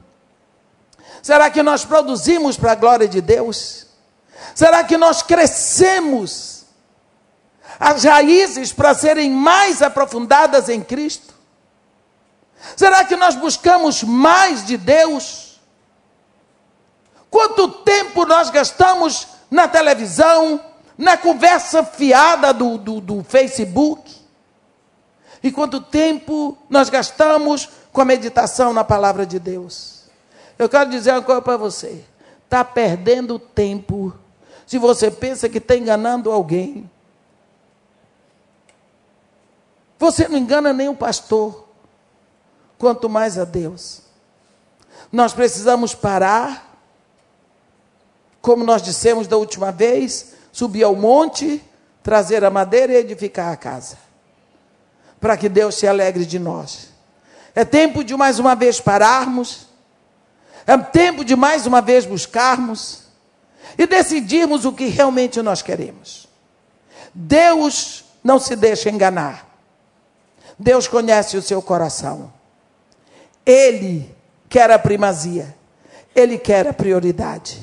Será 1.22 1.50
que 1.50 1.62
nós 1.62 1.84
produzimos 1.84 2.56
para 2.56 2.72
a 2.72 2.76
glória 2.76 3.08
de 3.08 3.20
Deus? 3.20 3.85
Será 4.54 4.84
que 4.84 4.96
nós 4.96 5.22
crescemos 5.22 6.64
as 7.78 8.04
raízes 8.04 8.72
para 8.72 8.94
serem 8.94 9.30
mais 9.30 9.82
aprofundadas 9.82 10.68
em 10.68 10.82
Cristo? 10.82 11.34
Será 12.74 13.04
que 13.04 13.16
nós 13.16 13.34
buscamos 13.34 14.02
mais 14.02 14.64
de 14.64 14.76
Deus? 14.76 15.60
Quanto 17.30 17.68
tempo 17.68 18.24
nós 18.24 18.50
gastamos 18.50 19.28
na 19.50 19.68
televisão, 19.68 20.60
na 20.96 21.16
conversa 21.16 21.84
fiada 21.84 22.52
do, 22.52 22.78
do, 22.78 23.00
do 23.00 23.24
Facebook? 23.24 24.10
E 25.42 25.52
quanto 25.52 25.80
tempo 25.80 26.56
nós 26.68 26.88
gastamos 26.88 27.68
com 27.92 28.00
a 28.00 28.04
meditação 28.04 28.72
na 28.72 28.82
palavra 28.82 29.26
de 29.26 29.38
Deus? 29.38 30.04
Eu 30.58 30.68
quero 30.68 30.88
dizer 30.90 31.12
uma 31.12 31.22
coisa 31.22 31.42
para 31.42 31.56
você. 31.56 32.02
Está 32.44 32.64
perdendo 32.64 33.38
tempo 33.38 34.14
se 34.66 34.78
você 34.78 35.10
pensa 35.10 35.48
que 35.48 35.58
está 35.58 35.76
enganando 35.76 36.30
alguém. 36.30 36.90
Você 39.98 40.28
não 40.28 40.36
engana 40.36 40.72
nem 40.72 40.88
o 40.88 40.94
pastor, 40.94 41.68
quanto 42.76 43.08
mais 43.08 43.38
a 43.38 43.44
Deus. 43.44 44.02
Nós 45.10 45.32
precisamos 45.32 45.94
parar, 45.94 46.78
como 48.42 48.64
nós 48.64 48.82
dissemos 48.82 49.26
da 49.26 49.36
última 49.36 49.70
vez, 49.72 50.34
subir 50.52 50.82
ao 50.82 50.94
monte, 50.94 51.62
trazer 52.02 52.44
a 52.44 52.50
madeira 52.50 52.92
e 52.92 52.96
edificar 52.96 53.52
a 53.52 53.56
casa, 53.56 53.96
para 55.20 55.36
que 55.36 55.48
Deus 55.48 55.76
se 55.76 55.86
alegre 55.86 56.26
de 56.26 56.38
nós. 56.38 56.90
É 57.54 57.64
tempo 57.64 58.04
de 58.04 58.14
mais 58.14 58.38
uma 58.38 58.54
vez 58.54 58.80
pararmos 58.80 59.66
é 60.66 60.76
tempo 60.76 61.24
de 61.24 61.36
mais 61.36 61.64
uma 61.64 61.80
vez 61.80 62.04
buscarmos 62.04 63.04
e 63.78 63.86
decidirmos 63.86 64.64
o 64.64 64.72
que 64.72 64.86
realmente 64.86 65.40
nós 65.42 65.62
queremos. 65.62 66.28
Deus 67.14 68.04
não 68.22 68.38
se 68.38 68.56
deixa 68.56 68.90
enganar. 68.90 69.46
Deus 70.58 70.88
conhece 70.88 71.36
o 71.36 71.42
seu 71.42 71.60
coração. 71.60 72.32
Ele 73.44 74.14
quer 74.48 74.70
a 74.70 74.78
primazia. 74.78 75.54
Ele 76.14 76.38
quer 76.38 76.66
a 76.66 76.72
prioridade. 76.72 77.62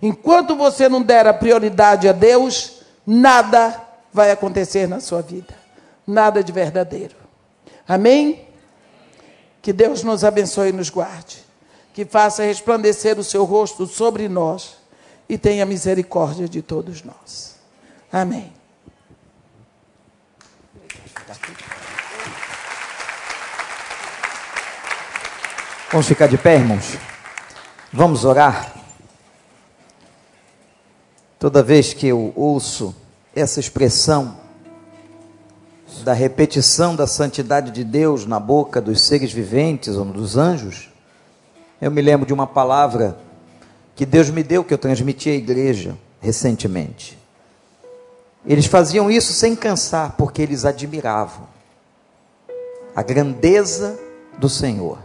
Enquanto 0.00 0.56
você 0.56 0.88
não 0.88 1.00
der 1.00 1.26
a 1.26 1.34
prioridade 1.34 2.08
a 2.08 2.12
Deus, 2.12 2.82
nada 3.06 3.80
vai 4.12 4.30
acontecer 4.30 4.88
na 4.88 5.00
sua 5.00 5.22
vida. 5.22 5.54
Nada 6.06 6.42
de 6.42 6.50
verdadeiro. 6.50 7.14
Amém? 7.86 8.48
Que 9.60 9.72
Deus 9.72 10.02
nos 10.02 10.24
abençoe 10.24 10.70
e 10.70 10.72
nos 10.72 10.90
guarde 10.90 11.42
que 11.92 12.04
faça 12.04 12.42
resplandecer 12.42 13.18
o 13.18 13.24
seu 13.24 13.44
rosto 13.44 13.86
sobre 13.86 14.28
nós 14.28 14.76
e 15.32 15.38
tenha 15.38 15.64
misericórdia 15.64 16.46
de 16.46 16.60
todos 16.60 17.02
nós. 17.02 17.56
Amém. 18.12 18.52
Vamos 25.90 26.06
ficar 26.06 26.26
de 26.26 26.36
pé, 26.36 26.56
irmãos? 26.56 26.98
Vamos 27.90 28.26
orar? 28.26 28.74
Toda 31.38 31.62
vez 31.62 31.94
que 31.94 32.08
eu 32.08 32.34
ouço 32.36 32.94
essa 33.34 33.58
expressão 33.58 34.36
da 36.04 36.12
repetição 36.12 36.94
da 36.94 37.06
santidade 37.06 37.70
de 37.70 37.84
Deus 37.84 38.26
na 38.26 38.38
boca 38.38 38.82
dos 38.82 39.00
seres 39.00 39.32
viventes 39.32 39.96
ou 39.96 40.04
dos 40.04 40.36
anjos, 40.36 40.90
eu 41.80 41.90
me 41.90 42.02
lembro 42.02 42.26
de 42.26 42.34
uma 42.34 42.46
palavra 42.46 43.16
que 43.94 44.06
Deus 44.06 44.30
me 44.30 44.42
deu, 44.42 44.64
que 44.64 44.72
eu 44.72 44.78
transmiti 44.78 45.28
à 45.30 45.34
igreja 45.34 45.96
recentemente. 46.20 47.18
Eles 48.44 48.66
faziam 48.66 49.10
isso 49.10 49.32
sem 49.32 49.54
cansar, 49.54 50.16
porque 50.16 50.42
eles 50.42 50.64
admiravam 50.64 51.46
a 52.94 53.02
grandeza 53.02 53.98
do 54.38 54.48
Senhor. 54.48 54.98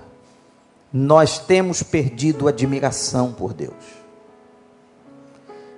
Nós 0.91 1.38
temos 1.38 1.83
perdido 1.83 2.47
admiração 2.47 3.31
por 3.31 3.53
Deus. 3.53 3.73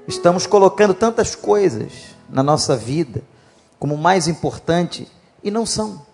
Estamos 0.08 0.48
colocando 0.48 0.94
tantas 0.94 1.36
coisas 1.36 2.16
na 2.30 2.42
nossa 2.42 2.76
vida 2.76 3.22
como 3.78 3.98
mais 3.98 4.28
importante 4.28 5.08
e 5.44 5.52
não 5.52 5.66
são. 5.66 6.06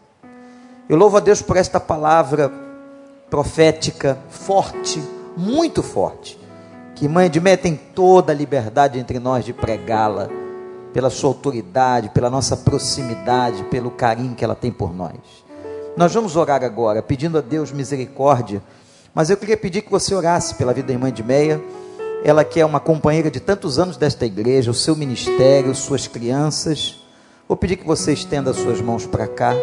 Eu 0.87 0.97
louvo 0.97 1.17
a 1.17 1.19
Deus 1.19 1.41
por 1.41 1.57
esta 1.57 1.79
palavra 1.79 2.51
profética 3.29 4.19
forte, 4.29 5.01
muito 5.35 5.81
forte, 5.81 6.37
que 6.95 7.09
Mãe 7.09 7.29
de 7.29 7.41
Meia 7.41 7.57
tem 7.57 7.75
toda 7.75 8.31
a 8.31 8.35
liberdade 8.35 8.97
entre 8.97 9.19
nós 9.19 9.43
de 9.43 9.51
pregá-la, 9.51 10.29
pela 10.93 11.09
sua 11.09 11.29
autoridade, 11.29 12.09
pela 12.09 12.29
nossa 12.29 12.55
proximidade, 12.55 13.65
pelo 13.65 13.91
carinho 13.91 14.33
que 14.33 14.45
ela 14.45 14.55
tem 14.55 14.71
por 14.71 14.95
nós. 14.95 15.13
Nós 15.97 16.13
vamos 16.13 16.37
orar 16.37 16.63
agora, 16.63 17.03
pedindo 17.03 17.37
a 17.37 17.41
Deus 17.41 17.71
misericórdia, 17.71 18.63
mas 19.13 19.29
eu 19.29 19.35
queria 19.35 19.57
pedir 19.57 19.81
que 19.81 19.91
você 19.91 20.15
orasse 20.15 20.55
pela 20.55 20.73
vida 20.73 20.87
da 20.87 20.93
irmã 20.93 21.11
de 21.11 21.21
Meia, 21.21 21.61
ela 22.23 22.45
que 22.45 22.61
é 22.61 22.65
uma 22.65 22.79
companheira 22.79 23.29
de 23.29 23.41
tantos 23.41 23.77
anos 23.77 23.97
desta 23.97 24.25
igreja, 24.25 24.71
o 24.71 24.73
seu 24.73 24.95
ministério, 24.95 25.75
suas 25.75 26.07
crianças. 26.07 27.01
Vou 27.47 27.57
pedir 27.57 27.75
que 27.75 27.85
você 27.85 28.13
estenda 28.13 28.51
as 28.51 28.57
suas 28.57 28.79
mãos 28.81 29.05
para 29.05 29.27
cá. 29.27 29.53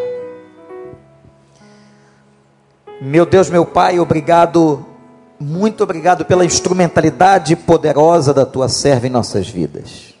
Meu 3.01 3.25
Deus, 3.25 3.49
meu 3.49 3.65
Pai, 3.65 3.99
obrigado 3.99 4.92
muito 5.39 5.83
obrigado 5.83 6.25
pela 6.25 6.45
instrumentalidade 6.45 7.55
poderosa 7.55 8.33
da 8.33 8.45
tua 8.45 8.69
serva 8.69 9.07
em 9.07 9.09
nossas 9.09 9.47
vidas. 9.47 10.13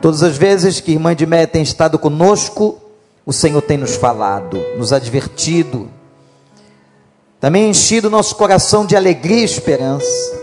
Todas 0.00 0.22
as 0.22 0.36
vezes 0.36 0.80
que 0.80 0.92
irmã 0.92 1.14
de 1.14 1.26
Mé 1.26 1.46
tem 1.46 1.62
estado 1.62 1.98
conosco, 1.98 2.78
o 3.26 3.32
Senhor 3.32 3.60
tem 3.62 3.76
nos 3.76 3.96
falado, 3.96 4.58
nos 4.76 4.92
advertido, 4.92 5.88
também 7.40 7.70
enchido 7.70 8.10
nosso 8.10 8.36
coração 8.36 8.84
de 8.84 8.94
alegria 8.94 9.40
e 9.40 9.44
esperança. 9.44 10.40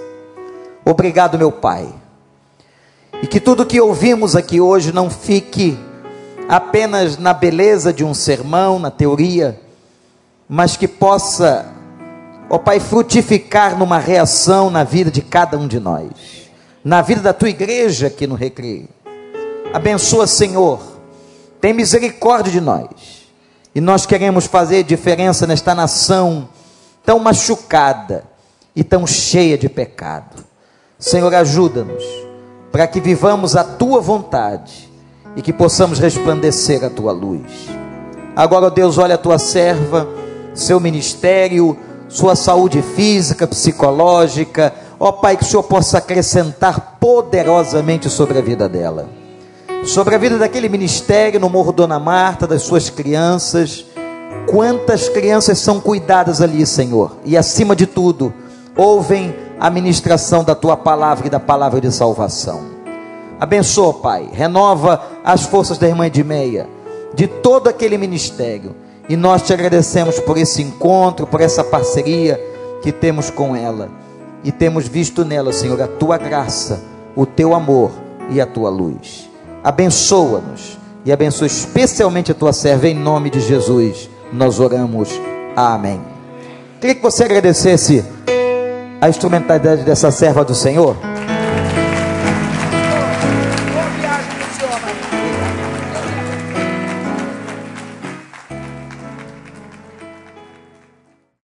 Obrigado, 0.83 1.37
meu 1.37 1.51
Pai. 1.51 1.87
E 3.21 3.27
que 3.27 3.39
tudo 3.39 3.65
que 3.65 3.79
ouvimos 3.79 4.35
aqui 4.35 4.61
hoje 4.61 4.91
não 4.91 5.09
fique 5.09 5.77
apenas 6.47 7.17
na 7.17 7.33
beleza 7.33 7.91
de 7.91 8.03
um 8.03 8.13
sermão, 8.13 8.79
na 8.79 8.89
teoria, 8.89 9.59
mas 10.47 10.77
que 10.77 10.87
possa 10.87 11.76
ó 12.49 12.55
oh, 12.55 12.59
Pai, 12.59 12.79
frutificar 12.79 13.77
numa 13.77 13.99
reação 13.99 14.69
na 14.69 14.83
vida 14.83 15.11
de 15.11 15.21
cada 15.21 15.57
um 15.57 15.67
de 15.67 15.79
nós, 15.79 16.09
na 16.83 17.01
vida 17.01 17.21
da 17.21 17.33
tua 17.33 17.49
igreja 17.49 18.07
aqui 18.07 18.25
no 18.25 18.35
Recreio. 18.35 18.87
Abençoa, 19.73 20.25
Senhor, 20.25 20.79
tem 21.59 21.73
misericórdia 21.73 22.51
de 22.51 22.61
nós, 22.61 22.87
e 23.75 23.81
nós 23.81 24.05
queremos 24.05 24.45
fazer 24.45 24.83
diferença 24.83 25.45
nesta 25.45 25.75
nação 25.75 26.47
tão 27.05 27.19
machucada 27.19 28.23
e 28.75 28.83
tão 28.83 29.05
cheia 29.05 29.57
de 29.57 29.67
pecado. 29.67 30.45
Senhor, 30.99 31.33
ajuda-nos 31.33 32.03
para 32.71 32.87
que 32.87 32.99
vivamos 32.99 33.55
a 33.55 33.63
tua 33.63 34.01
vontade 34.01 34.89
e 35.35 35.41
que 35.41 35.53
possamos 35.53 35.99
resplandecer 35.99 36.83
a 36.83 36.89
tua 36.89 37.11
luz. 37.11 37.67
Agora, 38.35 38.69
Deus, 38.69 38.97
olha 38.97 39.15
a 39.15 39.17
tua 39.17 39.37
serva, 39.37 40.07
seu 40.53 40.79
ministério, 40.79 41.77
sua 42.09 42.35
saúde 42.35 42.81
física, 42.81 43.47
psicológica. 43.47 44.73
Ó 44.99 45.11
Pai, 45.11 45.37
que 45.37 45.43
o 45.43 45.45
Senhor 45.45 45.63
possa 45.63 45.99
acrescentar 45.99 46.97
poderosamente 46.99 48.09
sobre 48.09 48.39
a 48.39 48.41
vida 48.41 48.67
dela, 48.67 49.07
sobre 49.83 50.15
a 50.15 50.17
vida 50.17 50.37
daquele 50.37 50.69
ministério 50.69 51.39
no 51.39 51.49
Morro 51.49 51.71
Dona 51.71 51.99
Marta, 51.99 52.47
das 52.47 52.63
suas 52.63 52.89
crianças. 52.89 53.85
Quantas 54.47 55.09
crianças 55.09 55.59
são 55.59 55.79
cuidadas 55.79 56.41
ali, 56.41 56.65
Senhor, 56.65 57.17
e 57.25 57.35
acima 57.37 57.75
de 57.75 57.85
tudo, 57.85 58.33
ouvem 58.75 59.35
a 59.59 59.69
ministração 59.69 60.43
da 60.43 60.55
tua 60.55 60.77
palavra 60.77 61.27
e 61.27 61.29
da 61.29 61.39
palavra 61.39 61.81
de 61.81 61.91
salvação. 61.91 62.77
Abençoa, 63.39 63.93
Pai, 63.93 64.29
renova 64.31 65.01
as 65.23 65.43
forças 65.43 65.77
da 65.77 65.87
irmã 65.87 66.09
de 66.09 66.23
meia, 66.23 66.67
de 67.13 67.27
todo 67.27 67.67
aquele 67.67 67.97
ministério 67.97 68.73
e 69.09 69.15
nós 69.15 69.41
te 69.41 69.53
agradecemos 69.53 70.19
por 70.19 70.37
esse 70.37 70.61
encontro, 70.61 71.25
por 71.25 71.41
essa 71.41 71.63
parceria 71.63 72.39
que 72.81 72.91
temos 72.91 73.29
com 73.29 73.55
ela. 73.55 73.89
E 74.43 74.51
temos 74.51 74.87
visto 74.87 75.25
nela, 75.25 75.51
Senhor, 75.51 75.81
a 75.81 75.87
tua 75.87 76.17
graça, 76.17 76.81
o 77.15 77.25
teu 77.25 77.53
amor 77.53 77.91
e 78.29 78.39
a 78.39 78.45
tua 78.45 78.69
luz. 78.69 79.29
Abençoa-nos 79.63 80.77
e 81.03 81.11
abençoa 81.11 81.47
especialmente 81.47 82.31
a 82.31 82.35
tua 82.35 82.53
serva 82.53 82.87
em 82.87 82.93
nome 82.93 83.29
de 83.29 83.39
Jesus. 83.39 84.09
Nós 84.31 84.59
oramos. 84.59 85.09
Amém. 85.55 86.01
Queria 86.79 86.95
que 86.95 87.01
você 87.01 87.23
agradecesse 87.23 88.05
a 89.01 89.09
instrumentalidade 89.09 89.83
dessa 89.83 90.11
serva 90.11 90.43
do 90.43 90.53
Senhor. 90.53 90.95